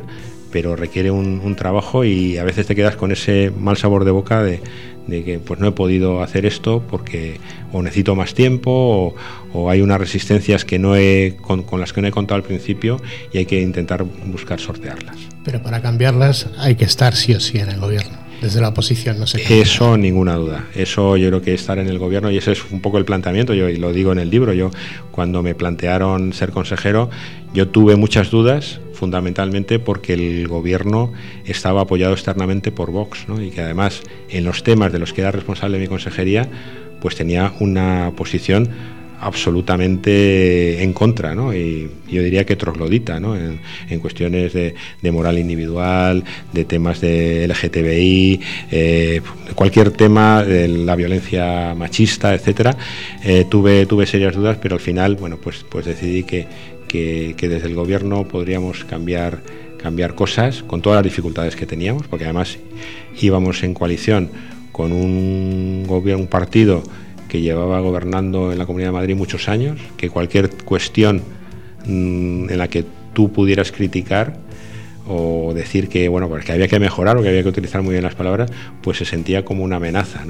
pero 0.52 0.76
requiere 0.76 1.12
un, 1.12 1.56
trabajo 1.56 2.04
y 2.04 2.38
a 2.38 2.44
veces 2.44 2.68
te 2.68 2.76
quedas 2.76 2.96
con 2.96 3.12
ese 3.12 3.52
mal 3.58 3.76
sabor 3.76 4.06
de 4.06 4.12
boca 4.12 4.44
de, 4.44 4.62
de 5.10 5.24
que 5.24 5.40
pues 5.40 5.60
no 5.60 5.68
he 5.68 5.72
podido 5.72 6.22
hacer 6.22 6.46
esto 6.46 6.84
porque 6.90 7.40
o 7.74 7.82
necesito 7.82 8.16
más 8.16 8.34
tiempo 8.34 9.16
o, 9.54 9.70
hay 9.70 9.82
unas 9.82 10.00
resistencias 10.00 10.64
que 10.64 10.78
no 10.78 10.96
he, 10.96 11.38
con, 11.42 11.66
las 11.80 11.92
que 11.92 12.02
no 12.02 12.08
he 12.08 12.12
contado 12.12 12.36
al 12.36 12.44
principio 12.44 13.02
y 13.34 13.40
hay 13.40 13.46
que 13.46 13.62
intentar 13.62 14.04
buscar 14.04 14.60
sortearlas. 14.60 15.18
Pero 15.44 15.62
para 15.64 15.82
cambiarlas 15.82 16.48
hay 16.60 16.76
que 16.76 16.86
estar 16.86 17.16
sí 17.16 17.34
o 17.34 17.40
sí 17.40 17.58
en 17.58 17.70
el 17.70 17.80
gobierno. 17.80 18.18
Desde 18.42 18.62
la 18.62 18.70
oposición 18.70 19.20
no 19.20 19.28
sé. 19.28 19.42
Eso 19.60 19.98
ninguna 19.98 20.36
duda. 20.36 20.68
Eso 20.74 21.18
yo 21.18 21.28
creo 21.28 21.42
que 21.42 21.54
estar 21.54 21.78
en 21.78 21.88
el 21.88 21.98
gobierno 21.98 22.32
y 22.32 22.38
ese 22.38 22.54
es 22.54 22.72
un 22.72 22.80
poco 22.80 22.98
el 22.98 23.06
planteamiento. 23.06 23.54
Yo 23.54 23.68
y 23.68 23.76
lo 23.76 23.92
digo 23.92 24.12
en 24.14 24.20
el 24.20 24.30
libro. 24.30 24.54
Yo 24.54 24.72
cuando 25.12 25.44
me 25.44 25.56
plantearon 25.56 26.32
ser 26.32 26.52
consejero, 26.52 27.10
yo 27.54 27.68
tuve 27.68 27.98
muchas 27.98 28.30
dudas 28.30 28.80
fundamentalmente 29.00 29.80
porque 29.80 30.14
el 30.14 30.48
gobierno 30.48 31.14
estaba 31.46 31.82
apoyado 31.82 32.14
externamente 32.14 32.72
por 32.72 32.92
Vox 32.92 33.26
y 33.42 33.50
que 33.50 33.62
además 33.62 34.02
en 34.30 34.44
los 34.44 34.64
temas 34.64 34.92
de 34.92 35.00
los 35.00 35.14
que 35.14 35.22
era 35.22 35.32
responsable 35.32 35.80
mi 35.80 35.88
consejería 35.88 36.50
pues 37.00 37.16
tenía 37.16 37.54
una 37.60 38.12
posición 38.18 38.70
absolutamente 39.22 40.82
en 40.82 40.94
contra, 40.94 41.36
¿no? 41.36 41.54
Y 41.54 41.90
yo 42.10 42.24
diría 42.24 42.46
que 42.46 42.56
troglodita, 42.56 43.20
¿no? 43.20 43.36
En, 43.36 44.00
cuestiones 44.00 44.54
de, 44.54 44.74
moral 45.12 45.38
individual, 45.38 46.24
de 46.54 46.66
temas 46.66 47.02
de 47.02 47.46
LGTBI, 47.48 48.40
eh, 48.72 49.22
cualquier 49.56 49.92
tema 49.92 50.44
de 50.44 50.68
la 50.70 50.96
violencia 50.96 51.76
machista, 51.76 52.34
etcétera. 52.34 52.78
Eh, 53.24 53.46
tuve, 53.50 53.86
tuve 53.86 54.06
serias 54.06 54.36
dudas, 54.36 54.58
pero 54.62 54.76
al 54.76 54.82
final, 54.82 55.16
bueno, 55.16 55.38
pues, 55.38 55.66
pues 55.70 55.86
decidí 55.86 56.24
que, 56.24 56.48
que, 56.90 57.36
desde 57.40 57.68
el 57.68 57.76
gobierno 57.76 58.28
podríamos 58.28 58.84
cambiar, 58.84 59.40
cambiar 59.82 60.16
cosas 60.16 60.64
con 60.64 60.82
todas 60.82 60.98
las 60.98 61.06
dificultades 61.06 61.56
que 61.56 61.66
teníamos, 61.66 62.08
porque 62.08 62.26
además 62.26 62.58
íbamos 63.22 63.64
en 63.64 63.74
coalición 63.74 64.30
con 64.74 64.92
un 64.92 65.86
gobierno, 65.88 66.24
un 66.24 66.30
partido 66.30 66.84
que 67.30 67.40
llevaba 67.40 67.80
gobernando 67.80 68.52
en 68.52 68.58
la 68.58 68.66
Comunidad 68.66 68.90
de 68.90 68.94
Madrid 68.94 69.16
muchos 69.16 69.48
años, 69.48 69.80
que 69.96 70.10
cualquier 70.10 70.50
cuestión 70.50 71.22
mm, 71.86 72.50
en 72.50 72.58
la 72.58 72.68
que 72.68 72.84
tú 73.14 73.32
pudieras 73.32 73.72
criticar 73.72 74.38
o 75.08 75.54
decir 75.56 75.90
que 75.90 76.08
bueno 76.08 76.30
pues 76.30 76.48
había 76.50 76.68
que 76.68 76.80
mejorar 76.80 77.18
o 77.18 77.24
que 77.24 77.30
había 77.30 77.42
que 77.42 77.50
utilizar 77.50 77.82
muy 77.82 77.94
bien 77.94 78.04
las 78.04 78.16
palabras, 78.16 78.52
pues 78.82 78.98
se 78.98 79.06
sentía 79.06 79.46
como 79.46 79.64
una 79.64 79.78
amenaza. 79.78 80.24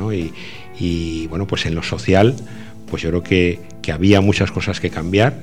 Y, 0.82 1.28
bueno, 1.28 1.46
pues 1.46 1.66
en 1.66 1.76
lo 1.76 1.84
social, 1.84 2.36
pues 2.90 3.02
yo 3.02 3.10
creo 3.10 3.24
que 3.24 3.60
había 3.92 4.22
muchas 4.22 4.52
cosas 4.52 4.80
que 4.80 4.90
cambiar 4.90 5.42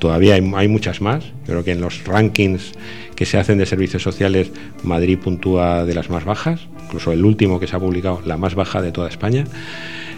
todavía 0.00 0.34
hay, 0.34 0.68
muchas 0.68 1.00
más. 1.00 1.24
Creo 1.46 1.62
que 1.62 1.70
en 1.70 1.80
los 1.80 2.04
rankings 2.04 2.72
que 3.14 3.26
se 3.26 3.38
hacen 3.38 3.58
de 3.58 3.66
servicios 3.66 4.02
sociales, 4.02 4.50
Madrid 4.82 5.18
puntúa 5.18 5.84
de 5.84 5.94
las 5.94 6.10
más 6.10 6.24
bajas, 6.24 6.62
incluso 6.86 7.12
el 7.12 7.24
último 7.24 7.60
que 7.60 7.68
se 7.68 7.76
ha 7.76 7.78
publicado, 7.78 8.20
la 8.24 8.36
más 8.36 8.56
baja 8.56 8.82
de 8.82 8.90
toda 8.90 9.08
España. 9.08 9.44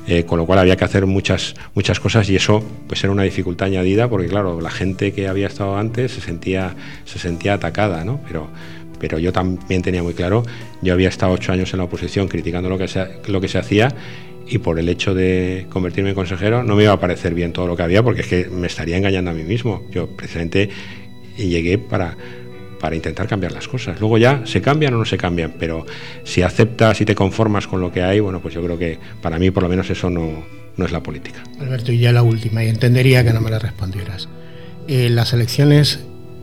Eh, 0.08 0.24
con 0.24 0.36
lo 0.36 0.46
cual 0.46 0.58
había 0.58 0.74
que 0.74 0.84
hacer 0.84 1.06
muchas, 1.06 1.54
muchas 1.76 2.00
cosas 2.00 2.28
y 2.28 2.34
eso 2.34 2.60
pues 2.88 3.04
era 3.04 3.12
una 3.12 3.22
dificultad 3.22 3.68
añadida 3.68 4.08
porque 4.08 4.26
claro, 4.26 4.60
la 4.60 4.70
gente 4.70 5.12
que 5.12 5.28
había 5.28 5.46
estado 5.46 5.76
antes 5.76 6.10
se 6.10 6.20
sentía, 6.20 6.74
se 7.04 7.20
sentía 7.20 7.54
atacada, 7.54 8.04
¿no? 8.04 8.18
Pero, 8.26 8.48
pero 8.98 9.20
yo 9.20 9.32
también 9.32 9.80
tenía 9.80 10.02
muy 10.02 10.14
claro, 10.14 10.42
yo 10.80 10.92
había 10.92 11.08
estado 11.08 11.30
ocho 11.30 11.52
años 11.52 11.72
en 11.72 11.78
la 11.78 11.84
oposición 11.84 12.26
criticando 12.26 12.68
lo 12.68 12.78
que 12.78 12.88
lo 13.28 13.40
que 13.40 13.46
se 13.46 13.58
hacía 13.58 13.94
y 14.46 14.58
por 14.58 14.78
el 14.78 14.88
hecho 14.88 15.14
de 15.14 15.66
convertirme 15.70 16.10
en 16.10 16.14
consejero 16.14 16.62
no 16.62 16.76
me 16.76 16.84
iba 16.84 16.92
a 16.92 17.00
parecer 17.00 17.34
bien 17.34 17.52
todo 17.52 17.66
lo 17.66 17.76
que 17.76 17.82
había 17.82 18.02
porque 18.02 18.22
es 18.22 18.26
que 18.26 18.46
me 18.46 18.66
estaría 18.66 18.96
engañando 18.96 19.30
a 19.30 19.34
mí 19.34 19.44
mismo. 19.44 19.82
Yo 19.90 20.08
precisamente 20.08 20.70
llegué 21.36 21.78
para, 21.78 22.16
para 22.80 22.96
intentar 22.96 23.26
cambiar 23.28 23.52
las 23.52 23.68
cosas. 23.68 24.00
Luego 24.00 24.18
ya 24.18 24.42
se 24.44 24.60
cambian 24.60 24.94
o 24.94 24.98
no 24.98 25.04
se 25.04 25.16
cambian, 25.16 25.54
pero 25.58 25.86
si 26.24 26.42
aceptas 26.42 27.00
y 27.00 27.04
te 27.04 27.14
conformas 27.14 27.66
con 27.66 27.80
lo 27.80 27.92
que 27.92 28.02
hay, 28.02 28.20
bueno, 28.20 28.40
pues 28.40 28.54
yo 28.54 28.62
creo 28.62 28.78
que 28.78 28.98
para 29.20 29.38
mí 29.38 29.50
por 29.50 29.62
lo 29.62 29.68
menos 29.68 29.88
eso 29.90 30.10
no, 30.10 30.44
no 30.76 30.84
es 30.84 30.92
la 30.92 31.02
política. 31.02 31.42
Alberto, 31.60 31.92
y 31.92 31.98
ya 31.98 32.12
la 32.12 32.22
última, 32.22 32.64
y 32.64 32.68
entendería 32.68 33.24
que 33.24 33.32
no 33.32 33.40
me 33.40 33.50
la 33.50 33.58
respondieras. 33.58 34.28
Eh, 34.88 35.08
las 35.10 35.32
elecciones 35.32 36.00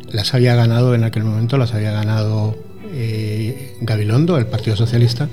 las 0.09 0.33
había 0.33 0.55
ganado 0.55 0.95
en 0.95 1.03
aquel 1.03 1.23
momento, 1.23 1.57
las 1.57 1.73
había 1.73 1.91
ganado 1.91 2.57
eh, 2.93 3.75
Gabilondo, 3.81 4.37
el 4.37 4.47
Partido 4.47 4.75
Socialista 4.75 5.29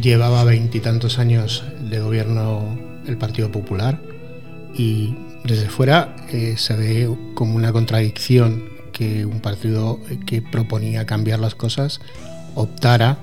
llevaba 0.00 0.44
veintitantos 0.44 1.18
años 1.18 1.64
de 1.80 2.00
gobierno 2.00 2.78
el 3.06 3.16
Partido 3.16 3.50
Popular 3.50 4.00
y 4.74 5.14
desde 5.44 5.68
fuera 5.68 6.16
eh, 6.30 6.54
se 6.56 6.76
ve 6.76 7.10
como 7.34 7.56
una 7.56 7.72
contradicción 7.72 8.64
que 8.92 9.24
un 9.24 9.40
partido 9.40 10.00
que 10.26 10.42
proponía 10.42 11.06
cambiar 11.06 11.40
las 11.40 11.54
cosas 11.54 12.00
optara 12.54 13.18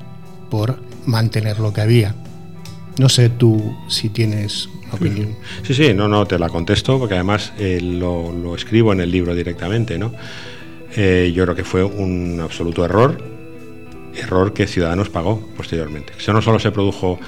por 0.50 0.82
mantener 1.06 1.60
lo 1.60 1.74
que 1.74 1.82
había. 1.82 2.16
No 2.98 3.10
sé 3.10 3.30
tú 3.30 3.78
si 3.88 4.10
tienes 4.10 4.70
opinión. 4.92 5.36
Sí, 5.64 5.74
sí, 5.74 5.94
no, 5.94 6.08
no, 6.08 6.26
te 6.26 6.40
la 6.40 6.50
contesto 6.50 6.98
porque 6.98 7.16
además 7.16 7.54
eh, 7.60 7.80
lo, 7.82 8.56
escribo 8.56 8.94
en 8.94 9.02
el 9.02 9.12
libro 9.12 9.36
directamente, 9.36 9.98
¿no? 9.98 10.14
Eh, 10.96 11.32
yo 11.36 11.44
creo 11.44 11.56
que 11.56 11.64
fue 11.64 11.84
un 11.84 12.40
absoluto 12.42 12.84
error, 12.84 13.37
error 14.18 14.54
que 14.54 14.68
Ciudadanos 14.68 15.10
pagó 15.10 15.42
posteriormente. 15.56 16.14
Eso 16.18 16.34
no 16.34 16.42
solo 16.42 16.60
se 16.60 16.72
produjo 16.72 17.20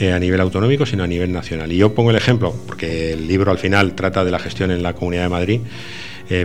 eh, 0.00 0.12
a 0.12 0.18
nivel 0.18 0.40
autonómico, 0.40 0.86
sino 0.86 1.04
a 1.04 1.06
nivel 1.06 1.32
nacional. 1.32 1.72
Y 1.72 1.76
yo 1.76 1.94
pongo 1.94 2.10
el 2.10 2.16
ejemplo, 2.16 2.54
porque 2.66 3.12
el 3.12 3.26
libro 3.26 3.50
al 3.50 3.58
final 3.58 3.94
trata 3.94 4.24
de 4.24 4.30
la 4.30 4.38
gestión 4.38 4.70
en 4.70 4.82
la 4.82 4.94
Comunidad 4.94 5.24
de 5.24 5.28
Madrid, 5.28 5.60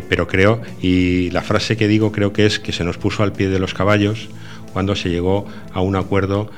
pero 0.08 0.30
creo, 0.30 0.62
y 0.82 1.30
la 1.32 1.42
frase 1.42 1.76
que 1.76 1.90
digo 1.90 2.14
creo 2.14 2.32
que 2.32 2.46
es 2.46 2.58
que 2.58 2.72
se 2.72 2.86
nos 2.86 2.98
puso 2.98 3.22
al 3.22 3.34
pie 3.34 3.50
de 3.50 3.60
los 3.60 3.74
caballos 3.74 4.30
cuando 4.72 4.96
se 4.96 5.10
llegó 5.10 5.46
a 5.74 5.82
un 5.82 5.98
acuerdo 5.98 6.50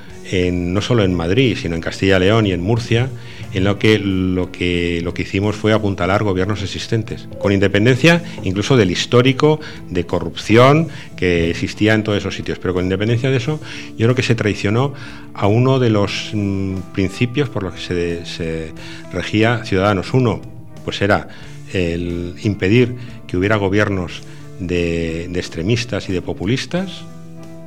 no 0.51 0.81
solo 0.81 1.03
en 1.03 1.15
Madrid, 1.15 1.57
sino 1.59 1.73
en 1.73 1.81
Castilla 1.81 2.17
y 2.17 2.19
León 2.19 2.45
y 2.45 2.51
en 2.51 2.61
Murcia, 2.61 3.09
en 3.55 3.63
lo 3.63 3.79
que, 3.79 3.97
lo, 3.97 4.51
que, 4.51 5.01
lo 5.03 5.13
que 5.13 5.23
hicimos 5.23 5.55
fue 5.55 5.73
apuntalar 5.73 6.23
gobiernos 6.23 6.61
existentes, 6.61 7.27
con 7.39 7.51
independencia 7.51 8.21
incluso 8.43 8.75
del 8.77 8.91
histórico 8.91 9.59
de 9.89 10.05
corrupción 10.05 10.89
que 11.15 11.49
existía 11.49 11.93
en 11.93 12.03
todos 12.03 12.17
esos 12.17 12.35
sitios. 12.35 12.59
Pero 12.59 12.73
con 12.73 12.83
independencia 12.83 13.31
de 13.31 13.37
eso, 13.37 13.59
yo 13.97 14.05
creo 14.05 14.15
que 14.15 14.23
se 14.23 14.35
traicionó 14.35 14.93
a 15.33 15.47
uno 15.47 15.79
de 15.79 15.89
los 15.89 16.31
mm, 16.33 16.75
principios 16.93 17.49
por 17.49 17.63
los 17.63 17.73
que 17.73 18.25
se, 18.25 18.73
regía 19.11 19.63
Ciudadanos. 19.63 20.13
Uno, 20.13 20.41
pues 20.83 21.01
era 21.01 21.29
el 21.73 22.35
impedir 22.43 22.95
que 23.25 23.37
hubiera 23.37 23.55
gobiernos 23.55 24.21
de, 24.59 25.27
de 25.29 25.39
extremistas 25.39 26.09
y 26.09 26.13
de 26.13 26.21
populistas, 26.21 27.05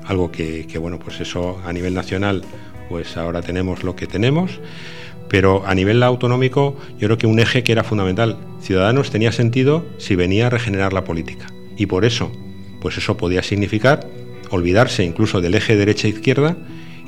algo 0.09 0.31
que, 0.33 0.67
bueno, 0.79 0.99
pues 0.99 1.21
eso 1.21 1.61
a 1.65 1.73
nivel 1.73 1.95
nacional, 1.95 2.43
pues 2.89 3.17
ahora 3.17 3.43
tenemos 3.43 3.85
lo 3.85 3.95
que 3.95 4.07
tenemos, 4.07 4.59
pero 5.29 5.67
a 5.67 5.75
nivel 5.75 6.03
autonómico 6.03 6.77
yo 6.99 7.09
creo 7.09 7.19
que 7.19 7.27
un 7.27 7.39
eje 7.39 7.63
que 7.63 7.73
era 7.73 7.85
fundamental, 7.85 8.39
Ciudadanos 8.61 9.11
tenía 9.11 9.33
sentido 9.33 9.85
si 9.99 10.17
venía 10.17 10.47
a 10.47 10.51
regenerar 10.51 10.93
la 10.93 11.05
política. 11.05 11.47
Y 11.77 11.87
por 11.87 12.05
eso, 12.05 12.33
pues 12.81 12.97
eso 12.99 13.17
podía 13.17 13.43
significar 13.43 14.07
olvidarse 14.51 15.05
incluso 15.05 15.41
del 15.41 15.55
eje 15.55 15.77
derecha-izquierda 15.77 16.57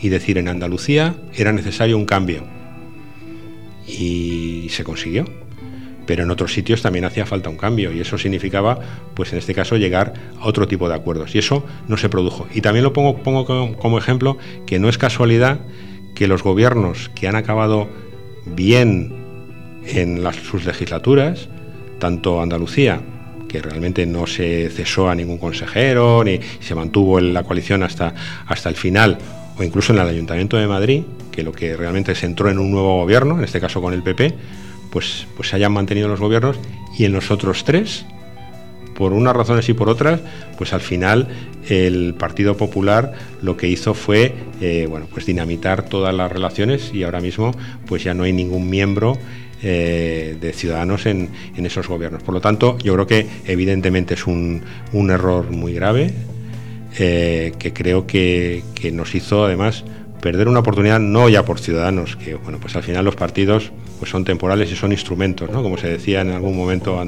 y 0.00 0.08
decir 0.08 0.38
en 0.38 0.48
Andalucía 0.48 1.16
era 1.34 1.52
necesario 1.52 1.96
un 1.96 2.06
cambio. 2.06 2.44
Y 3.86 4.68
se 4.70 4.84
consiguió 4.84 5.24
pero 6.10 6.24
en 6.24 6.30
otros 6.32 6.52
sitios 6.52 6.82
también 6.82 7.04
hacía 7.04 7.24
falta 7.24 7.50
un 7.50 7.56
cambio 7.56 7.92
y 7.92 8.00
eso 8.00 8.18
significaba, 8.18 8.80
pues 9.14 9.32
en 9.32 9.38
este 9.38 9.54
caso, 9.54 9.76
llegar 9.76 10.14
a 10.40 10.46
otro 10.48 10.66
tipo 10.66 10.88
de 10.88 10.96
acuerdos 10.96 11.36
y 11.36 11.38
eso 11.38 11.64
no 11.86 11.96
se 11.96 12.08
produjo. 12.08 12.48
Y 12.52 12.62
también 12.62 12.82
lo 12.82 12.92
pongo, 12.92 13.18
pongo 13.18 13.76
como 13.76 13.96
ejemplo 13.96 14.36
que 14.66 14.80
no 14.80 14.88
es 14.88 14.98
casualidad 14.98 15.60
que 16.16 16.26
los 16.26 16.42
gobiernos 16.42 17.10
que 17.10 17.28
han 17.28 17.36
acabado 17.36 17.86
bien 18.46 19.12
en 19.86 20.22
sus 20.32 20.64
legislaturas, 20.64 21.48
tanto 21.98 22.40
Andalucía, 22.40 23.00
que 23.48 23.60
realmente 23.60 24.06
no 24.06 24.26
se 24.26 24.70
cesó 24.70 25.10
a 25.10 25.14
ningún 25.14 25.38
consejero, 25.38 26.22
ni 26.24 26.38
se 26.60 26.74
mantuvo 26.74 27.18
en 27.18 27.34
la 27.34 27.42
coalición 27.42 27.82
hasta, 27.82 28.14
hasta 28.46 28.68
el 28.68 28.76
final, 28.76 29.18
o 29.58 29.62
incluso 29.62 29.92
en 29.92 29.98
el 29.98 30.08
Ayuntamiento 30.08 30.56
de 30.56 30.66
Madrid, 30.66 31.02
que 31.32 31.42
lo 31.42 31.52
que 31.52 31.76
realmente 31.76 32.14
se 32.14 32.26
entró 32.26 32.48
en 32.50 32.58
un 32.58 32.70
nuevo 32.70 33.00
gobierno, 33.00 33.38
en 33.38 33.44
este 33.44 33.60
caso 33.60 33.80
con 33.80 33.92
el 33.92 34.02
PP, 34.02 34.34
pues, 34.90 35.26
pues 35.36 35.48
se 35.48 35.56
hayan 35.56 35.72
mantenido 35.72 36.08
los 36.08 36.20
gobiernos 36.20 36.58
y 36.96 37.04
en 37.04 37.12
los 37.12 37.30
otros 37.30 37.64
tres, 37.64 38.04
por 39.00 39.14
unas 39.14 39.34
razones 39.34 39.66
y 39.70 39.72
por 39.72 39.88
otras, 39.88 40.20
pues 40.58 40.74
al 40.74 40.82
final 40.82 41.26
el 41.70 42.12
Partido 42.18 42.58
Popular 42.58 43.14
lo 43.40 43.56
que 43.56 43.66
hizo 43.66 43.94
fue 43.94 44.34
eh, 44.60 44.86
bueno, 44.90 45.06
pues 45.10 45.24
dinamitar 45.24 45.84
todas 45.88 46.14
las 46.14 46.30
relaciones 46.30 46.92
y 46.92 47.02
ahora 47.04 47.22
mismo 47.22 47.52
pues 47.86 48.04
ya 48.04 48.12
no 48.12 48.24
hay 48.24 48.34
ningún 48.34 48.68
miembro 48.68 49.16
eh, 49.62 50.36
de 50.38 50.52
ciudadanos 50.52 51.06
en, 51.06 51.30
esos 51.56 51.88
gobiernos. 51.88 52.22
Por 52.22 52.34
lo 52.34 52.42
tanto, 52.42 52.76
yo 52.76 52.92
creo 52.92 53.06
que 53.06 53.26
evidentemente 53.46 54.12
es 54.12 54.26
un, 54.26 54.62
error 54.92 55.50
muy 55.50 55.72
grave 55.72 56.12
eh, 56.98 57.52
que 57.58 57.72
creo 57.72 58.06
que, 58.06 58.62
que 58.74 58.92
nos 58.92 59.14
hizo 59.14 59.46
además 59.46 59.82
perder 60.20 60.48
una 60.48 60.60
oportunidad 60.60 61.00
no 61.00 61.28
ya 61.28 61.44
por 61.44 61.58
ciudadanos, 61.58 62.16
que 62.16 62.34
bueno, 62.34 62.58
pues 62.60 62.76
al 62.76 62.82
final 62.82 63.04
los 63.04 63.16
partidos 63.16 63.72
pues 63.98 64.10
son 64.10 64.24
temporales 64.24 64.70
y 64.72 64.76
son 64.76 64.92
instrumentos, 64.92 65.50
¿no? 65.50 65.62
Como 65.62 65.76
se 65.76 65.88
decía 65.88 66.22
en 66.22 66.30
algún 66.30 66.56
momento 66.56 67.02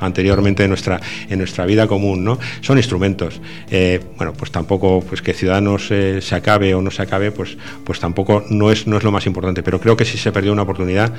anteriormente 0.00 0.64
en 0.64 0.70
nuestra, 0.70 1.00
en 1.28 1.38
nuestra 1.38 1.66
vida 1.66 1.86
común, 1.86 2.24
¿no? 2.24 2.38
Son 2.60 2.78
instrumentos. 2.78 3.40
Eh, 3.70 4.00
bueno, 4.16 4.32
pues 4.32 4.50
tampoco 4.50 5.04
pues 5.06 5.20
que 5.20 5.34
Ciudadanos 5.34 5.90
eh, 5.90 6.20
se 6.20 6.34
acabe 6.34 6.74
o 6.74 6.80
no 6.80 6.90
se 6.90 7.02
acabe, 7.02 7.32
pues, 7.32 7.56
pues 7.84 8.00
tampoco 8.00 8.44
no 8.48 8.70
es, 8.70 8.86
no 8.86 8.96
es 8.96 9.04
lo 9.04 9.12
más 9.12 9.26
importante. 9.26 9.62
Pero 9.62 9.80
creo 9.80 9.96
que 9.96 10.04
sí 10.04 10.16
se 10.16 10.32
perdió 10.32 10.52
una 10.52 10.62
oportunidad 10.62 11.12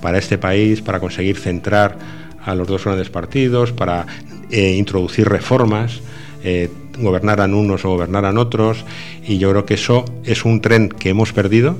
para 0.00 0.18
este 0.18 0.38
país, 0.38 0.80
para 0.80 1.00
conseguir 1.00 1.36
centrar 1.36 1.98
a 2.44 2.54
los 2.54 2.68
dos 2.68 2.84
grandes 2.84 3.10
partidos, 3.10 3.72
para 3.72 4.06
eh, 4.50 4.74
introducir 4.76 5.28
reformas 5.28 6.00
eh, 6.42 6.68
gobernaran 6.98 7.54
unos 7.54 7.84
o 7.84 7.90
gobernaran 7.90 8.38
otros, 8.38 8.84
y 9.26 9.38
yo 9.38 9.50
creo 9.50 9.66
que 9.66 9.74
eso 9.74 10.04
es 10.24 10.44
un 10.44 10.60
tren 10.60 10.88
que 10.88 11.10
hemos 11.10 11.32
perdido, 11.32 11.76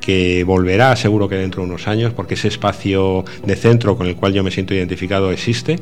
que 0.00 0.44
volverá 0.44 0.96
seguro 0.96 1.28
que 1.28 1.36
dentro 1.36 1.62
de 1.62 1.68
unos 1.68 1.86
años, 1.88 2.12
porque 2.12 2.34
ese 2.34 2.48
espacio 2.48 3.24
de 3.44 3.56
centro 3.56 3.96
con 3.96 4.06
el 4.06 4.16
cual 4.16 4.32
yo 4.32 4.42
me 4.42 4.50
siento 4.50 4.74
identificado 4.74 5.30
existe, 5.30 5.78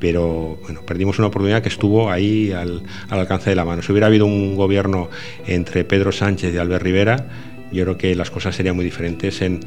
pero 0.00 0.58
bueno, 0.62 0.82
perdimos 0.82 1.18
una 1.18 1.28
oportunidad 1.28 1.62
que 1.62 1.68
estuvo 1.68 2.10
ahí 2.10 2.52
al, 2.52 2.82
al, 3.08 3.20
alcance 3.20 3.50
de 3.50 3.56
la 3.56 3.64
mano. 3.64 3.82
Si 3.82 3.90
hubiera 3.90 4.06
habido 4.06 4.26
un 4.26 4.54
gobierno 4.54 5.08
entre 5.46 5.84
Pedro 5.84 6.12
Sánchez 6.12 6.54
y 6.54 6.58
Albert 6.58 6.82
Rivera, 6.82 7.26
yo 7.72 7.84
creo 7.84 7.98
que 7.98 8.14
las 8.14 8.30
cosas 8.30 8.54
serían 8.54 8.76
muy 8.76 8.84
diferentes 8.84 9.42
en, 9.42 9.60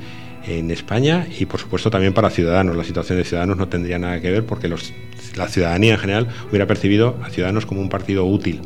en 0.46 0.72
España 0.72 1.28
y 1.40 1.46
por 1.46 1.60
supuesto 1.60 1.90
también 1.90 2.14
para 2.14 2.30
Ciudadanos. 2.30 2.76
La 2.76 2.84
situación 2.84 3.18
de 3.18 3.24
Ciudadanos 3.24 3.58
no 3.58 3.68
tendría 3.68 4.00
nada 4.00 4.20
que 4.22 4.32
ver 4.32 4.46
porque 4.46 4.68
los, 4.68 4.94
la 5.36 5.48
ciudadanía 5.48 5.94
en 5.94 6.00
general 6.00 6.28
hubiera 6.50 6.68
percibido 6.68 7.20
a 7.24 7.30
Ciudadanos 7.30 7.66
como 7.66 7.82
un 7.82 7.90
partido 7.90 8.26
útil. 8.26 8.62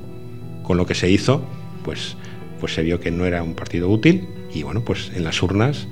Con 0.63 0.77
lo 0.77 0.85
que 0.85 0.95
se 0.95 1.09
hizo, 1.09 1.45
pues, 1.83 2.17
pues 2.59 2.73
se 2.73 2.81
vio 2.81 2.99
que 2.99 3.11
no 3.11 3.25
era 3.25 3.43
un 3.43 3.53
partido 3.53 3.89
útil 3.89 4.27
y 4.53 4.63
bueno, 4.63 4.83
pues 4.83 5.11
en 5.15 5.23
las 5.23 5.41
urnas 5.43 5.87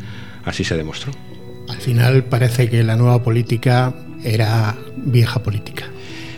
así 0.45 0.63
se 0.63 0.75
demostró. 0.75 1.11
Al 1.69 1.77
final 1.77 2.25
parece 2.25 2.69
que 2.69 2.83
la 2.83 2.95
nueva 2.95 3.23
política 3.23 3.93
era 4.23 4.75
vieja 4.97 5.43
política. 5.43 5.92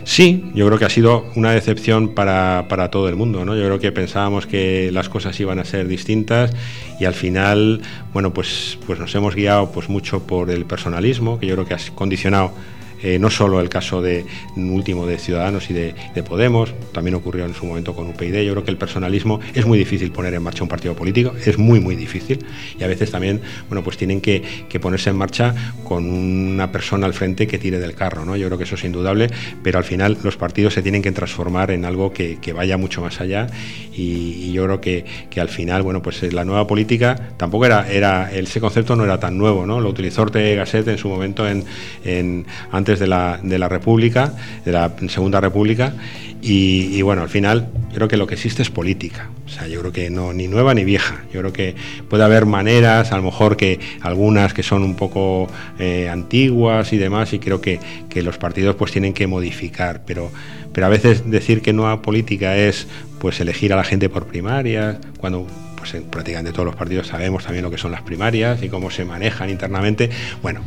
Sí, 0.06 0.52
yo 0.54 0.64
creo 0.66 0.78
que 0.78 0.84
ha 0.84 0.88
sido 0.88 1.26
una 1.34 1.50
decepción 1.50 2.14
para, 2.14 2.66
para, 2.68 2.92
todo 2.92 3.08
el 3.08 3.16
mundo, 3.16 3.44
¿no? 3.44 3.56
Yo 3.56 3.64
creo 3.64 3.80
que 3.80 3.90
pensábamos 3.90 4.46
que 4.46 4.90
las 4.92 5.08
cosas 5.08 5.38
iban 5.40 5.58
a 5.58 5.64
ser 5.64 5.88
distintas 5.88 6.52
y 7.00 7.06
al 7.06 7.14
final, 7.14 7.82
bueno, 8.12 8.32
pues, 8.32 8.78
pues 8.86 9.00
nos 9.00 9.12
hemos 9.16 9.34
guiado 9.34 9.72
pues 9.72 9.88
mucho 9.88 10.24
por 10.24 10.50
el 10.50 10.64
personalismo, 10.64 11.40
que 11.40 11.48
yo 11.48 11.56
creo 11.56 11.66
que 11.66 11.74
ha 11.74 11.78
condicionado 11.96 12.52
eh, 13.02 13.18
no 13.18 13.30
solo 13.30 13.60
el 13.60 13.68
caso 13.68 14.00
de 14.02 14.24
último 14.56 15.06
de 15.06 15.18
Ciudadanos 15.18 15.70
y 15.70 15.74
de, 15.74 15.94
Podemos, 16.26 16.74
también 16.92 17.14
ocurrió 17.14 17.44
en 17.44 17.54
su 17.54 17.66
momento 17.66 17.94
con 17.94 18.08
UPyD. 18.08 18.42
Yo 18.42 18.52
creo 18.52 18.64
que 18.64 18.70
el 18.70 18.78
personalismo 18.78 19.38
es 19.54 19.64
muy 19.64 19.78
difícil 19.78 20.10
poner 20.10 20.34
en 20.34 20.42
marcha 20.42 20.64
un 20.64 20.68
partido 20.68 20.94
político, 20.94 21.34
es 21.44 21.56
muy, 21.56 21.78
muy 21.78 21.94
difícil. 21.94 22.44
Y 22.78 22.82
a 22.82 22.88
veces 22.88 23.10
también, 23.10 23.40
bueno, 23.68 23.84
pues 23.84 23.96
tienen 23.96 24.20
que, 24.20 24.42
ponerse 24.80 25.10
en 25.10 25.16
marcha 25.16 25.54
con 25.84 26.04
una 26.04 26.70
persona 26.70 27.06
al 27.06 27.14
frente 27.14 27.46
que 27.46 27.58
tire 27.58 27.78
del 27.78 27.94
carro, 27.94 28.24
¿no? 28.24 28.36
Yo 28.36 28.46
creo 28.46 28.58
que 28.58 28.64
eso 28.64 28.74
es 28.74 28.84
indudable, 28.84 29.30
pero 29.62 29.78
al 29.78 29.84
final 29.84 30.18
los 30.22 30.36
partidos 30.36 30.74
se 30.74 30.82
tienen 30.82 31.00
que 31.00 31.12
transformar 31.12 31.70
en 31.70 31.84
algo 31.84 32.12
que, 32.12 32.38
vaya 32.54 32.76
mucho 32.76 33.00
más 33.00 33.20
allá. 33.20 33.46
Y, 33.94 34.52
yo 34.52 34.64
creo 34.64 34.80
que, 34.80 35.40
al 35.40 35.48
final, 35.48 35.82
bueno, 35.82 36.02
pues 36.02 36.22
la 36.32 36.44
nueva 36.44 36.66
política 36.66 37.16
tampoco 37.36 37.66
era, 37.66 37.90
era 37.90 38.32
ese 38.32 38.60
concepto 38.60 38.96
no 38.96 39.04
era 39.04 39.20
tan 39.20 39.38
nuevo, 39.38 39.66
¿no? 39.66 39.80
Lo 39.80 39.90
utilizó 39.90 40.22
Ortega 40.22 40.56
Gasset 40.56 40.88
en 40.88 40.98
su 40.98 41.08
momento 41.08 41.46
en, 41.46 41.64
en 42.04 42.46
de 42.94 43.06
la, 43.06 43.40
de 43.42 43.58
la 43.58 43.68
República, 43.68 44.32
de 44.64 44.72
la 44.72 44.92
Segunda 45.08 45.40
República, 45.40 45.92
y, 46.48 47.02
bueno, 47.02 47.22
al 47.22 47.28
final 47.28 47.68
yo 47.88 47.96
creo 47.96 48.08
que 48.08 48.16
lo 48.16 48.26
que 48.28 48.34
existe 48.34 48.62
es 48.62 48.70
política. 48.70 49.30
O 49.46 49.48
sea, 49.48 49.66
yo 49.66 49.80
creo 49.80 49.90
que 49.90 50.10
no, 50.10 50.32
ni 50.32 50.46
nueva 50.46 50.74
ni 50.74 50.84
vieja. 50.84 51.24
Yo 51.32 51.40
creo 51.40 51.52
que 51.52 51.74
puede 52.08 52.22
haber 52.22 52.46
maneras, 52.46 53.10
a 53.10 53.16
lo 53.16 53.24
mejor 53.24 53.56
que 53.56 53.80
algunas 54.00 54.54
que 54.54 54.62
son 54.62 54.84
un 54.84 54.94
poco 54.94 55.48
eh, 55.80 56.08
antiguas 56.08 56.92
y 56.92 56.98
demás, 56.98 57.32
y 57.32 57.40
creo 57.40 57.60
que, 57.60 57.80
que, 58.08 58.22
los 58.22 58.38
partidos 58.38 58.76
pues 58.76 58.92
tienen 58.92 59.12
que 59.12 59.26
modificar. 59.26 60.02
Pero, 60.06 60.30
pero 60.72 60.86
a 60.86 60.90
veces 60.90 61.28
decir 61.28 61.62
que 61.62 61.72
nueva 61.72 62.00
política 62.00 62.56
es 62.56 62.86
pues 63.18 63.40
elegir 63.40 63.72
a 63.72 63.76
la 63.76 63.84
gente 63.84 64.08
por 64.08 64.26
primaria, 64.26 65.00
cuando 65.18 65.48
pues 65.86 66.02
en 66.02 66.10
prácticamente 66.10 66.50
todos 66.50 66.66
los 66.66 66.74
partidos 66.74 67.06
sabemos 67.06 67.44
también 67.44 67.64
lo 67.64 67.70
que 67.70 67.78
son 67.78 67.92
las 67.92 68.02
primarias 68.02 68.60
y 68.60 68.68
cómo 68.68 68.90
se 68.90 69.04
manejan 69.04 69.50
internamente. 69.50 70.10
Bueno, 70.42 70.60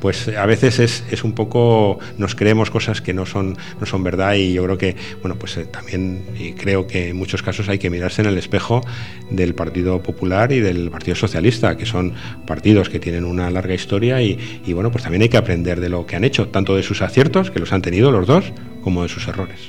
pues 0.00 0.26
a 0.28 0.46
veces 0.46 0.80
es, 0.80 1.24
un 1.24 1.32
poco, 1.32 2.00
nos 2.18 2.34
creemos 2.34 2.70
cosas 2.70 3.00
que 3.00 3.14
no 3.14 3.24
son, 3.24 3.56
no 3.78 3.86
son 3.86 4.02
verdad 4.02 4.34
y 4.34 4.52
yo 4.52 4.64
creo 4.64 4.76
que, 4.76 4.96
bueno, 5.20 5.36
pues 5.38 5.56
eh, 5.58 5.66
también 5.66 6.24
creo 6.58 6.88
que 6.88 7.10
en 7.10 7.16
muchos 7.16 7.42
casos 7.42 7.68
hay 7.68 7.78
que 7.78 7.88
mirarse 7.88 8.22
en 8.22 8.28
el 8.28 8.36
espejo 8.36 8.84
del 9.30 9.54
Partido 9.54 10.02
Popular 10.02 10.50
y 10.50 10.58
del 10.58 10.90
Partido 10.90 11.14
Socialista, 11.14 11.76
que 11.76 11.86
son 11.86 12.14
partidos 12.44 12.88
que 12.88 12.98
tienen 12.98 13.24
una 13.24 13.50
larga 13.50 13.74
historia 13.74 14.20
y, 14.22 14.60
y 14.66 14.72
bueno, 14.72 14.90
pues 14.90 15.04
también 15.04 15.22
hay 15.22 15.28
que 15.28 15.36
aprender 15.36 15.80
de 15.80 15.88
lo 15.88 16.04
que 16.04 16.16
han 16.16 16.24
hecho, 16.24 16.48
tanto 16.48 16.74
de 16.74 16.82
sus 16.82 17.00
aciertos, 17.00 17.52
que 17.52 17.60
los 17.60 17.72
han 17.72 17.82
tenido 17.82 18.10
los 18.10 18.26
dos, 18.26 18.52
como 18.82 19.04
de 19.04 19.08
sus 19.08 19.28
errores. 19.28 19.60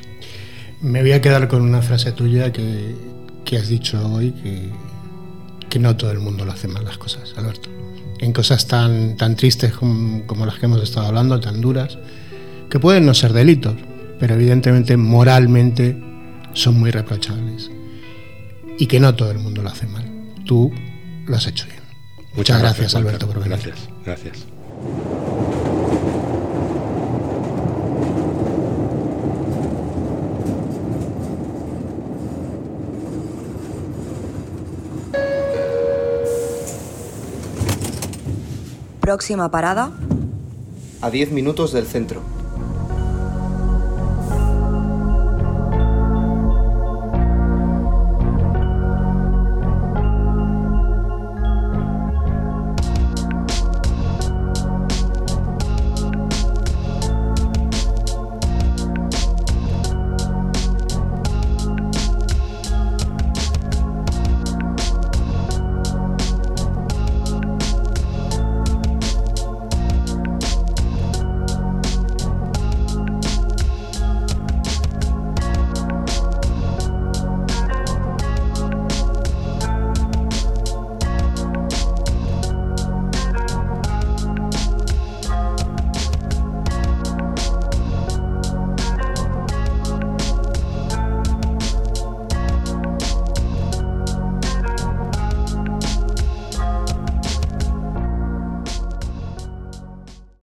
Me 0.81 1.01
voy 1.01 1.11
a 1.11 1.21
quedar 1.21 1.47
con 1.47 1.61
una 1.61 1.83
frase 1.83 2.11
tuya 2.11 2.51
que, 2.51 2.95
que 3.45 3.57
has 3.57 3.69
dicho 3.69 4.03
hoy, 4.11 4.31
que 4.31 4.69
que 5.75 5.79
no 5.79 5.97
todo 5.97 6.11
el 6.11 6.19
mundo 6.19 6.45
lo 6.45 6.53
hace 6.53 6.69
mal 6.69 6.85
las 6.85 6.97
cosas, 6.97 7.33
Alberto. 7.35 7.69
En 8.19 8.31
cosas 8.31 8.65
tan, 8.65 9.17
tan 9.17 9.35
tristes 9.35 9.73
como, 9.73 10.25
como 10.25 10.45
las 10.45 10.55
que 10.57 10.67
hemos 10.67 10.81
estado 10.81 11.07
hablando, 11.07 11.37
tan 11.41 11.59
duras, 11.59 11.97
que 12.69 12.79
pueden 12.79 13.05
no 13.05 13.13
ser 13.13 13.33
delitos, 13.33 13.75
pero 14.17 14.35
evidentemente 14.35 14.95
moralmente 14.95 16.01
son 16.53 16.79
muy 16.79 16.91
reprochables. 16.91 17.69
Y 18.79 18.87
que 18.87 19.01
no 19.01 19.15
todo 19.15 19.31
el 19.31 19.39
mundo 19.39 19.63
lo 19.63 19.67
hace 19.67 19.85
mal. 19.85 20.09
Tú 20.45 20.71
lo 21.27 21.35
has 21.35 21.45
hecho 21.45 21.65
bien. 21.65 21.81
Muchas, 22.37 22.61
gracias, 22.61 22.95
Alberto, 22.95 23.27
por 23.27 23.43
venir. 23.43 23.49
Gracias, 23.49 23.89
gracias. 24.05 24.45
Próxima 39.05 39.51
parada. 39.51 39.91
A 40.99 41.11
10 41.11 41.29
minutos 41.29 41.71
del 41.71 41.85
centro. 41.85 42.23